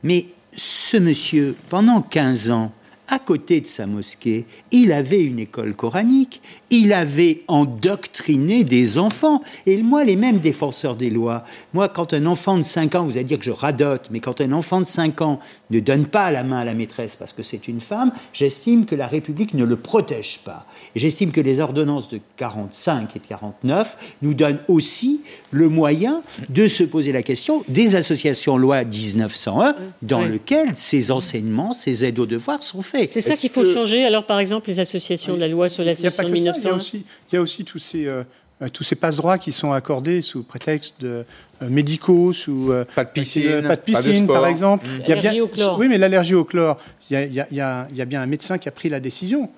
Mais 0.03 0.27
ce 0.51 0.97
monsieur, 0.97 1.55
pendant 1.69 2.01
15 2.01 2.51
ans, 2.51 2.71
à 3.11 3.19
côté 3.19 3.59
de 3.59 3.67
sa 3.67 3.85
mosquée, 3.85 4.45
il 4.71 4.93
avait 4.93 5.21
une 5.21 5.37
école 5.37 5.75
coranique, 5.75 6.41
il 6.69 6.93
avait 6.93 7.43
endoctriné 7.49 8.63
des 8.63 8.97
enfants. 8.97 9.41
Et 9.65 9.83
moi, 9.83 10.05
les 10.05 10.15
mêmes 10.15 10.39
défenseurs 10.39 10.95
des 10.95 11.09
lois, 11.09 11.43
moi, 11.73 11.89
quand 11.89 12.13
un 12.13 12.25
enfant 12.25 12.57
de 12.57 12.63
5 12.63 12.95
ans, 12.95 13.05
vous 13.05 13.17
allez 13.17 13.25
dire 13.25 13.37
que 13.37 13.43
je 13.43 13.51
radote, 13.51 14.07
mais 14.11 14.21
quand 14.21 14.39
un 14.39 14.53
enfant 14.53 14.79
de 14.79 14.85
5 14.85 15.21
ans 15.21 15.39
ne 15.71 15.81
donne 15.81 16.05
pas 16.05 16.31
la 16.31 16.43
main 16.43 16.59
à 16.59 16.63
la 16.63 16.73
maîtresse 16.73 17.17
parce 17.17 17.33
que 17.33 17.43
c'est 17.43 17.67
une 17.67 17.81
femme, 17.81 18.13
j'estime 18.31 18.85
que 18.85 18.95
la 18.95 19.07
République 19.07 19.53
ne 19.53 19.65
le 19.65 19.75
protège 19.75 20.39
pas. 20.45 20.65
Et 20.95 20.99
j'estime 21.01 21.33
que 21.33 21.41
les 21.41 21.59
ordonnances 21.59 22.07
de 22.07 22.19
45 22.37 23.13
et 23.15 23.19
de 23.19 23.25
49 23.25 23.97
nous 24.21 24.33
donnent 24.33 24.61
aussi 24.69 25.21
le 25.51 25.67
moyen 25.67 26.21
de 26.47 26.69
se 26.69 26.85
poser 26.85 27.11
la 27.11 27.23
question 27.23 27.63
des 27.67 27.95
associations 27.95 28.57
loi 28.57 28.85
1901 28.85 29.75
dans 30.01 30.21
lesquelles 30.21 30.71
ces 30.75 31.11
enseignements, 31.11 31.73
ces 31.73 32.05
aides 32.05 32.19
aux 32.19 32.25
devoirs 32.25 32.63
sont 32.63 32.81
faits. 32.81 33.00
C'est 33.07 33.21
ça 33.21 33.35
qu'il 33.35 33.49
faut 33.49 33.65
changer. 33.65 34.05
Alors, 34.05 34.25
par 34.25 34.39
exemple, 34.39 34.69
les 34.69 34.79
associations 34.79 35.35
de 35.35 35.39
la 35.39 35.47
loi 35.47 35.69
sur 35.69 35.83
l'association 35.83 36.23
de 36.23 36.33
1901. 36.33 36.59
Il 36.59 36.65
y 36.65 36.67
a 36.67 36.75
aussi, 36.75 37.05
il 37.31 37.35
y 37.35 37.37
a 37.37 37.41
aussi 37.41 37.63
tous 37.63 37.79
ces. 37.79 38.07
Euh, 38.07 38.23
euh, 38.61 38.67
tous 38.69 38.83
ces 38.83 38.95
passe-droits 38.95 39.39
qui 39.39 39.51
sont 39.51 39.71
accordés 39.71 40.21
sous 40.21 40.43
prétexte 40.43 41.01
de 41.01 41.25
euh, 41.63 41.69
médicaux, 41.69 42.31
sous 42.31 42.71
pas 42.93 43.05
de 43.05 43.09
piscine, 43.09 43.63
pas 43.63 43.75
de 43.75 43.81
piscine 43.81 44.27
par 44.27 44.45
exemple. 44.45 44.85
Il 44.99 45.09
y 45.09 45.13
a 45.13 45.15
bien, 45.15 45.41
au 45.41 45.47
chlore. 45.47 45.79
Oui, 45.79 45.87
mais 45.87 45.97
l'allergie 45.97 46.35
au 46.35 46.43
chlore, 46.43 46.77
il 47.09 47.13
y, 47.13 47.17
a, 47.17 47.25
il, 47.25 47.33
y 47.33 47.39
a, 47.39 47.87
il 47.89 47.97
y, 47.97 48.01
a, 48.01 48.05
bien 48.05 48.21
un 48.21 48.27
médecin 48.27 48.59
qui 48.59 48.69
a 48.69 48.71
pris 48.71 48.87
la 48.87 48.99
décision. 48.99 49.49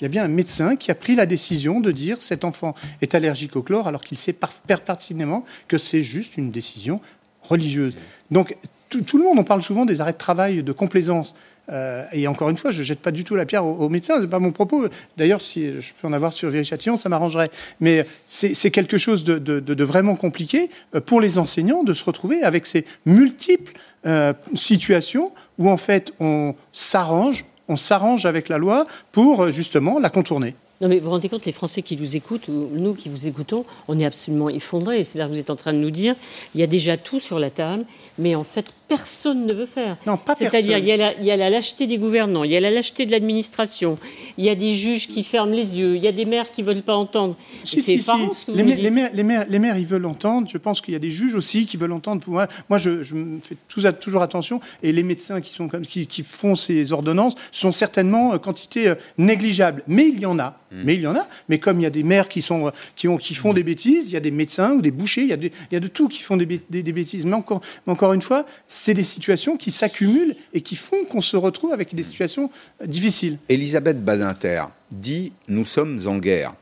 Il 0.00 0.04
y 0.04 0.06
a 0.06 0.08
bien 0.08 0.24
un 0.24 0.28
médecin 0.28 0.76
qui 0.76 0.90
a 0.90 0.94
pris 0.94 1.16
la 1.16 1.26
décision 1.26 1.80
de 1.80 1.92
dire 1.92 2.22
cet 2.22 2.46
enfant 2.46 2.74
est 3.02 3.14
allergique 3.14 3.56
au 3.56 3.62
chlore 3.62 3.86
alors 3.86 4.00
qu'il 4.02 4.16
sait 4.16 4.34
pertinemment 4.66 5.44
que 5.68 5.76
c'est 5.76 6.00
juste 6.00 6.38
une 6.38 6.50
décision 6.50 7.02
religieuse. 7.42 7.94
Donc 8.30 8.56
tout, 8.88 9.18
le 9.18 9.24
monde, 9.24 9.38
on 9.38 9.44
parle 9.44 9.62
souvent 9.62 9.84
des 9.84 10.00
arrêts 10.00 10.12
de 10.12 10.18
travail 10.18 10.62
de 10.62 10.72
complaisance. 10.72 11.34
Euh, 11.70 12.04
et 12.12 12.26
encore 12.26 12.50
une 12.50 12.56
fois, 12.56 12.70
je 12.70 12.82
jette 12.82 13.00
pas 13.00 13.10
du 13.10 13.24
tout 13.24 13.36
la 13.36 13.46
pierre 13.46 13.64
aux, 13.64 13.88
médecins, 13.88 14.16
ce 14.16 14.22
n'est 14.22 14.28
pas 14.28 14.38
mon 14.38 14.52
propos. 14.52 14.86
D'ailleurs, 15.16 15.40
si 15.40 15.80
je 15.80 15.92
peux 15.94 16.08
en 16.08 16.12
avoir 16.12 16.32
sur 16.32 16.50
Viry-Châtillon, 16.50 16.96
ça 16.96 17.08
m'arrangerait. 17.08 17.50
Mais 17.80 18.04
c'est 18.26 18.70
quelque 18.70 18.98
chose 18.98 19.24
de, 19.24 19.84
vraiment 19.84 20.16
compliqué 20.16 20.70
euh, 20.94 21.00
pour 21.00 21.20
les 21.20 21.38
enseignants 21.38 21.84
de 21.84 21.94
se 21.94 22.04
retrouver 22.04 22.42
avec 22.42 22.66
ces 22.66 22.84
multiples 23.06 23.72
euh, 24.06 24.32
situations 24.54 25.32
où 25.58 25.68
en 25.68 25.76
fait 25.76 26.12
on 26.20 26.54
s'arrange, 26.72 27.44
on 27.68 27.76
s'arrange 27.76 28.26
avec 28.26 28.48
la 28.48 28.58
loi 28.58 28.86
pour 29.12 29.50
justement 29.50 29.98
la 29.98 30.10
contourner. 30.10 30.54
Non, 30.80 30.88
mais 30.88 30.98
vous 30.98 31.04
vous 31.04 31.10
rendez 31.10 31.28
compte, 31.28 31.44
les 31.44 31.52
Français 31.52 31.82
qui 31.82 31.94
nous 31.94 32.16
écoutent, 32.16 32.48
ou 32.48 32.70
nous 32.72 32.94
qui 32.94 33.10
vous 33.10 33.26
écoutons, 33.26 33.66
on 33.86 33.98
est 33.98 34.06
absolument 34.06 34.48
effondrés. 34.48 35.04
C'est 35.04 35.18
là 35.18 35.26
que 35.26 35.32
vous 35.32 35.38
êtes 35.38 35.50
en 35.50 35.56
train 35.56 35.74
de 35.74 35.78
nous 35.78 35.90
dire, 35.90 36.14
il 36.54 36.60
y 36.60 36.64
a 36.64 36.66
déjà 36.66 36.96
tout 36.96 37.20
sur 37.20 37.38
la 37.38 37.50
table, 37.50 37.84
mais 38.18 38.34
en 38.34 38.44
fait, 38.44 38.64
personne 38.88 39.46
ne 39.46 39.52
veut 39.52 39.66
faire. 39.66 39.98
Non, 40.06 40.16
pas 40.16 40.34
C'est-à-dire, 40.34 40.78
il, 40.78 40.84
il, 41.20 41.26
y 41.26 41.30
a 41.30 41.36
la 41.36 41.50
lâcheté 41.50 41.86
des 41.86 41.98
gouvernants, 41.98 42.44
il 42.44 42.50
y 42.50 42.56
a 42.56 42.60
la 42.60 42.70
lâcheté 42.70 43.04
de 43.04 43.10
l'administration, 43.10 43.98
il 44.38 44.44
y 44.46 44.48
a 44.48 44.54
des 44.54 44.72
juges 44.72 45.06
qui 45.06 45.22
ferment 45.22 45.52
les 45.52 45.78
yeux, 45.78 45.96
il 45.96 46.02
y 46.02 46.08
a 46.08 46.12
des 46.12 46.24
maires 46.24 46.50
qui 46.50 46.62
ne 46.62 46.66
veulent 46.68 46.82
pas 46.82 46.96
entendre. 46.96 47.36
c'est 47.64 47.92
effarant 47.92 48.32
ce 48.32 48.46
que 48.46 48.52
vous 48.52 48.56
les, 48.56 48.64
dites. 48.64 48.78
Les 48.78 48.90
maires, 48.90 49.10
les, 49.12 49.22
maires, 49.22 49.46
les 49.50 49.58
maires, 49.58 49.76
ils 49.76 49.86
veulent 49.86 50.06
entendre. 50.06 50.48
Je 50.50 50.58
pense 50.58 50.80
qu'il 50.80 50.94
y 50.94 50.96
a 50.96 51.00
des 51.00 51.10
juges 51.10 51.34
aussi 51.34 51.66
qui 51.66 51.76
veulent 51.76 51.92
entendre. 51.92 52.22
Moi, 52.26 52.48
moi 52.70 52.78
je, 52.78 53.02
je 53.02 53.14
fais 53.42 53.92
toujours 53.92 54.22
attention. 54.22 54.60
Et 54.82 54.92
les 54.92 55.02
médecins 55.02 55.42
qui, 55.42 55.50
sont, 55.50 55.68
qui, 55.68 56.06
qui 56.06 56.22
font 56.22 56.56
ces 56.56 56.92
ordonnances 56.92 57.34
sont 57.52 57.72
certainement 57.72 58.36
quantité 58.38 58.88
euh, 58.88 58.94
négligeable. 59.18 59.82
Mais 59.86 60.08
il 60.08 60.20
y 60.20 60.26
en 60.26 60.38
a. 60.38 60.56
Hmm. 60.70 60.82
Mais 60.84 60.94
il 60.94 61.00
y 61.00 61.06
en 61.06 61.16
a. 61.16 61.26
Mais 61.48 61.58
comme 61.58 61.80
il 61.80 61.82
y 61.82 61.86
a 61.86 61.90
des 61.90 62.02
maires 62.02 62.28
qui, 62.28 62.42
sont, 62.42 62.70
qui, 62.94 63.08
ont, 63.08 63.16
qui 63.16 63.34
font 63.34 63.52
des 63.52 63.62
bêtises, 63.62 64.06
il 64.06 64.12
y 64.12 64.16
a 64.16 64.20
des 64.20 64.30
médecins 64.30 64.72
ou 64.72 64.82
des 64.82 64.90
bouchers, 64.90 65.22
il 65.22 65.28
y 65.28 65.32
a, 65.32 65.36
il 65.36 65.50
y 65.72 65.76
a 65.76 65.80
de 65.80 65.88
tout 65.88 66.08
qui 66.08 66.22
font 66.22 66.36
des, 66.36 66.46
des, 66.46 66.92
bêtises. 66.92 67.24
Mais 67.24 67.34
encore, 67.34 67.60
mais 67.86 67.92
encore 67.92 68.12
une 68.12 68.22
fois, 68.22 68.46
c'est 68.68 68.94
des 68.94 69.02
situations 69.02 69.56
qui 69.56 69.70
s'accumulent 69.70 70.36
et 70.52 70.60
qui 70.60 70.76
font 70.76 71.04
qu'on 71.08 71.20
se 71.20 71.36
retrouve 71.36 71.72
avec 71.72 71.94
des 71.94 72.02
situations 72.02 72.50
euh, 72.82 72.86
difficiles. 72.86 73.38
Elisabeth 73.48 74.04
Badinter 74.04 74.64
dit 74.90 75.32
Nous 75.48 75.64
sommes 75.64 75.98
en 76.06 76.18
guerre. 76.18 76.54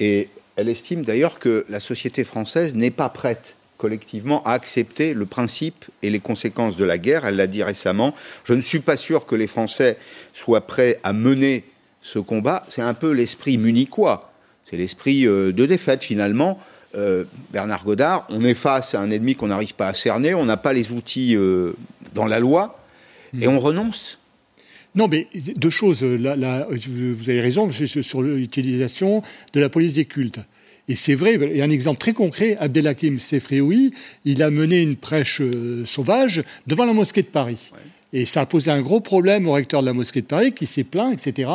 Et 0.00 0.28
elle 0.56 0.68
estime 0.68 1.02
d'ailleurs 1.02 1.38
que 1.38 1.64
la 1.68 1.80
société 1.80 2.24
française 2.24 2.74
n'est 2.74 2.90
pas 2.90 3.08
prête 3.08 3.56
collectivement 3.82 4.44
à 4.44 4.52
accepter 4.52 5.12
le 5.12 5.26
principe 5.26 5.86
et 6.02 6.10
les 6.10 6.20
conséquences 6.20 6.76
de 6.76 6.84
la 6.84 6.98
guerre. 6.98 7.26
Elle 7.26 7.34
l'a 7.34 7.48
dit 7.48 7.64
récemment. 7.64 8.14
Je 8.44 8.54
ne 8.54 8.60
suis 8.60 8.78
pas 8.78 8.96
sûr 8.96 9.26
que 9.26 9.34
les 9.34 9.48
Français 9.48 9.98
soient 10.32 10.66
prêts 10.68 11.00
à 11.02 11.12
mener 11.12 11.64
ce 12.02 12.18
combat. 12.18 12.64
C'est 12.68 12.82
un 12.82 12.94
peu 12.94 13.12
l'esprit 13.12 13.56
munichois. 13.56 14.32
C'est 14.64 14.76
l'esprit 14.76 15.26
euh, 15.26 15.52
de 15.52 15.66
défaite 15.66 16.04
finalement. 16.04 16.58
Euh, 16.94 17.24
Bernard 17.50 17.84
Godard, 17.84 18.26
on 18.28 18.44
est 18.44 18.54
face 18.54 18.94
à 18.94 19.00
un 19.00 19.10
ennemi 19.10 19.34
qu'on 19.34 19.46
n'arrive 19.46 19.74
pas 19.74 19.88
à 19.88 19.94
cerner, 19.94 20.34
on 20.34 20.44
n'a 20.44 20.58
pas 20.58 20.74
les 20.74 20.90
outils 20.90 21.34
euh, 21.36 21.72
dans 22.14 22.26
la 22.26 22.38
loi, 22.38 22.78
et 23.40 23.48
on 23.48 23.58
renonce. 23.58 24.18
Non, 24.94 25.08
mais 25.08 25.26
deux 25.56 25.70
choses. 25.70 26.04
Vous 26.04 27.30
avez 27.30 27.40
raison 27.40 27.70
sur 27.70 28.20
l'utilisation 28.20 29.22
de 29.54 29.60
la 29.60 29.70
police 29.70 29.94
des 29.94 30.04
cultes. 30.04 30.40
Et 30.88 30.96
c'est 30.96 31.14
vrai, 31.14 31.38
il 31.40 31.56
y 31.56 31.62
a 31.62 31.64
un 31.64 31.70
exemple 31.70 31.98
très 31.98 32.12
concret, 32.12 32.56
Abdelhakim 32.58 33.18
Sefrioui, 33.18 33.92
il 34.24 34.42
a 34.42 34.50
mené 34.50 34.82
une 34.82 34.96
prêche 34.96 35.40
euh, 35.40 35.84
sauvage 35.84 36.42
devant 36.66 36.84
la 36.84 36.92
mosquée 36.92 37.22
de 37.22 37.28
Paris. 37.28 37.70
Et 38.12 38.26
ça 38.26 38.42
a 38.42 38.46
posé 38.46 38.70
un 38.70 38.82
gros 38.82 39.00
problème 39.00 39.46
au 39.46 39.52
recteur 39.52 39.80
de 39.80 39.86
la 39.86 39.94
mosquée 39.94 40.20
de 40.20 40.26
Paris 40.26 40.52
qui 40.52 40.66
s'est 40.66 40.84
plaint, 40.84 41.12
etc. 41.12 41.50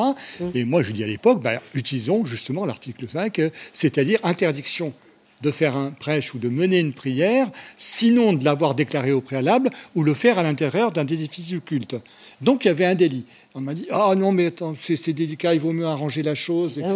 Et 0.56 0.65
moi, 0.65 0.82
je 0.82 0.91
dis 0.91 1.04
à 1.04 1.08
l'époque, 1.08 1.41
bah, 1.41 1.62
utilisons 1.76 2.26
justement 2.26 2.65
l'article 2.65 3.08
5, 3.08 3.41
c'est-à-dire 3.74 4.20
interdiction 4.24 4.93
de 5.41 5.52
faire 5.52 5.76
un 5.76 5.91
prêche 5.91 6.34
ou 6.34 6.39
de 6.39 6.50
mener 6.50 6.80
une 6.80 6.93
prière, 6.93 7.50
sinon 7.78 8.34
de 8.34 8.43
l'avoir 8.43 8.76
déclaré 8.76 9.12
au 9.12 9.22
préalable 9.22 9.70
ou 9.96 10.04
le 10.04 10.13
faire 10.13 10.39
à 10.39 10.43
l'intérieur 10.43 10.91
d'un 10.91 11.06
édifice 11.06 11.54
culte. 11.65 11.96
Donc 12.41 12.65
il 12.65 12.67
y 12.67 12.71
avait 12.71 12.86
un 12.86 12.95
délit. 12.95 13.26
On 13.56 13.62
m'a 13.62 13.73
dit 13.73 13.88
ah 13.91 14.13
non 14.15 14.32
mais 14.32 14.47
attends 14.47 14.76
c'est 14.78 15.13
délicat, 15.13 15.54
il 15.54 15.60
vaut 15.60 15.71
mieux 15.71 15.86
arranger 15.86 16.21
la 16.21 16.36
chose, 16.36 16.78
etc. 16.78 16.95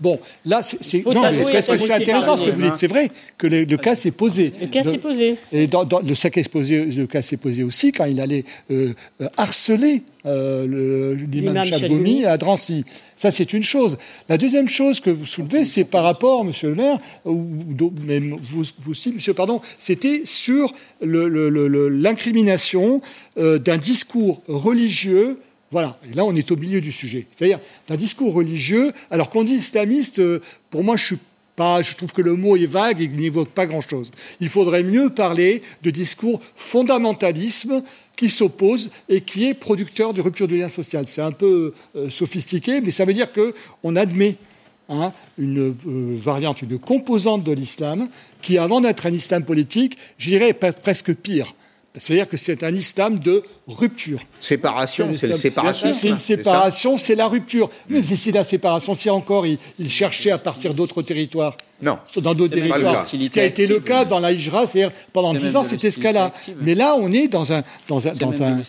Bon 0.00 0.18
là 0.44 0.60
c'est 0.62 1.04
non 1.04 1.22
parce 1.22 1.36
que 1.36 1.78
c'est 1.78 1.92
intéressant 1.92 2.36
ce 2.36 2.44
que 2.44 2.50
vous 2.50 2.62
dites. 2.62 2.76
C'est 2.76 2.86
vrai 2.86 3.10
que 3.38 3.46
le, 3.46 3.64
cas 3.76 3.96
s'est 3.96 4.10
posé. 4.10 4.52
Le 4.60 4.66
cas 4.66 4.84
s'est 4.84 4.98
posé. 4.98 5.36
Et 5.52 5.66
dans, 5.66 5.82
le, 5.82 7.06
cas 7.06 7.22
s'est 7.22 7.36
posé 7.36 7.62
aussi 7.62 7.92
quand 7.92 8.04
il 8.04 8.20
allait 8.20 8.44
euh, 8.70 8.92
harceler 9.36 10.02
euh, 10.26 11.16
l'imam 11.30 11.64
Chaboumi 11.64 12.24
à 12.24 12.36
Drancy. 12.36 12.84
Ça, 13.16 13.30
c'est 13.30 13.52
une 13.52 13.62
chose. 13.62 13.98
La 14.28 14.36
deuxième 14.36 14.66
chose 14.68 14.98
que 15.00 15.10
vous 15.10 15.26
soulevez, 15.26 15.64
c'est 15.64 15.84
par 15.84 16.02
rapport, 16.04 16.44
monsieur 16.44 16.70
le 16.70 16.74
maire, 16.74 16.98
ou 17.24 17.46
même 18.06 18.36
vous, 18.40 18.64
aussi, 18.88 19.12
monsieur, 19.12 19.32
pardon, 19.32 19.60
c'était 19.78 20.22
sur 20.24 20.74
l'incrimination 21.00 23.00
euh, 23.38 23.58
d'un 23.58 23.78
discours 23.78 24.42
religieux 24.58 25.38
voilà, 25.70 25.98
et 26.10 26.14
là 26.14 26.24
on 26.24 26.34
est 26.34 26.50
au 26.50 26.56
milieu 26.56 26.80
du 26.80 26.92
sujet. 26.92 27.26
C'est-à-dire 27.30 27.60
d'un 27.88 27.96
discours 27.96 28.32
religieux, 28.32 28.92
alors 29.10 29.28
qu'on 29.28 29.44
dit 29.44 29.54
islamiste, 29.54 30.18
euh, 30.18 30.40
pour 30.70 30.82
moi 30.82 30.96
je 30.96 31.04
suis 31.04 31.18
pas, 31.56 31.82
je 31.82 31.94
trouve 31.94 32.12
que 32.12 32.22
le 32.22 32.36
mot 32.36 32.56
est 32.56 32.66
vague 32.66 33.00
et 33.02 33.04
il 33.04 33.20
n'évoque 33.20 33.50
pas 33.50 33.66
grand-chose. 33.66 34.12
Il 34.40 34.48
faudrait 34.48 34.82
mieux 34.82 35.10
parler 35.10 35.60
de 35.82 35.90
discours 35.90 36.40
fondamentalisme 36.56 37.82
qui 38.16 38.30
s'oppose 38.30 38.90
et 39.08 39.20
qui 39.20 39.44
est 39.44 39.54
producteur 39.54 40.14
de 40.14 40.22
rupture 40.22 40.48
du 40.48 40.56
lien 40.56 40.68
social. 40.68 41.04
C'est 41.06 41.20
un 41.20 41.32
peu 41.32 41.74
euh, 41.96 42.08
sophistiqué, 42.08 42.80
mais 42.80 42.90
ça 42.90 43.04
veut 43.04 43.14
dire 43.14 43.28
qu'on 43.32 43.96
admet 43.96 44.36
hein, 44.88 45.12
une 45.36 45.74
euh, 45.86 46.16
variante, 46.16 46.62
une 46.62 46.78
composante 46.78 47.44
de 47.44 47.52
l'islam 47.52 48.08
qui, 48.40 48.56
avant 48.56 48.80
d'être 48.80 49.04
un 49.04 49.12
islam 49.12 49.44
politique, 49.44 49.98
j'irais 50.16 50.54
presque 50.54 51.14
pire. 51.14 51.54
C'est-à-dire 51.96 52.28
que 52.28 52.36
c'est 52.36 52.62
un 52.62 52.72
islam 52.72 53.18
de 53.18 53.42
rupture. 53.66 54.20
Séparation, 54.40 55.10
c'est 55.16 55.26
la 55.26 55.36
séparation. 55.36 55.88
C'est 55.88 56.08
une 56.08 56.14
séparation, 56.14 56.96
c'est 56.96 57.14
la 57.14 57.26
rupture. 57.26 57.70
Même 57.88 58.04
si 58.04 58.16
c'est 58.16 58.32
la 58.32 58.44
séparation, 58.44 58.94
si 58.94 59.10
encore 59.10 59.46
il, 59.46 59.58
il 59.78 59.90
cherchait 59.90 60.30
à 60.30 60.38
partir 60.38 60.74
d'autres 60.74 61.02
territoires. 61.02 61.56
Non. 61.80 61.98
Dans 62.20 62.34
d'autres 62.34 62.54
territoires. 62.54 63.06
Ce 63.06 63.16
qui 63.16 63.40
a 63.40 63.44
été 63.44 63.66
le 63.66 63.80
cas 63.80 64.04
dans 64.04 64.18
la 64.18 64.36
c'est-à-dire 64.36 64.90
pendant 65.12 65.32
dix 65.32 65.56
ans, 65.56 65.62
c'était 65.62 65.90
ce 65.90 66.00
cas-là. 66.00 66.32
Mais 66.60 66.74
là, 66.74 66.96
on 66.98 67.12
est 67.12 67.28
dans, 67.28 67.52
un, 67.52 67.62
dans, 67.86 68.08
un, 68.08 68.12
dans, 68.14 68.42
un, 68.42 68.60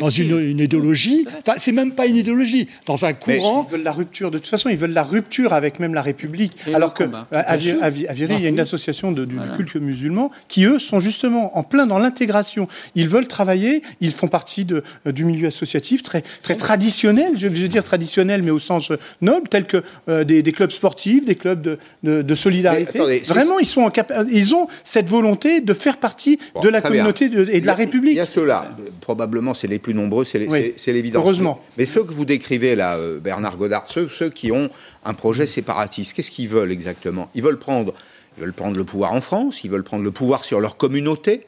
dans 0.00 0.10
une, 0.10 0.38
une, 0.38 0.60
idéologie. 0.60 1.26
Enfin, 1.40 1.58
c'est 1.58 1.72
même 1.72 1.92
pas 1.92 2.06
une 2.06 2.16
idéologie. 2.16 2.68
Dans 2.86 3.04
un 3.04 3.12
courant. 3.12 3.66
ils 3.68 3.72
veulent 3.72 3.82
la 3.82 3.92
rupture. 3.92 4.30
De 4.30 4.38
toute 4.38 4.48
façon, 4.48 4.68
ils 4.68 4.76
veulent 4.76 4.92
la 4.92 5.02
rupture 5.02 5.52
avec 5.52 5.80
même 5.80 5.94
la 5.94 6.02
République. 6.02 6.52
alors 6.74 6.94
que 6.94 7.04
à, 7.32 7.56
Viry, 7.56 8.34
il 8.36 8.42
y 8.42 8.46
a 8.46 8.48
une 8.48 8.60
association 8.60 9.12
de, 9.12 9.24
du 9.24 9.36
culte 9.56 9.76
musulman 9.76 10.30
qui, 10.48 10.64
eux, 10.64 10.78
sont 10.78 11.00
justement 11.00 11.56
en 11.56 11.62
plein 11.62 11.86
dans 11.86 11.98
l'intégration. 11.98 12.67
Ils 12.94 13.08
veulent 13.08 13.28
travailler. 13.28 13.82
Ils 14.00 14.12
font 14.12 14.28
partie 14.28 14.64
de, 14.64 14.82
euh, 15.06 15.12
du 15.12 15.24
milieu 15.24 15.48
associatif 15.48 16.02
très, 16.02 16.22
très 16.42 16.56
traditionnel, 16.56 17.32
je 17.36 17.48
veux 17.48 17.68
dire 17.68 17.84
traditionnel, 17.84 18.42
mais 18.42 18.50
au 18.50 18.58
sens 18.58 18.92
noble, 19.20 19.48
tel 19.48 19.66
que 19.66 19.82
euh, 20.08 20.24
des, 20.24 20.42
des, 20.42 20.52
clubs 20.52 20.70
sportifs, 20.70 21.24
des 21.24 21.34
clubs 21.34 21.60
de, 21.60 21.78
de, 22.02 22.22
de 22.22 22.34
solidarité 22.34 22.98
Vraiment, 23.28 23.58
ils, 23.58 23.66
sont 23.66 23.82
en 23.82 23.92
ils 24.30 24.54
ont 24.54 24.68
cette 24.84 25.08
volonté 25.08 25.60
de 25.60 25.74
faire 25.74 25.98
partie 25.98 26.38
de 26.62 26.68
la 26.68 26.80
communauté 26.80 27.26
et 27.26 27.60
de 27.60 27.66
la 27.66 27.74
République. 27.74 28.12
Il 28.12 28.18
y 28.18 28.20
a 28.20 28.26
ceux-là. 28.26 28.76
Probablement, 29.00 29.54
c'est 29.54 29.66
les 29.66 29.78
plus 29.78 29.94
nombreux, 29.94 30.24
c'est 30.24 30.38
l'évidence. 30.38 31.22
Heureusement. 31.22 31.62
Mais 31.76 31.86
ceux 31.86 32.04
que 32.04 32.12
vous 32.12 32.24
décrivez 32.24 32.76
là, 32.76 32.96
euh, 32.96 33.18
Bernard 33.18 33.56
Godard, 33.56 33.84
ceux, 33.86 34.08
ceux 34.08 34.30
qui 34.30 34.52
ont 34.52 34.68
un 35.04 35.14
projet 35.14 35.46
séparatiste, 35.46 36.14
qu'est-ce 36.14 36.30
qu'ils 36.30 36.48
veulent 36.48 36.72
exactement? 36.72 37.30
Ils 37.34 37.42
veulent 37.42 37.58
prendre 37.58 37.94
ils 38.36 38.42
veulent 38.42 38.52
prendre 38.52 38.76
le 38.76 38.84
pouvoir 38.84 39.12
en 39.12 39.20
France, 39.20 39.64
ils 39.64 39.70
veulent 39.70 39.82
prendre 39.82 40.04
le 40.04 40.12
pouvoir 40.12 40.44
sur 40.44 40.60
leur 40.60 40.76
communauté, 40.76 41.40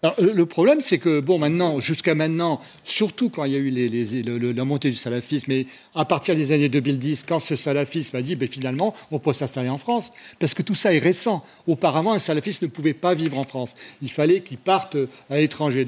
alors, 0.00 0.14
le 0.20 0.46
problème, 0.46 0.80
c'est 0.80 0.98
que, 0.98 1.18
bon, 1.18 1.40
maintenant, 1.40 1.80
jusqu'à 1.80 2.14
maintenant, 2.14 2.60
surtout 2.84 3.30
quand 3.30 3.44
il 3.44 3.52
y 3.52 3.56
a 3.56 3.58
eu 3.58 3.70
les, 3.70 4.52
la 4.52 4.64
montée 4.64 4.90
du 4.90 4.96
salafisme, 4.96 5.50
et 5.50 5.66
à 5.96 6.04
partir 6.04 6.36
des 6.36 6.52
années 6.52 6.68
2010, 6.68 7.24
quand 7.24 7.40
ce 7.40 7.56
salafisme 7.56 8.14
a 8.14 8.22
dit, 8.22 8.36
ben, 8.36 8.46
finalement, 8.48 8.94
on 9.10 9.18
peut 9.18 9.32
s'installer 9.32 9.68
en 9.68 9.78
France, 9.78 10.12
parce 10.38 10.54
que 10.54 10.62
tout 10.62 10.76
ça 10.76 10.94
est 10.94 11.00
récent. 11.00 11.44
Auparavant, 11.66 12.12
un 12.12 12.20
salafiste 12.20 12.62
ne 12.62 12.68
pouvait 12.68 12.94
pas 12.94 13.14
vivre 13.14 13.38
en 13.38 13.42
France. 13.42 13.74
Il 14.00 14.08
fallait 14.08 14.40
qu'il 14.40 14.58
parte 14.58 14.96
à 15.30 15.36
l'étranger. 15.36 15.84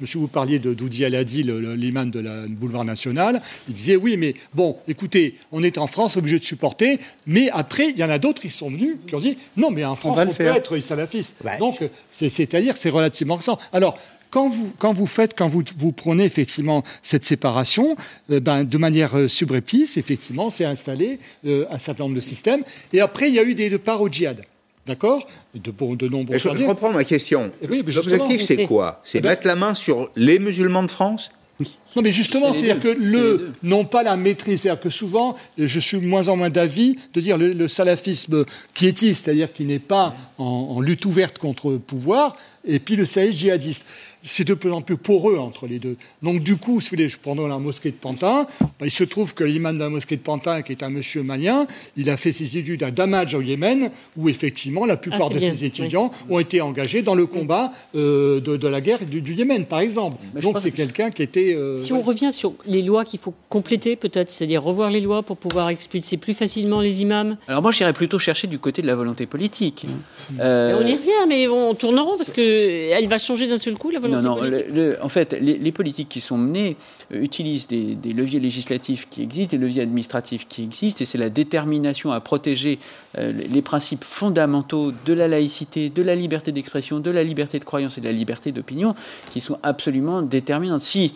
Monsieur, 0.00 0.18
vous 0.18 0.28
parliez 0.28 0.58
de 0.58 0.74
Doudi 0.74 1.06
Aladi, 1.06 1.42
l'imam 1.42 2.10
de 2.10 2.20
la 2.20 2.46
boulevard 2.46 2.84
national. 2.84 3.40
Il 3.68 3.74
disait, 3.74 3.96
oui, 3.96 4.18
mais 4.18 4.34
bon, 4.52 4.76
écoutez, 4.86 5.36
on 5.50 5.62
est 5.62 5.78
en 5.78 5.86
France, 5.86 6.18
obligé 6.18 6.38
de 6.38 6.44
supporter, 6.44 6.98
mais 7.26 7.48
après, 7.54 7.88
il 7.88 7.96
y 7.96 8.04
en 8.04 8.10
a 8.10 8.18
d'autres 8.18 8.42
qui 8.42 8.50
sont 8.50 8.68
venus, 8.68 8.96
qui 9.08 9.14
ont 9.14 9.20
dit, 9.20 9.38
non, 9.56 9.70
mais 9.70 9.86
en 9.86 9.96
France, 9.96 10.18
on, 10.28 10.34
peut 10.34 10.44
être 10.44 10.78
salafiste. 10.80 11.42
Donc, 11.58 11.78
c'est-à-dire, 12.10 12.76
c'est 12.76 12.90
relativement 12.90 13.38
alors, 13.72 13.96
quand 14.30 14.48
vous, 14.48 14.72
quand 14.78 14.92
vous 14.92 15.06
faites, 15.06 15.36
quand 15.36 15.48
vous, 15.48 15.62
vous 15.76 15.92
prenez 15.92 16.24
effectivement 16.24 16.82
cette 17.02 17.24
séparation, 17.24 17.96
euh, 18.30 18.40
ben, 18.40 18.64
de 18.64 18.78
manière 18.78 19.16
euh, 19.16 19.28
subreptice, 19.28 19.96
effectivement, 19.96 20.50
c'est 20.50 20.64
installé 20.64 21.18
euh, 21.46 21.64
un 21.70 21.78
certain 21.78 22.04
nombre 22.04 22.16
de 22.16 22.20
systèmes. 22.20 22.62
Et 22.92 23.00
après, 23.00 23.28
il 23.28 23.34
y 23.34 23.38
a 23.38 23.44
eu 23.44 23.54
des 23.54 23.70
départs 23.70 24.02
au 24.02 24.08
djihad. 24.08 24.42
D'accord? 24.86 25.26
De, 25.54 25.72
de 25.96 26.08
nombreux 26.08 26.38
je, 26.38 26.48
je, 26.54 26.64
reprends 26.64 26.92
ma 26.92 27.02
question. 27.02 27.50
L'objectif, 27.62 28.42
c'est 28.42 28.66
quoi? 28.66 29.00
C'est 29.02 29.22
mettre 29.22 29.46
la 29.46 29.56
main 29.56 29.74
sur 29.74 30.10
les 30.14 30.38
musulmans 30.38 30.84
de 30.84 30.90
France? 30.90 31.32
Oui. 31.58 31.78
Non, 31.96 32.02
mais 32.02 32.10
justement, 32.10 32.52
c'est-à-dire 32.52 32.80
que 32.80 32.88
le, 32.88 33.52
non 33.62 33.86
pas 33.86 34.02
la 34.02 34.18
maîtrise, 34.18 34.60
c'est-à-dire 34.60 34.82
que 34.82 34.90
souvent, 34.90 35.34
je 35.56 35.80
suis 35.80 35.96
moins 35.96 36.28
en 36.28 36.36
moins 36.36 36.50
d'avis 36.50 36.96
de 37.14 37.22
dire 37.22 37.38
le, 37.38 37.54
le 37.54 37.68
salafisme 37.68 38.44
quiétiste, 38.74 39.24
c'est-à-dire 39.24 39.50
qui 39.50 39.64
n'est 39.64 39.78
pas 39.78 40.14
en, 40.36 40.44
en, 40.44 40.80
lutte 40.82 41.06
ouverte 41.06 41.38
contre 41.38 41.70
le 41.70 41.78
pouvoir, 41.78 42.36
et 42.66 42.80
puis 42.80 42.96
le 42.96 43.06
salafisme 43.06 43.38
djihadiste. 43.38 43.86
C'est 44.28 44.44
de 44.44 44.54
plus 44.54 44.72
en 44.72 44.82
plus 44.82 44.96
poreux 44.96 45.38
entre 45.38 45.68
les 45.68 45.78
deux. 45.78 45.96
Donc 46.20 46.42
du 46.42 46.56
coup, 46.56 46.80
si 46.80 46.90
vous 46.90 46.96
voulez, 46.96 47.08
pendant 47.22 47.46
la 47.46 47.58
mosquée 47.58 47.92
de 47.92 47.96
Pantin, 47.96 48.44
bah, 48.60 48.84
il 48.84 48.90
se 48.90 49.04
trouve 49.04 49.34
que 49.34 49.44
l'imam 49.44 49.76
de 49.76 49.82
la 49.84 49.88
mosquée 49.88 50.16
de 50.16 50.22
Pantin, 50.22 50.62
qui 50.62 50.72
est 50.72 50.82
un 50.82 50.90
monsieur 50.90 51.22
malien, 51.22 51.66
il 51.96 52.10
a 52.10 52.16
fait 52.16 52.32
ses 52.32 52.58
études 52.58 52.82
à 52.82 52.90
Damadj 52.90 53.36
au 53.36 53.40
Yémen, 53.40 53.90
où 54.16 54.28
effectivement 54.28 54.84
la 54.84 54.96
plupart 54.96 55.28
ah, 55.30 55.34
de 55.34 55.38
ses 55.38 55.64
étudiants 55.64 56.10
ont 56.28 56.40
été 56.40 56.60
engagés 56.60 57.02
dans 57.02 57.14
le 57.14 57.26
combat 57.26 57.70
euh, 57.94 58.40
de, 58.40 58.66
la 58.66 58.80
guerre 58.80 59.06
du, 59.06 59.32
Yémen, 59.32 59.64
par 59.64 59.78
exemple. 59.78 60.16
Donc 60.42 60.58
c'est 60.58 60.72
quelqu'un 60.72 61.10
qui 61.10 61.22
était... 61.22 61.54
Euh, 61.54 61.74
si 61.86 61.92
on 61.92 62.02
revient 62.02 62.32
sur 62.32 62.54
les 62.66 62.82
lois 62.82 63.04
qu'il 63.04 63.20
faut 63.20 63.34
compléter 63.48 63.96
peut-être, 63.96 64.30
c'est-à-dire 64.30 64.62
revoir 64.62 64.90
les 64.90 65.00
lois 65.00 65.22
pour 65.22 65.36
pouvoir 65.36 65.68
expulser 65.68 66.16
plus 66.16 66.34
facilement 66.34 66.80
les 66.80 67.02
imams 67.02 67.36
Alors 67.48 67.62
moi 67.62 67.70
j'irais 67.70 67.92
plutôt 67.92 68.18
chercher 68.18 68.46
du 68.46 68.58
côté 68.58 68.82
de 68.82 68.86
la 68.86 68.94
volonté 68.94 69.26
politique. 69.26 69.84
Mmh. 69.84 70.34
Euh, 70.40 70.78
on 70.80 70.86
y 70.86 70.94
revient, 70.94 71.26
mais 71.28 71.48
on 71.48 71.74
tourne 71.74 71.98
en 71.98 72.04
rond 72.04 72.16
parce 72.16 72.32
qu'elle 72.32 73.08
va 73.08 73.18
changer 73.18 73.46
d'un 73.46 73.58
seul 73.58 73.78
coup 73.78 73.90
la 73.90 74.00
volonté 74.00 74.22
non, 74.22 74.38
non, 74.40 74.96
en 75.02 75.08
fait, 75.08 75.36
les, 75.40 75.72
politiques 75.72 76.08
qui 76.08 76.20
sont 76.20 76.38
menées 76.38 76.76
euh, 77.12 77.20
utilisent 77.20 77.66
des, 77.66 77.96
leviers 78.12 78.40
législatifs 78.40 79.08
qui 79.10 79.22
existent, 79.22 79.56
des 79.56 79.62
leviers 79.62 79.82
administratifs 79.82 80.48
qui 80.48 80.62
existent, 80.62 81.02
et 81.02 81.04
c'est 81.04 81.18
la 81.18 81.28
détermination 81.28 82.12
à 82.12 82.20
protéger 82.20 82.78
euh, 83.18 83.32
les 83.32 83.62
principes 83.62 84.04
fondamentaux 84.04 84.92
de 85.04 85.12
la 85.12 85.28
laïcité, 85.28 85.90
de 85.90 86.02
la 86.02 86.14
liberté 86.14 86.52
d'expression, 86.52 87.00
de 87.00 87.10
la 87.10 87.24
liberté 87.24 87.58
de 87.58 87.64
croyance 87.64 87.98
et 87.98 88.00
de 88.00 88.06
la 88.06 88.12
liberté 88.12 88.52
d'opinion 88.52 88.94
qui 89.30 89.40
sont 89.40 89.58
absolument 89.62 90.22
déterminantes. 90.22 90.82
Si 90.82 91.12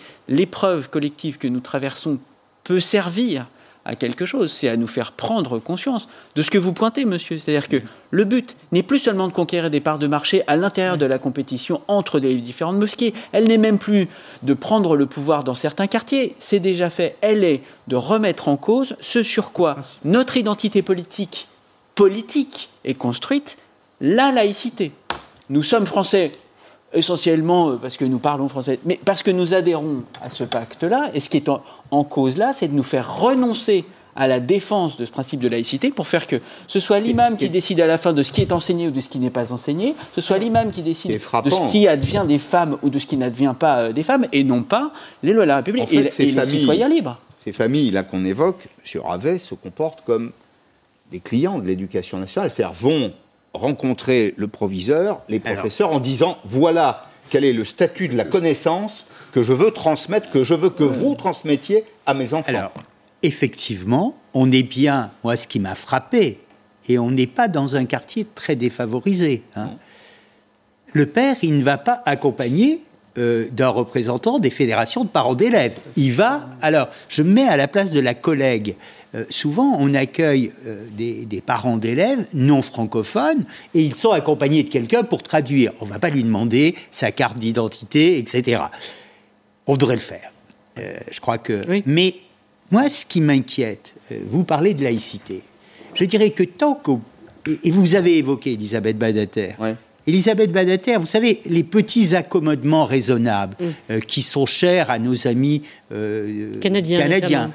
l'épreuve 0.61 0.91
collective 0.91 1.39
que 1.39 1.49
nous 1.49 1.61
traversons 1.61 2.19
peut 2.65 2.81
servir 2.81 3.47
à 3.87 3.97
quelque 3.97 4.27
chose, 4.27 4.53
c'est 4.53 4.69
à 4.69 4.77
nous 4.77 4.87
faire 4.87 5.13
prendre 5.13 5.59
conscience 5.59 6.07
de 6.35 6.43
ce 6.43 6.51
que 6.51 6.59
vous 6.59 6.75
pointez, 6.75 7.07
monsieur. 7.07 7.39
C'est-à-dire 7.39 7.67
que 7.67 7.79
le 8.11 8.25
but 8.25 8.59
n'est 8.71 8.83
plus 8.83 8.99
seulement 8.99 9.27
de 9.27 9.33
conquérir 9.33 9.71
des 9.71 9.81
parts 9.81 9.99
de 9.99 10.07
marché 10.07 10.43
à 10.49 10.57
l'intérieur 10.57 10.99
de 10.99 11.07
la 11.07 11.19
compétition 11.19 11.81
entre 11.89 12.19
les 12.19 12.35
différentes 12.35 12.77
mosquées, 12.77 13.15
elle 13.33 13.49
n'est 13.49 13.57
même 13.57 13.79
plus 13.79 14.07
de 14.43 14.53
prendre 14.53 14.97
le 14.97 15.07
pouvoir 15.07 15.45
dans 15.45 15.55
certains 15.55 15.87
quartiers, 15.87 16.37
c'est 16.39 16.61
déjà 16.61 16.91
fait, 16.91 17.17
elle 17.23 17.43
est 17.43 17.63
de 17.89 17.97
remettre 17.97 18.49
en 18.49 18.59
cause 18.59 18.97
ce 19.01 19.23
sur 19.23 19.53
quoi 19.53 19.77
notre 20.05 20.37
identité 20.37 20.83
politique, 20.83 21.49
politique 21.95 22.69
est 22.85 22.93
construite, 22.93 23.57
la 24.03 24.31
laïcité. 24.31 24.93
Nous 25.49 25.63
sommes 25.63 25.87
français, 25.87 26.33
essentiellement 26.93 27.71
euh, 27.71 27.77
parce 27.77 27.97
que 27.97 28.05
nous 28.05 28.19
parlons 28.19 28.49
français, 28.49 28.79
mais 28.85 28.99
parce 29.05 29.23
que 29.23 29.31
nous 29.31 29.55
adhérons 29.55 30.03
à 30.23 30.31
ce 30.31 30.45
pacte-là. 30.45 31.11
Et 31.15 31.21
ce 31.21 31.29
qui 31.29 31.37
est 31.37 31.49
en, 31.49 32.05
cause 32.05 32.37
là, 32.37 32.53
c'est 32.55 32.69
de 32.69 32.75
nous 32.75 32.83
faire 32.83 33.21
renoncer 33.21 33.85
à 34.17 34.27
la 34.27 34.41
défense 34.41 34.97
de 34.97 35.05
ce 35.05 35.13
principe 35.13 35.41
de 35.41 35.49
laïcité 35.49 35.91
pour 35.91 36.09
faire 36.09 36.27
que 36.27 36.37
ce 36.67 36.81
soit 36.81 36.99
l'imam 36.99 37.37
qui 37.37 37.49
décide 37.49 37.81
à 37.81 37.87
la 37.87 37.97
fin 37.97 38.13
de 38.13 38.23
ce 38.23 38.33
qui 38.33 38.43
est 38.43 38.53
enseigné 38.53 38.89
ou 38.89 38.91
de 38.91 39.01
ce 39.01 39.09
qui 39.09 39.19
n'est 39.19 39.31
pas 39.31 39.53
enseigné, 39.53 39.95
ce 40.15 40.21
soit 40.21 40.39
l'imam 40.39 40.73
qui 40.73 40.83
décide 40.83 41.13
de 41.13 41.19
ce 41.51 41.71
qui 41.71 41.87
advient 41.87 42.25
des 42.27 42.39
femmes 42.39 42.77
ou 42.83 42.91
de 42.91 42.99
ce 42.99 43.07
qui 43.07 43.17
n'advient 43.17 43.55
pas 43.59 43.79
euh, 43.79 43.93
des 43.93 44.03
femmes, 44.03 44.27
et 44.33 44.43
non 44.43 44.63
pas 44.63 44.93
les 45.23 45.33
lois 45.33 45.45
de 45.45 45.49
la 45.49 45.57
République 45.57 45.93
et, 45.93 46.03
les 46.03 46.45
citoyens 46.45 46.89
libres. 46.89 47.19
Ces 47.45 47.53
familles-là 47.53 48.03
qu'on 48.03 48.25
évoque, 48.25 48.69
M. 48.95 49.01
Ravet 49.03 49.39
se 49.39 49.55
comportent 49.55 50.03
comme 50.05 50.33
des 51.11 51.21
clients 51.21 51.59
de 51.59 51.67
l'éducation 51.67 52.19
nationale, 52.19 52.51
c'est-à-dire 52.51 52.75
vont 52.75 53.13
rencontrer 53.55 54.35
le 54.37 54.49
proviseur, 54.49 55.21
les 55.29 55.41
professeurs, 55.41 55.93
en 55.93 56.01
disant 56.01 56.39
voilà 56.45 57.07
quel 57.31 57.45
est 57.45 57.53
le 57.53 57.65
statut 57.65 58.09
de 58.09 58.17
la 58.17 58.25
connaissance 58.25 59.07
que 59.33 59.43
je 59.43 59.53
veux 59.53 59.71
transmettre, 59.71 60.31
que 60.31 60.43
je 60.43 60.55
veux 60.55 60.71
que 60.71 60.85
vous 60.85 61.15
transmettiez 61.15 61.85
à 62.07 62.15
mes 62.15 62.35
enfants. 62.35 62.49
Alors, 62.49 62.73
effectivement, 63.23 64.17
on 64.35 64.51
est 64.51 64.63
bien, 64.63 65.11
moi 65.25 65.37
ce 65.37 65.47
qui 65.47 65.61
m'a 65.61 65.75
frappé, 65.75 66.41
et 66.89 66.99
on 66.99 67.11
n'est 67.11 67.27
pas 67.27 67.49
dans 67.49 67.77
un 67.77 67.85
quartier 67.85 68.27
très 68.35 68.57
défavorisé. 68.57 69.43
Hein. 69.55 69.71
Le 70.93 71.07
père, 71.07 71.37
il 71.43 71.55
ne 71.55 71.63
va 71.63 71.79
pas 71.79 72.03
accompagner 72.05 72.81
euh, 73.21 73.49
d'un 73.53 73.69
représentant 73.69 74.39
des 74.39 74.49
fédérations 74.49 75.05
de 75.05 75.11
parents 75.11 75.35
d'élèves. 75.35 75.75
Il 75.97 76.13
va. 76.13 76.49
Alors, 76.63 76.89
je 77.09 77.23
me 77.23 77.33
mets 77.33 77.47
à 77.47 77.59
la 77.59 77.69
place 77.69 77.91
de 77.91 78.01
la 78.01 78.15
collègue. 78.15 78.77
Euh, 79.15 79.25
souvent, 79.29 79.77
on 79.79 79.93
accueille 79.93 80.51
euh, 80.67 80.87
des, 80.97 81.27
des, 81.27 81.41
parents 81.43 81.77
d'élèves 81.77 82.27
non 82.33 82.63
francophones 82.63 83.45
et 83.75 83.83
ils 83.83 83.95
sont 83.95 84.13
accompagnés 84.13 84.63
de 84.63 84.71
quelqu'un 84.71 85.03
pour 85.03 85.23
traduire. 85.23 85.73
On 85.81 85.85
ne 85.85 85.91
va 85.91 85.99
pas 85.99 86.09
lui 86.09 86.23
demander 86.23 86.75
sa 86.91 87.13
carte 87.13 87.37
d'identité, 87.37 88.19
etc. 88.19 88.63
On 89.67 89.77
devrait 89.77 89.97
le 89.97 90.01
faire. 90.01 90.33
je 91.11 91.21
crois 91.21 91.39
que. 91.39 91.83
Mais 91.85 92.15
moi, 92.71 92.89
ce 92.89 93.05
qui 93.05 93.21
m'inquiète, 93.21 93.95
vous 94.27 94.45
parlez 94.45 94.73
de 94.73 94.83
laïcité. 94.83 95.43
Je 95.95 96.05
dirais 96.07 96.31
que 96.31 96.45
tant 96.45 96.75
que. 96.75 96.93
Et 97.65 97.71
vous 97.71 97.97
avez 97.97 98.17
évoqué 98.17 98.53
Elisabeth 98.55 98.97
Badater. 98.97 99.57
Elisabeth 100.07 100.53
Badater, 100.53 100.97
vous 100.99 101.07
savez, 101.07 101.41
les 101.47 101.63
petits 101.63 102.15
accommodements 102.15 102.85
raisonnables 102.85 103.57
mm. 103.61 103.67
euh, 103.91 104.01
qui 104.01 104.23
sont 104.23 104.47
chers 104.47 104.91
à 104.91 104.99
nos 104.99 105.27
amis 105.27 105.63
euh, 105.93 106.59
canadiens, 106.61 107.51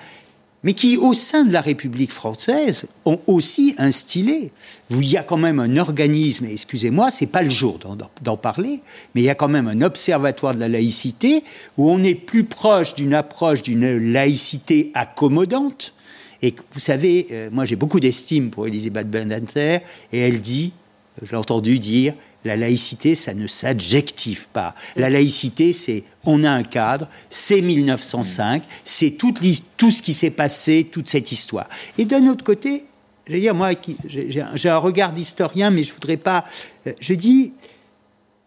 mais 0.64 0.74
qui, 0.74 0.98
au 0.98 1.14
sein 1.14 1.46
de 1.46 1.54
la 1.54 1.62
République 1.62 2.12
française, 2.12 2.88
ont 3.06 3.20
aussi 3.28 3.76
instillé. 3.78 4.52
Il 4.89 5.06
y 5.06 5.16
a 5.16 5.22
quand 5.22 5.38
même 5.38 5.60
un 5.60 5.78
organisme, 5.78 6.48
excusez-moi, 6.52 7.12
c'est 7.12 7.28
pas 7.28 7.43
le 7.43 7.52
jour 7.52 7.80
d'en 8.24 8.36
parler, 8.36 8.82
mais 9.14 9.22
il 9.22 9.26
y 9.26 9.30
a 9.30 9.36
quand 9.36 9.48
même 9.48 9.68
un 9.68 9.84
observatoire 9.84 10.56
de 10.56 10.60
la 10.60 10.68
laïcité 10.68 11.43
où 11.78 11.91
on 11.91 12.04
est 12.04 12.16
plus 12.16 12.46
proche 12.46 12.96
d'une 12.96 13.14
approche 13.14 13.62
d'une 13.62 14.12
laïcité 14.12 14.89
accommodante. 14.96 15.93
Et 16.41 16.56
vous 16.72 16.80
savez, 16.80 17.28
euh, 17.32 17.50
moi 17.52 17.66
j'ai 17.66 17.76
beaucoup 17.76 18.00
d'estime 18.00 18.50
pour 18.50 18.66
Elisabeth 18.66 19.10
Badater, 19.10 19.80
et 20.12 20.20
elle 20.20 20.41
dit, 20.41 20.74
j'ai 21.22 21.36
entendu 21.36 21.78
dire, 21.78 22.16
la 22.46 22.56
laïcité, 22.56 23.16
ça 23.16 23.34
ne 23.34 23.48
s'adjective 23.48 24.48
pas. 24.54 24.76
La 24.96 25.10
laïcité, 25.10 25.74
c'est 25.74 26.04
on 26.26 26.43
a 26.43 26.50
un 26.50 26.64
cadre, 26.64 27.08
c'est 27.30 27.62
1905, 27.62 28.64
c'est 28.84 29.12
tout, 29.12 29.34
ce 29.38 30.02
qui 30.02 30.14
s'est 30.14 30.32
passé, 30.32 30.88
toute 30.91 31.08
cette 31.08 31.32
histoire. 31.32 31.68
Et 31.98 32.06
d'un 32.06 32.28
autre 32.28 32.43
côté, 32.43 32.86
j'ai 33.28 33.50
un 33.50 34.78
regard 34.78 35.12
d'historien, 35.12 35.72
mais 35.72 35.84
je 35.84 35.93
voudrais 35.93 36.18
pas. 36.18 36.46
Euh, 36.88 36.93
je 37.00 37.14
dis, 37.14 37.54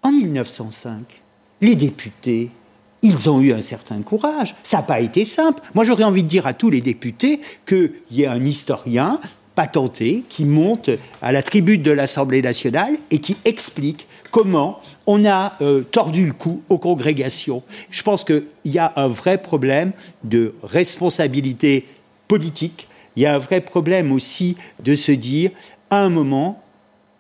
en 0.03 0.13
1905, 0.13 1.23
les 1.61 1.75
députés, 1.75 2.51
ils 3.03 3.29
ont 3.29 3.41
eu 3.41 3.53
un 3.53 3.61
certain 3.61 4.03
courage. 4.03 4.55
Ça 4.63 4.79
n'a 4.79 4.83
pas 4.85 5.01
été 5.01 5.25
simple. 5.25 5.63
Moi, 5.75 5.85
j'aurais 5.85 6.05
envie 6.05 6.23
de 6.23 6.29
dire 6.29 6.47
à 6.47 6.55
tous 6.55 6.71
les 6.71 6.81
députés 6.81 7.41
qu'il 7.67 7.93
y 8.11 8.23
ait 8.23 8.27
un 8.27 8.45
historien 8.45 9.21
patenté 9.59 10.23
qui 10.29 10.45
monte 10.45 10.89
à 11.21 11.33
la 11.33 11.43
tribune 11.43 11.83
de 11.83 11.91
l'Assemblée 11.91 12.43
nationale 12.43 12.97
et 13.11 13.19
qui 13.19 13.37
explique 13.45 14.07
comment 14.31 14.81
on 15.05 15.25
a 15.25 15.57
euh, 15.63 15.83
tordu 15.83 16.27
le 16.27 16.33
cou 16.33 16.63
aux 16.69 16.79
congrégations. 16.79 17.61
Je 17.91 18.05
pense 18.05 18.23
qu'il 18.23 18.45
y 18.65 18.79
a 18.79 18.93
un 18.95 19.09
vrai 19.09 19.43
problème 19.43 19.91
de 20.23 20.55
responsabilité 20.63 21.89
politique. 22.29 22.87
Il 23.17 23.25
y 23.25 23.27
a 23.27 23.35
un 23.35 23.39
vrai 23.39 23.61
problème 23.61 24.13
aussi 24.13 24.57
de 24.85 24.95
se 24.95 25.11
dire, 25.11 25.51
à 25.91 26.03
un 26.03 26.09
moment, 26.09 26.63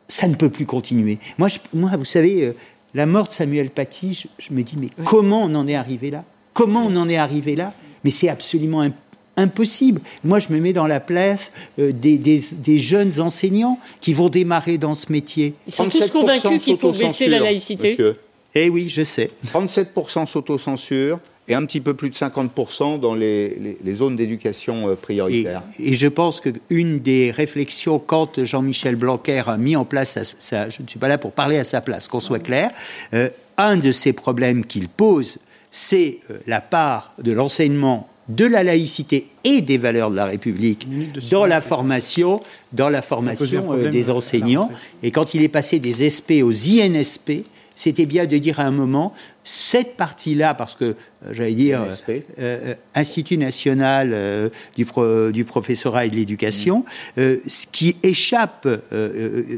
ça 0.06 0.28
ne 0.28 0.36
peut 0.36 0.50
plus 0.50 0.66
continuer. 0.66 1.18
Moi, 1.38 1.48
moi 1.74 1.90
vous 1.98 2.04
savez, 2.04 2.44
euh, 2.44 2.52
la 2.94 3.06
mort 3.06 3.26
de 3.26 3.32
Samuel 3.32 3.70
Paty, 3.70 4.28
je, 4.38 4.52
me 4.52 4.62
dis, 4.62 4.76
mais 4.78 4.90
comment 5.04 5.42
on 5.42 5.52
en 5.56 5.66
est 5.66 5.74
arrivé 5.74 6.12
là? 6.12 6.22
Comment 6.52 6.84
on 6.86 6.94
en 6.94 7.08
est 7.08 7.16
arrivé 7.16 7.56
là? 7.56 7.74
Mais 8.04 8.12
c'est 8.12 8.28
absolument 8.28 8.82
impossible 8.82 9.07
impossible. 9.38 10.00
Moi, 10.24 10.40
je 10.40 10.52
me 10.52 10.60
mets 10.60 10.74
dans 10.74 10.86
la 10.86 11.00
place 11.00 11.52
euh, 11.78 11.92
des, 11.92 12.78
jeunes 12.78 13.20
enseignants 13.20 13.78
qui 14.00 14.12
vont 14.12 14.28
démarrer 14.28 14.76
dans 14.76 14.94
ce 14.94 15.10
métier. 15.10 15.54
Ils 15.66 15.72
sont 15.72 15.88
tous 15.88 16.10
convaincus 16.10 16.60
qu'il 16.60 16.76
faut 16.76 16.92
baisser 16.92 17.28
la 17.28 17.38
laïcité. 17.38 17.96
Eh 18.54 18.68
oui, 18.68 18.88
je 18.88 19.04
sais. 19.04 19.30
37% 19.54 20.26
s'autocensure 20.26 21.20
et 21.46 21.54
un 21.54 21.64
petit 21.64 21.80
peu 21.80 21.94
plus 21.94 22.10
de 22.10 22.14
50% 22.14 22.98
dans 22.98 23.14
les, 23.14 23.78
zones 23.94 24.16
d'éducation 24.16 24.88
euh, 24.88 24.94
prioritaire. 24.94 25.62
Et, 25.78 25.94
je 25.94 26.06
pense 26.08 26.40
qu'une 26.40 26.98
des 26.98 27.30
réflexions, 27.30 27.98
quand 27.98 28.44
Jean-Michel 28.44 28.96
Blanquer 28.96 29.44
a 29.46 29.56
mis 29.56 29.76
en 29.76 29.84
place, 29.84 30.18
sa, 30.22 30.68
je 30.68 30.82
ne 30.82 30.88
suis 30.88 30.98
pas 30.98 31.08
là 31.08 31.18
pour 31.18 31.32
parler 31.32 31.58
à 31.58 31.64
sa 31.64 31.80
place, 31.80 32.08
qu'on 32.08 32.20
soit 32.20 32.38
clair, 32.38 32.70
euh, 33.14 33.30
un 33.56 33.76
de 33.76 33.92
ces 33.92 34.12
problèmes 34.12 34.64
qu'il 34.64 34.88
pose, 34.88 35.38
c'est 35.70 36.18
la 36.46 36.60
part 36.60 37.12
de 37.18 37.32
l'enseignement 37.32 38.08
de 38.28 38.44
la 38.44 38.62
laïcité 38.62 39.28
et 39.44 39.60
des 39.62 39.78
valeurs 39.78 40.10
de 40.10 40.16
la 40.16 40.26
République 40.26 40.86
dans 41.30 41.46
la 41.46 41.60
formation, 41.60 42.40
dans 42.72 42.90
la 42.90 43.02
formation 43.02 43.72
euh, 43.72 43.90
des 43.90 44.10
enseignants. 44.10 44.70
Et 45.02 45.10
quand 45.10 45.34
il 45.34 45.42
est 45.42 45.48
passé 45.48 45.78
des 45.78 46.10
SP 46.10 46.42
aux 46.42 46.52
INSP, 46.52 47.44
c'était 47.74 48.06
bien 48.06 48.26
de 48.26 48.36
dire 48.38 48.60
à 48.60 48.64
un 48.64 48.72
moment, 48.72 49.14
cette 49.50 49.96
partie-là, 49.96 50.52
parce 50.52 50.74
que, 50.74 50.84
euh, 50.84 50.94
j'allais 51.30 51.54
dire, 51.54 51.82
euh, 52.10 52.20
euh, 52.38 52.74
Institut 52.94 53.38
national 53.38 54.50
du, 54.76 54.86
du, 55.32 55.44
professorat 55.44 56.04
et 56.04 56.10
de 56.10 56.16
l'éducation, 56.16 56.84
mm. 57.16 57.22
ce 57.46 57.66
qui 57.72 57.96
échappe, 58.02 58.68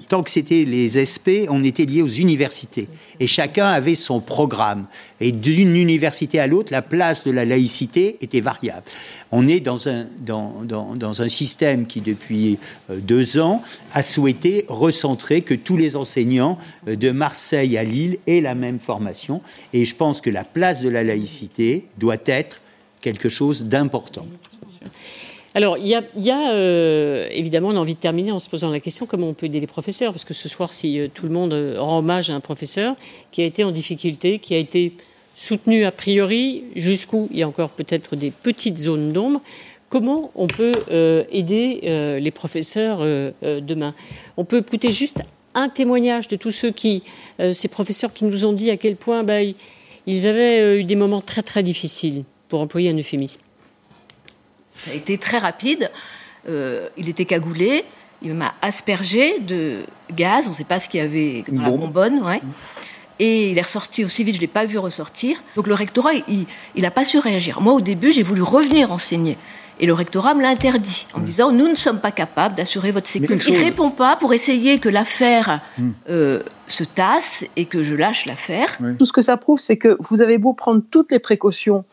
tant 0.08 0.22
que 0.22 0.30
c'était 0.30 0.64
les 0.64 1.04
SP, 1.04 1.48
on 1.48 1.64
était 1.64 1.86
lié 1.86 2.02
aux 2.02 2.06
universités. 2.08 2.86
Et 3.18 3.26
chacun 3.26 3.66
avait 3.66 3.96
son 3.96 4.20
programme. 4.20 4.86
Et 5.18 5.32
d'une 5.32 5.74
université 5.74 6.38
à 6.38 6.46
l'autre, 6.46 6.70
la 6.70 6.82
place 6.82 7.24
de 7.24 7.32
la 7.32 7.44
laïcité 7.44 8.16
était 8.20 8.40
variable. 8.40 8.84
On 9.32 9.46
est 9.46 9.60
dans 9.60 9.88
un, 9.88 10.06
dans, 10.20 10.62
dans, 10.64 10.94
dans 10.94 11.22
un 11.22 11.28
système 11.28 11.86
qui, 11.86 12.00
depuis 12.00 12.58
deux 12.88 13.38
ans, 13.38 13.62
a 13.92 14.02
souhaité 14.02 14.64
recentrer 14.68 15.42
que 15.42 15.54
tous 15.54 15.76
les 15.76 15.96
enseignants 15.96 16.58
de 16.86 17.10
Marseille 17.10 17.76
à 17.76 17.84
Lille 17.84 18.18
aient 18.26 18.40
la 18.40 18.54
même 18.54 18.78
formation. 18.78 19.40
Et 19.72 19.79
et 19.80 19.86
je 19.86 19.96
pense 19.96 20.20
que 20.20 20.28
la 20.28 20.44
place 20.44 20.82
de 20.82 20.90
la 20.90 21.02
laïcité 21.02 21.86
doit 21.96 22.18
être 22.26 22.60
quelque 23.00 23.30
chose 23.30 23.64
d'important. 23.64 24.26
Alors, 25.54 25.78
il 25.78 25.86
y 25.86 25.94
a, 26.30 26.52
euh, 26.52 27.26
évidemment, 27.30 27.68
on 27.68 27.76
a 27.76 27.80
envie 27.80 27.94
de 27.94 27.98
terminer 27.98 28.30
en 28.30 28.40
se 28.40 28.50
posant 28.50 28.70
la 28.70 28.78
question 28.78 29.06
comment 29.06 29.28
on 29.28 29.32
peut 29.32 29.46
aider 29.46 29.58
les 29.58 29.66
professeurs, 29.66 30.12
parce 30.12 30.26
que 30.26 30.34
ce 30.34 30.50
soir, 30.50 30.74
si 30.74 31.00
euh, 31.00 31.08
tout 31.12 31.24
le 31.24 31.32
monde 31.32 31.54
euh, 31.54 31.80
rend 31.80 31.98
hommage 31.98 32.28
à 32.28 32.34
un 32.34 32.40
professeur 32.40 32.94
qui 33.32 33.40
a 33.40 33.46
été 33.46 33.64
en 33.64 33.70
difficulté, 33.70 34.38
qui 34.38 34.54
a 34.54 34.58
été 34.58 34.92
soutenu 35.34 35.86
a 35.86 35.92
priori, 35.92 36.64
jusqu'où 36.76 37.26
il 37.30 37.38
y 37.38 37.42
a 37.42 37.48
encore 37.48 37.70
peut-être 37.70 38.16
des 38.16 38.30
petites 38.30 38.76
zones 38.76 39.12
d'ombre, 39.12 39.40
comment 39.88 40.30
on 40.34 40.46
peut 40.46 40.72
aider 41.32 42.18
les 42.20 42.30
professeurs 42.30 42.98
demain? 43.42 43.94
On 44.36 44.44
peut 44.44 44.58
écouter 44.58 44.90
juste 44.90 45.22
un 45.54 45.68
témoignage 45.68 46.28
de 46.28 46.36
tous 46.36 46.50
ceux 46.50 46.70
qui, 46.70 47.02
euh, 47.40 47.52
ces 47.52 47.68
professeurs 47.68 48.12
qui 48.12 48.24
nous 48.24 48.46
ont 48.46 48.52
dit 48.52 48.70
à 48.70 48.76
quel 48.76 48.96
point 48.96 49.22
bah, 49.24 49.40
ils 50.06 50.26
avaient 50.26 50.60
euh, 50.60 50.80
eu 50.80 50.84
des 50.84 50.96
moments 50.96 51.20
très 51.20 51.42
très 51.42 51.62
difficiles, 51.62 52.24
pour 52.48 52.60
employer 52.60 52.90
un 52.90 52.98
euphémisme. 52.98 53.40
Ça 54.74 54.92
a 54.92 54.94
été 54.94 55.18
très 55.18 55.38
rapide. 55.38 55.90
Euh, 56.48 56.88
il 56.96 57.08
était 57.08 57.26
cagoulé. 57.26 57.84
Il 58.22 58.34
m'a 58.34 58.54
aspergé 58.62 59.38
de 59.40 59.80
gaz. 60.12 60.46
On 60.46 60.50
ne 60.50 60.54
sait 60.54 60.64
pas 60.64 60.78
ce 60.78 60.88
qu'il 60.88 61.00
y 61.00 61.02
avait 61.02 61.44
dans 61.48 61.62
la 61.62 61.70
bonbonne. 61.70 62.22
Ouais. 62.22 62.40
Et 63.18 63.50
il 63.50 63.58
est 63.58 63.62
ressorti 63.62 64.02
aussi 64.02 64.24
vite, 64.24 64.34
je 64.36 64.38
ne 64.38 64.42
l'ai 64.42 64.48
pas 64.48 64.64
vu 64.64 64.78
ressortir. 64.78 65.42
Donc 65.54 65.66
le 65.66 65.74
rectorat, 65.74 66.12
il 66.26 66.46
n'a 66.76 66.90
pas 66.90 67.04
su 67.04 67.18
réagir. 67.18 67.60
Moi, 67.60 67.74
au 67.74 67.82
début, 67.82 68.12
j'ai 68.12 68.22
voulu 68.22 68.40
revenir 68.40 68.92
enseigner. 68.92 69.36
Et 69.80 69.86
le 69.86 69.94
rectorat 69.94 70.34
me 70.34 70.42
l'a 70.42 70.50
interdit 70.50 71.06
en 71.14 71.20
me 71.20 71.26
disant 71.26 71.52
nous 71.52 71.66
ne 71.66 71.74
sommes 71.74 72.00
pas 72.00 72.10
capables 72.10 72.54
d'assurer 72.54 72.92
votre 72.92 73.08
sécurité. 73.08 73.50
Il 73.50 73.58
ne 73.58 73.64
répond 73.64 73.90
pas 73.90 74.14
pour 74.14 74.34
essayer 74.34 74.78
que 74.78 74.90
l'affaire 74.90 75.62
hmm. 75.78 75.90
euh, 76.10 76.42
se 76.66 76.84
tasse 76.84 77.46
et 77.56 77.64
que 77.64 77.82
je 77.82 77.94
lâche 77.94 78.26
l'affaire. 78.26 78.78
Tout 78.98 79.06
ce 79.06 79.12
que 79.12 79.22
ça 79.22 79.38
prouve, 79.38 79.58
c'est 79.58 79.78
que 79.78 79.96
vous 79.98 80.20
avez 80.20 80.36
beau 80.36 80.52
prendre 80.52 80.82
toutes 80.90 81.10
les 81.10 81.18
précautions, 81.18 81.86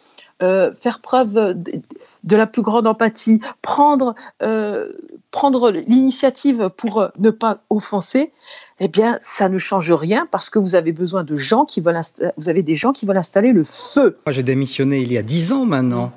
euh, 0.44 0.74
faire 0.74 1.00
preuve 1.00 1.34
de, 1.34 2.36
la 2.36 2.46
plus 2.46 2.62
grande 2.62 2.88
empathie, 2.88 3.40
prendre, 3.62 4.16
euh, 4.44 4.92
prendre 5.32 5.72
l'initiative 5.72 6.70
pour 6.76 7.08
ne 7.18 7.30
pas 7.30 7.60
offenser, 7.70 8.34
eh 8.82 8.90
bien, 8.90 9.18
ça 9.22 9.48
ne 9.48 9.58
change 9.58 9.94
rien 9.94 10.28
parce 10.30 10.50
que 10.50 10.60
vous 10.60 10.76
avez 10.76 10.92
besoin 10.92 11.24
de 11.24 11.38
gens 11.38 11.64
qui 11.64 11.80
veulent, 11.80 12.02
vous 12.36 12.50
avez 12.50 12.64
des 12.64 12.76
gens 12.76 12.92
qui 12.92 13.06
veulent 13.06 13.16
installer 13.16 13.54
le 13.54 13.64
feu. 13.64 14.18
Moi, 14.26 14.34
j'ai 14.34 14.44
démissionné 14.44 15.00
il 15.00 15.14
y 15.14 15.18
a 15.18 15.24
dix 15.24 15.54
ans 15.54 15.66
maintenant 15.66 16.12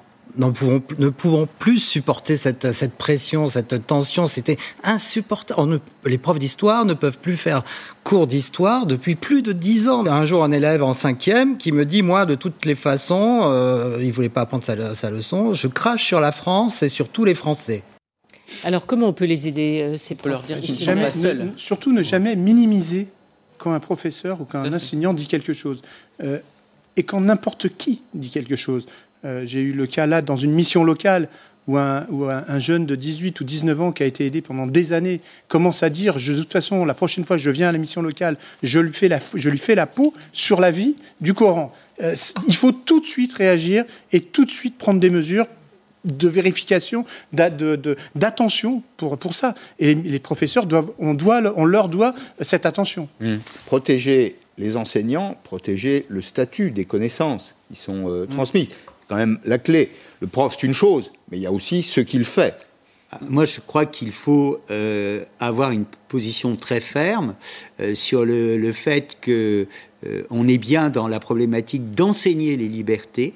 pouvons, 0.50 0.82
ne 0.98 1.08
pouvons 1.08 1.48
plus 1.58 1.78
supporter 1.78 2.36
cette, 2.36 2.72
cette 2.72 2.94
pression, 2.94 3.46
cette 3.46 3.86
tension. 3.86 4.26
C'était 4.26 4.56
insupportable. 4.84 5.80
les 6.04 6.18
profs 6.18 6.38
d'histoire 6.38 6.84
ne 6.84 6.94
peuvent 6.94 7.18
plus 7.18 7.36
faire 7.36 7.62
cours 8.04 8.26
d'histoire 8.26 8.86
depuis 8.86 9.14
plus 9.14 9.42
de 9.42 9.52
dix 9.52 9.88
ans. 9.88 10.06
Un 10.06 10.24
jour, 10.24 10.44
un 10.44 10.52
élève 10.52 10.82
en 10.82 10.92
cinquième 10.92 11.56
qui 11.56 11.72
me 11.72 11.84
dit, 11.84 12.02
moi, 12.02 12.26
de 12.26 12.34
toutes 12.34 12.64
les 12.64 12.74
façons, 12.74 13.40
euh, 13.44 13.98
il 14.00 14.12
voulait 14.12 14.28
pas 14.28 14.42
apprendre 14.42 14.64
sa, 14.64 14.94
sa, 14.94 15.10
leçon, 15.10 15.54
je 15.54 15.66
crache 15.66 16.04
sur 16.04 16.20
la 16.20 16.32
France 16.32 16.82
et 16.82 16.88
sur 16.88 17.08
tous 17.08 17.24
les 17.24 17.34
Français. 17.34 17.82
Alors, 18.64 18.86
comment 18.86 19.08
on 19.08 19.12
peut 19.12 19.26
les 19.26 19.48
aider, 19.48 19.80
euh, 19.82 19.96
ces 19.96 20.14
profs 20.14 20.30
leur 20.30 20.42
dire 20.42 20.60
qu'ils 20.60 20.74
ne 20.74 20.80
sont 20.80 20.94
pas 20.94 21.10
seuls 21.10 21.52
Surtout 21.56 21.92
ne 21.92 22.02
jamais 22.02 22.36
minimiser 22.36 23.08
quand 23.58 23.72
un 23.72 23.80
professeur 23.80 24.40
ou 24.40 24.44
quand 24.44 24.60
un 24.60 24.72
enseignant 24.72 25.14
dit 25.14 25.26
quelque 25.26 25.52
chose. 25.52 25.82
Euh, 26.22 26.38
et 26.96 27.02
quand 27.02 27.20
n'importe 27.20 27.68
qui 27.76 28.02
dit 28.14 28.30
quelque 28.30 28.56
chose. 28.56 28.86
Euh, 29.24 29.42
j'ai 29.44 29.60
eu 29.60 29.72
le 29.72 29.86
cas 29.86 30.06
là 30.06 30.22
dans 30.22 30.36
une 30.36 30.52
mission 30.52 30.84
locale 30.84 31.28
ou 31.68 31.76
un, 31.78 32.58
jeune 32.58 32.86
de 32.86 32.96
18 32.96 33.40
ou 33.40 33.44
19 33.44 33.80
ans 33.80 33.92
qui 33.92 34.02
a 34.02 34.06
été 34.06 34.26
aidé 34.26 34.40
pendant 34.40 34.66
des 34.66 34.92
années 34.92 35.20
commence 35.46 35.82
à 35.82 35.90
dire, 35.90 36.16
de 36.16 36.36
toute 36.36 36.52
façon, 36.52 36.84
la 36.84 36.94
prochaine 36.94 37.24
fois 37.24 37.36
que 37.36 37.42
je 37.42 37.50
viens 37.50 37.68
à 37.68 37.72
la 37.72 37.78
mission 37.78 38.02
locale, 38.02 38.36
je 38.62 38.80
lui 38.80 38.92
fais 38.92 39.08
la, 39.08 39.20
je 39.34 39.50
lui 39.50 39.58
fais 39.58 39.74
la 39.74 39.86
peau 39.86 40.12
sur 40.32 40.60
la 40.60 40.70
vie 40.70 40.96
du 41.20 41.32
Coran. 41.32 41.72
Euh, 42.02 42.14
il 42.48 42.56
faut 42.56 42.72
tout 42.72 43.00
de 43.00 43.06
suite 43.06 43.34
réagir 43.34 43.84
et 44.10 44.20
tout 44.20 44.44
de 44.44 44.50
suite 44.50 44.78
prendre 44.78 45.00
des 45.00 45.10
mesures 45.10 45.46
de 46.04 46.28
vérification, 46.28 47.04
d'attention 47.32 48.82
pour, 48.96 49.18
pour 49.18 49.34
ça. 49.34 49.54
Et 49.78 49.94
les 49.94 50.18
professeurs, 50.18 50.64
doivent, 50.64 50.90
on, 50.98 51.14
doit, 51.14 51.42
on 51.56 51.66
leur 51.66 51.88
doit 51.88 52.14
cette 52.40 52.64
attention. 52.64 53.08
Mmh. 53.20 53.36
Protéger 53.66 54.36
les 54.56 54.76
enseignants, 54.76 55.36
protéger 55.44 56.06
le 56.08 56.22
statut 56.22 56.70
des 56.70 56.86
connaissances 56.86 57.54
qui 57.70 57.78
sont 57.78 58.08
euh, 58.08 58.26
mmh. 58.26 58.34
Quand 59.10 59.16
même 59.16 59.40
la 59.44 59.58
clé. 59.58 59.90
Le 60.20 60.28
prof, 60.28 60.56
c'est 60.58 60.66
une 60.66 60.72
chose, 60.72 61.10
mais 61.30 61.38
il 61.38 61.40
y 61.40 61.46
a 61.46 61.52
aussi 61.52 61.82
ce 61.82 62.00
qu'il 62.00 62.24
fait. 62.24 62.54
Ah, 63.10 63.18
moi, 63.28 63.44
je 63.44 63.58
crois 63.58 63.86
qu'il 63.86 64.12
faut 64.12 64.60
euh, 64.70 65.24
avoir 65.40 65.72
une 65.72 65.84
position 66.06 66.54
très 66.54 66.78
ferme 66.78 67.34
euh, 67.80 67.96
sur 67.96 68.24
le, 68.24 68.72
fait 68.72 69.16
que 69.20 69.66
on 70.30 70.48
est 70.48 70.56
bien 70.56 70.88
dans 70.88 71.08
la 71.08 71.20
problématique 71.20 71.90
d'enseigner 71.90 72.56
les 72.56 72.68
libertés 72.68 73.34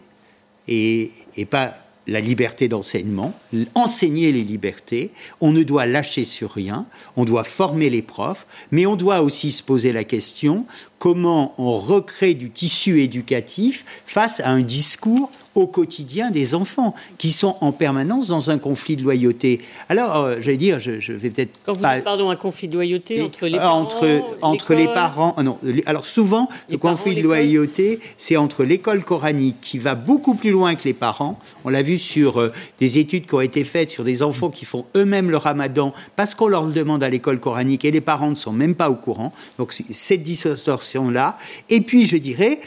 et 0.67 1.11
pas 1.51 1.75
la 2.07 2.21
liberté 2.21 2.69
d'enseignement, 2.69 3.33
enseigner 3.75 4.33
les 4.33 4.43
libertés, 4.43 5.11
on 5.41 5.53
ne 5.53 5.63
doit 5.63 5.87
lâcher 5.87 6.25
sur 6.25 6.51
rien, 6.51 6.87
on 7.17 7.25
doit 7.25 7.45
former 7.45 7.89
les 7.89 8.03
profs, 8.03 8.47
mais 8.71 8.85
on 8.87 8.97
doit 8.97 9.23
aussi 9.23 9.51
se 9.51 9.63
poser 9.63 9.93
la 9.93 10.05
question 10.05 10.67
comment 10.99 11.55
on 11.59 11.79
recrée 11.79 12.35
du 12.35 12.51
tissu 12.51 13.01
éducatif 13.01 13.85
face 14.07 14.41
à 14.41 14.51
un 14.51 14.63
discours 14.63 15.31
au 15.55 15.67
quotidien 15.67 16.31
des 16.31 16.55
enfants 16.55 16.95
qui 17.19 17.31
sont 17.31 17.57
en 17.61 17.73
permanence 17.73 18.29
dans 18.29 18.51
un 18.51 18.59
conflit 18.59 18.97
de 18.97 19.03
loyauté. 19.03 19.61
Alors, 19.89 20.17
euh, 20.17 20.37
j'allais 20.41 20.57
dire, 20.57 20.81
je, 20.81 21.13
vais 21.13 21.31
peut-être 21.31 21.59
Quand 21.65 21.75
vous 21.75 21.85
dites, 21.85 22.05
pardon, 22.05 22.31
un 22.31 22.37
conflit 22.37 22.69
de 22.69 22.75
loyauté 22.75 23.23
entre 23.23 23.47
les 23.47 23.57
euh, 23.57 23.61
parents, 23.61 23.81
entre 23.81 24.21
entre 24.43 24.75
les 24.75 24.87
parents. 24.87 25.35
Euh, 25.39 25.43
non, 25.43 25.59
alors 25.87 26.07
souvent, 26.07 26.49
le 26.69 26.77
conflit 26.77 27.15
de 27.15 27.23
loyauté, 27.23 28.01
c'est 28.17 28.37
entre 28.37 28.65
l'école 28.65 29.05
coranique 29.05 29.57
qui 29.61 29.79
va 29.79 29.95
beaucoup 29.95 30.35
plus 30.35 30.51
loin 30.51 30.75
que 30.75 30.85
les 30.85 30.95
parents. 30.95 31.39
On 31.65 31.69
l'a 31.69 31.83
vu 31.83 31.99
sur 31.99 32.51
des 32.81 32.99
études 32.99 33.27
qui 33.27 33.35
ont 33.35 33.41
été 33.41 33.65
faites 33.65 33.91
sur 33.91 34.05
des 34.05 34.23
enfants 34.23 34.51
qui 34.51 34.65
font 34.65 34.87
eux-mêmes 34.97 35.31
le 35.31 35.37
Ramadan 35.37 35.93
parce 36.17 36.35
qu'on 36.35 36.49
leur 36.49 36.67
le 36.67 36.73
demande 36.73 37.03
à 37.03 37.09
l'école 37.09 37.41
coranique 37.41 37.85
et 37.85 37.91
les 37.91 38.01
parents 38.01 38.31
ne 38.31 38.35
sont 38.35 38.53
même 38.53 38.75
pas 38.75 38.91
au 38.91 38.95
courant. 38.95 39.33
Donc 39.59 39.73
cette 39.73 40.23
distorsion 40.23 41.11
là. 41.11 41.39
Et 41.71 41.81
puis, 41.81 42.07
je 42.07 42.17
dirais, 42.17 42.61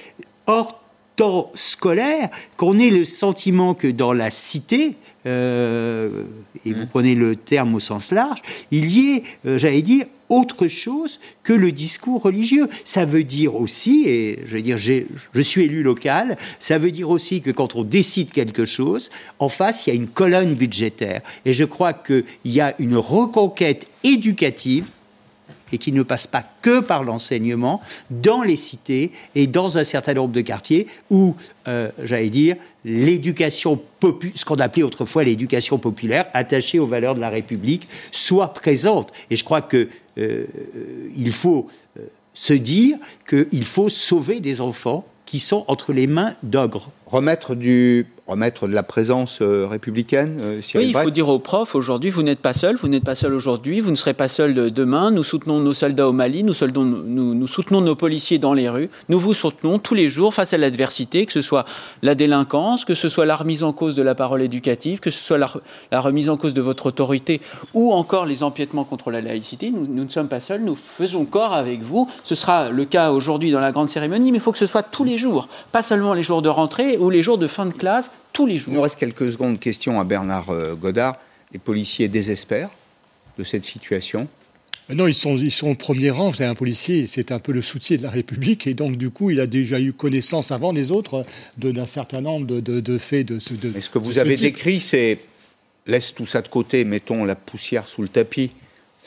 hors 0.48 0.80
temps 1.18 1.52
scolaire, 1.56 2.30
qu'on 2.56 2.80
ait 2.80 2.92
le 2.92 3.04
sentiment 3.04 3.74
que 3.74 3.88
dans 3.88 4.14
la 4.14 4.30
cité, 4.30 4.96
euh, 5.26 6.24
et 6.66 6.72
vous 6.72 6.84
mmh. 6.84 6.88
prenez 6.88 7.16
le 7.16 7.36
terme 7.36 7.76
au 7.76 7.82
sens 7.82 8.12
large, 8.12 8.42
il 8.72 8.90
y 8.90 9.18
ait, 9.18 9.24
euh, 9.46 9.58
j'allais 9.58 9.82
dire, 9.82 10.06
autre 10.30 10.68
chose 10.68 11.20
que 11.44 11.54
le 11.54 11.72
discours 11.72 12.22
religieux. 12.22 12.68
Ça 12.86 13.06
veut 13.06 13.24
dire 13.24 13.56
aussi, 13.56 14.04
et 14.08 14.40
je 14.46 14.58
veux 14.58 14.62
dire, 14.62 14.78
je 14.78 15.42
suis 15.42 15.64
élu 15.64 15.84
local, 15.84 16.38
ça 16.60 16.78
veut 16.78 16.92
dire 16.92 17.10
aussi 17.10 17.42
que 17.42 17.52
quand 17.52 17.76
on 17.76 17.84
décide 17.84 18.32
quelque 18.32 18.66
chose, 18.66 19.10
en 19.40 19.50
face, 19.50 19.88
il 19.88 19.90
y 19.90 19.94
a 19.94 19.96
une 19.96 20.08
colonne 20.08 20.54
budgétaire. 20.54 21.22
Et 21.46 21.54
je 21.54 21.64
crois 21.64 21.94
qu'il 21.94 22.24
y 22.46 22.62
a 22.62 22.76
une 22.80 22.98
reconquête 22.98 23.88
éducative 24.04 24.90
et 25.72 25.78
qui 25.78 25.92
ne 25.92 26.04
passe 26.04 26.28
pas 26.28 26.44
que 26.62 26.80
par 26.80 27.04
l'enseignement 27.04 27.82
dans 28.10 28.42
les 28.42 28.56
cités 28.56 29.12
et 29.36 29.48
dans 29.48 29.78
un 29.78 29.84
certain 29.84 30.14
nombre 30.14 30.34
de 30.34 30.42
quartiers 30.42 30.88
où, 31.10 31.36
euh, 31.68 31.90
j'allais 32.04 32.30
dire, 32.30 32.56
l'éducation 32.86 33.82
ce 34.36 34.46
qu'on 34.46 34.56
appelait 34.56 34.84
autrefois 34.84 35.24
l'éducation 35.24 35.78
populaire, 35.78 36.28
attachée 36.34 36.80
aux 36.80 36.86
valeurs 36.86 37.16
de 37.16 37.20
la 37.20 37.30
République, 37.30 37.88
soit 38.12 38.54
présente. 38.54 39.12
Et 39.30 39.36
je 39.36 39.44
crois 39.44 39.62
qu'il 39.62 39.88
euh, 40.20 40.46
faut 41.32 41.68
euh, 41.98 42.04
se 42.34 42.54
dire 42.54 42.98
qu'il 43.28 43.66
faut 43.66 43.90
sauver 43.90 44.40
des 44.40 44.62
enfants 44.62 45.06
qui 45.26 45.40
sont 45.40 45.66
entre 45.68 45.94
les 45.94 46.08
mains 46.08 46.34
d'ogres. 46.44 46.90
Remettre 47.08 47.56
du 47.56 48.06
remettre 48.28 48.68
de 48.68 48.74
la 48.74 48.84
présence 48.84 49.40
euh, 49.42 49.66
républicaine 49.66 50.38
euh, 50.42 50.62
Oui, 50.76 50.88
il 50.90 50.98
faut 50.98 51.10
dire 51.10 51.30
aux 51.30 51.40
profs, 51.40 51.76
aujourd'hui, 51.76 52.10
vous 52.10 52.24
n'êtes 52.24 52.40
pas 52.40 52.54
seul, 52.54 52.76
vous 52.76 52.90
n'êtes 52.90 53.06
pas 53.06 53.16
seul 53.16 53.34
aujourd'hui, 53.34 53.80
vous 53.80 53.92
ne 53.92 53.96
serez 53.96 54.14
pas 54.14 54.28
seul 54.28 54.72
demain, 54.72 55.12
nous 55.12 55.24
soutenons 55.24 55.60
nos 55.60 55.74
soldats 55.74 56.10
au 56.10 56.12
Mali, 56.12 56.44
nous, 56.44 56.54
nous, 56.76 57.34
nous, 57.34 57.48
soutenons 57.48 57.80
nos 57.80 57.96
policiers 57.96 58.38
dans 58.38 58.54
les 58.54 58.68
rues, 58.68 58.90
nous 59.08 59.18
vous 59.18 59.34
soutenons 59.34 59.80
tous 59.80 59.94
les 59.94 60.10
jours 60.10 60.34
face 60.34 60.54
à 60.54 60.58
l'adversité, 60.58 61.26
que 61.26 61.32
ce 61.32 61.42
soit 61.42 61.66
la 62.02 62.16
délinquance, 62.16 62.84
que 62.84 62.96
ce 62.96 63.08
soit 63.08 63.26
la 63.26 63.36
remise 63.36 63.64
en 63.64 63.72
cause 63.72 63.96
de 63.96 64.02
la 64.02 64.14
parole 64.14 64.42
éducative, 64.42 65.00
que 65.00 65.10
ce 65.10 65.24
soit 65.24 65.38
la, 65.38 66.00
remise 66.00 66.30
en 66.30 66.36
cause 66.36 66.54
de 66.54 66.62
votre 66.62 66.88
autorité 66.88 67.40
ou 67.74 67.94
encore 67.94 68.26
les 68.26 68.44
empiètements 68.44 68.84
contre 68.84 69.10
la 69.10 69.22
laïcité. 69.22 69.72
Nous, 69.72 69.88
nous 69.88 70.04
ne 70.04 70.10
sommes 70.10 70.28
pas 70.28 70.42
seuls, 70.42 70.62
nous 70.64 70.76
faisons 70.76 71.24
corps 71.24 71.54
avec 71.54 71.82
vous. 71.82 72.10
Ce 72.26 72.36
sera 72.36 72.70
le 72.72 72.84
cas 72.84 73.12
aujourd'hui 73.12 73.52
dans 73.52 73.62
la 73.62 73.72
grande 73.72 73.90
cérémonie, 73.90 74.32
mais 74.32 74.40
il 74.40 74.42
faut 74.42 74.52
que 74.52 74.58
ce 74.58 74.68
soit 74.68 74.84
tous 74.84 75.06
les 75.06 75.18
jours, 75.18 75.48
pas 75.72 75.82
seulement 75.82 76.14
les 76.14 76.24
jours 76.24 76.42
de 76.42 76.50
rentrée 76.50 76.98
ou 76.98 77.10
les 77.10 77.24
jours 77.24 77.38
de 77.38 77.48
fin 77.48 77.66
de 77.66 77.72
classe, 77.72 78.12
tous 78.34 78.46
les 78.46 78.60
jours. 78.60 78.74
Il 78.74 78.76
nous 78.76 78.82
reste 78.82 78.98
quelques 78.98 79.32
secondes. 79.32 79.60
Question 79.60 80.00
à 80.00 80.04
Bernard 80.04 80.50
euh, 80.50 80.76
Godard. 80.76 81.18
Les 81.54 81.60
policiers 81.60 82.08
désespèrent 82.08 82.70
de 83.38 83.44
cette 83.44 83.66
situation? 83.66 84.28
Non, 84.90 85.08
ils 85.08 85.14
sont, 85.14 85.36
ils 85.36 85.52
sont 85.52 85.72
au 85.72 85.76
premier 85.76 86.12
rang. 86.12 86.32
C'est 86.32 86.46
un 86.46 86.56
policier, 86.56 87.08
c'est 87.08 87.32
un 87.32 87.40
peu 87.40 87.52
le 87.52 87.62
soutien 87.62 87.98
de 87.98 88.04
la 88.04 88.10
République, 88.10 88.68
et 88.68 88.74
donc 88.74 88.96
du 88.96 89.10
coup, 89.10 89.32
il 89.32 89.40
a 89.42 89.48
déjà 89.48 89.80
eu 89.80 89.92
connaissance 89.92 90.52
avant 90.52 90.72
les 90.72 90.92
autres 90.92 91.26
d'un 91.58 91.88
certain 91.88 92.22
nombre 92.22 92.46
de, 92.46 92.98
faits 92.98 93.28
de 93.28 93.40
ce. 93.40 93.54
De, 93.54 93.78
ce 93.80 93.90
que 93.90 94.00
vous 94.00 94.18
avez 94.18 94.38
décrit, 94.38 94.80
c'est 94.80 95.20
laisse 95.88 96.14
tout 96.14 96.26
ça 96.26 96.42
de 96.42 96.48
côté, 96.48 96.86
mettons 96.86 97.26
la 97.26 97.36
poussière 97.36 97.88
sous 97.88 98.02
le 98.02 98.08
tapis. 98.10 98.52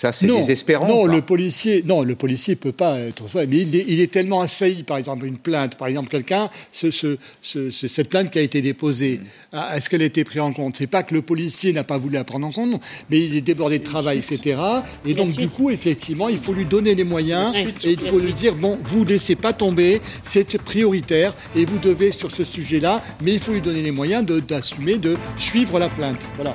Ça, 0.01 0.15
c'est 0.15 0.27
désespérant. 0.27 0.89
Non, 0.89 1.05
le 1.05 1.21
policier, 1.21 1.85
non, 1.87 2.01
le 2.01 2.15
policier 2.15 2.57
peut 2.57 2.73
pas 2.73 2.99
être. 2.99 3.25
Mais 3.35 3.59
il 3.59 4.01
est, 4.01 4.11
tellement 4.11 4.41
assailli, 4.41 4.83
par 4.83 4.97
exemple, 4.97 5.27
une 5.27 5.37
plainte, 5.37 5.77
par 5.77 5.89
exemple, 5.89 6.09
quelqu'un, 6.09 6.49
ce, 6.73 7.19
cette 7.43 8.09
plainte 8.09 8.31
qui 8.31 8.39
a 8.39 8.41
été 8.41 8.63
déposée, 8.63 9.21
mm. 9.53 9.59
est-ce 9.77 9.91
qu'elle 9.91 10.01
a 10.01 10.07
été 10.07 10.25
prise 10.25 10.41
en 10.41 10.55
compte? 10.55 10.79
C'est 10.79 10.87
pas 10.87 11.03
que 11.03 11.13
le 11.13 11.21
policier 11.21 11.75
n'a 11.75 11.85
pas 11.85 11.99
voulu 11.99 12.15
la 12.15 12.25
prendre 12.25 12.47
en 12.47 12.51
compte, 12.51 12.81
mais 13.11 13.19
il 13.19 13.37
est 13.37 13.43
débordé 13.43 13.79
de 13.79 13.85
travail, 13.85 14.17
etc. 14.17 14.59
Et 15.05 15.13
donc, 15.13 15.37
du 15.37 15.51
coup, 15.51 15.69
effectivement, 15.69 16.31
il 16.31 16.39
faut 16.39 16.55
lui 16.55 16.65
donner 16.65 16.95
les 16.95 17.05
moyens 17.05 17.55
et 17.55 17.91
il 17.91 18.01
faut 18.01 18.21
lui 18.21 18.33
dire 18.33 18.55
bon, 18.55 18.79
vous 18.85 19.05
laissez 19.05 19.37
pas 19.37 19.53
tomber, 19.53 20.01
c'est 20.23 20.57
prioritaire 20.63 21.35
et 21.55 21.67
vous 21.67 21.79
devez 21.79 22.11
sur 22.11 22.31
ce 22.31 22.45
sujet-là, 22.45 23.03
mais 23.21 23.35
il 23.35 23.39
faut 23.39 23.53
lui 23.53 23.61
donner 23.61 23.83
les 23.83 23.91
moyens 23.91 24.25
d'assumer, 24.25 24.95
de, 24.95 25.11
de 25.11 25.17
suivre 25.37 25.79
la 25.79 25.91
plainte. 25.91 26.27
Voilà, 26.37 26.55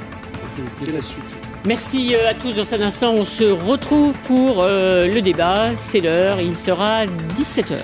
c'est 0.50 0.92
la 0.92 1.04
suite. 1.04 1.35
Merci 1.66 2.14
euh, 2.14 2.30
à 2.30 2.34
tous. 2.36 2.58
Dans 2.58 2.74
un 2.76 2.82
instant, 2.82 3.14
on 3.14 3.24
se 3.24 3.44
retrouve 3.44 4.20
pour 4.20 4.62
euh, 4.62 5.08
le 5.08 5.22
débat. 5.22 5.76
C'est 5.76 6.00
l'heure. 6.00 6.40
Il 6.40 6.56
sera 6.56 7.06
17h. 7.06 7.80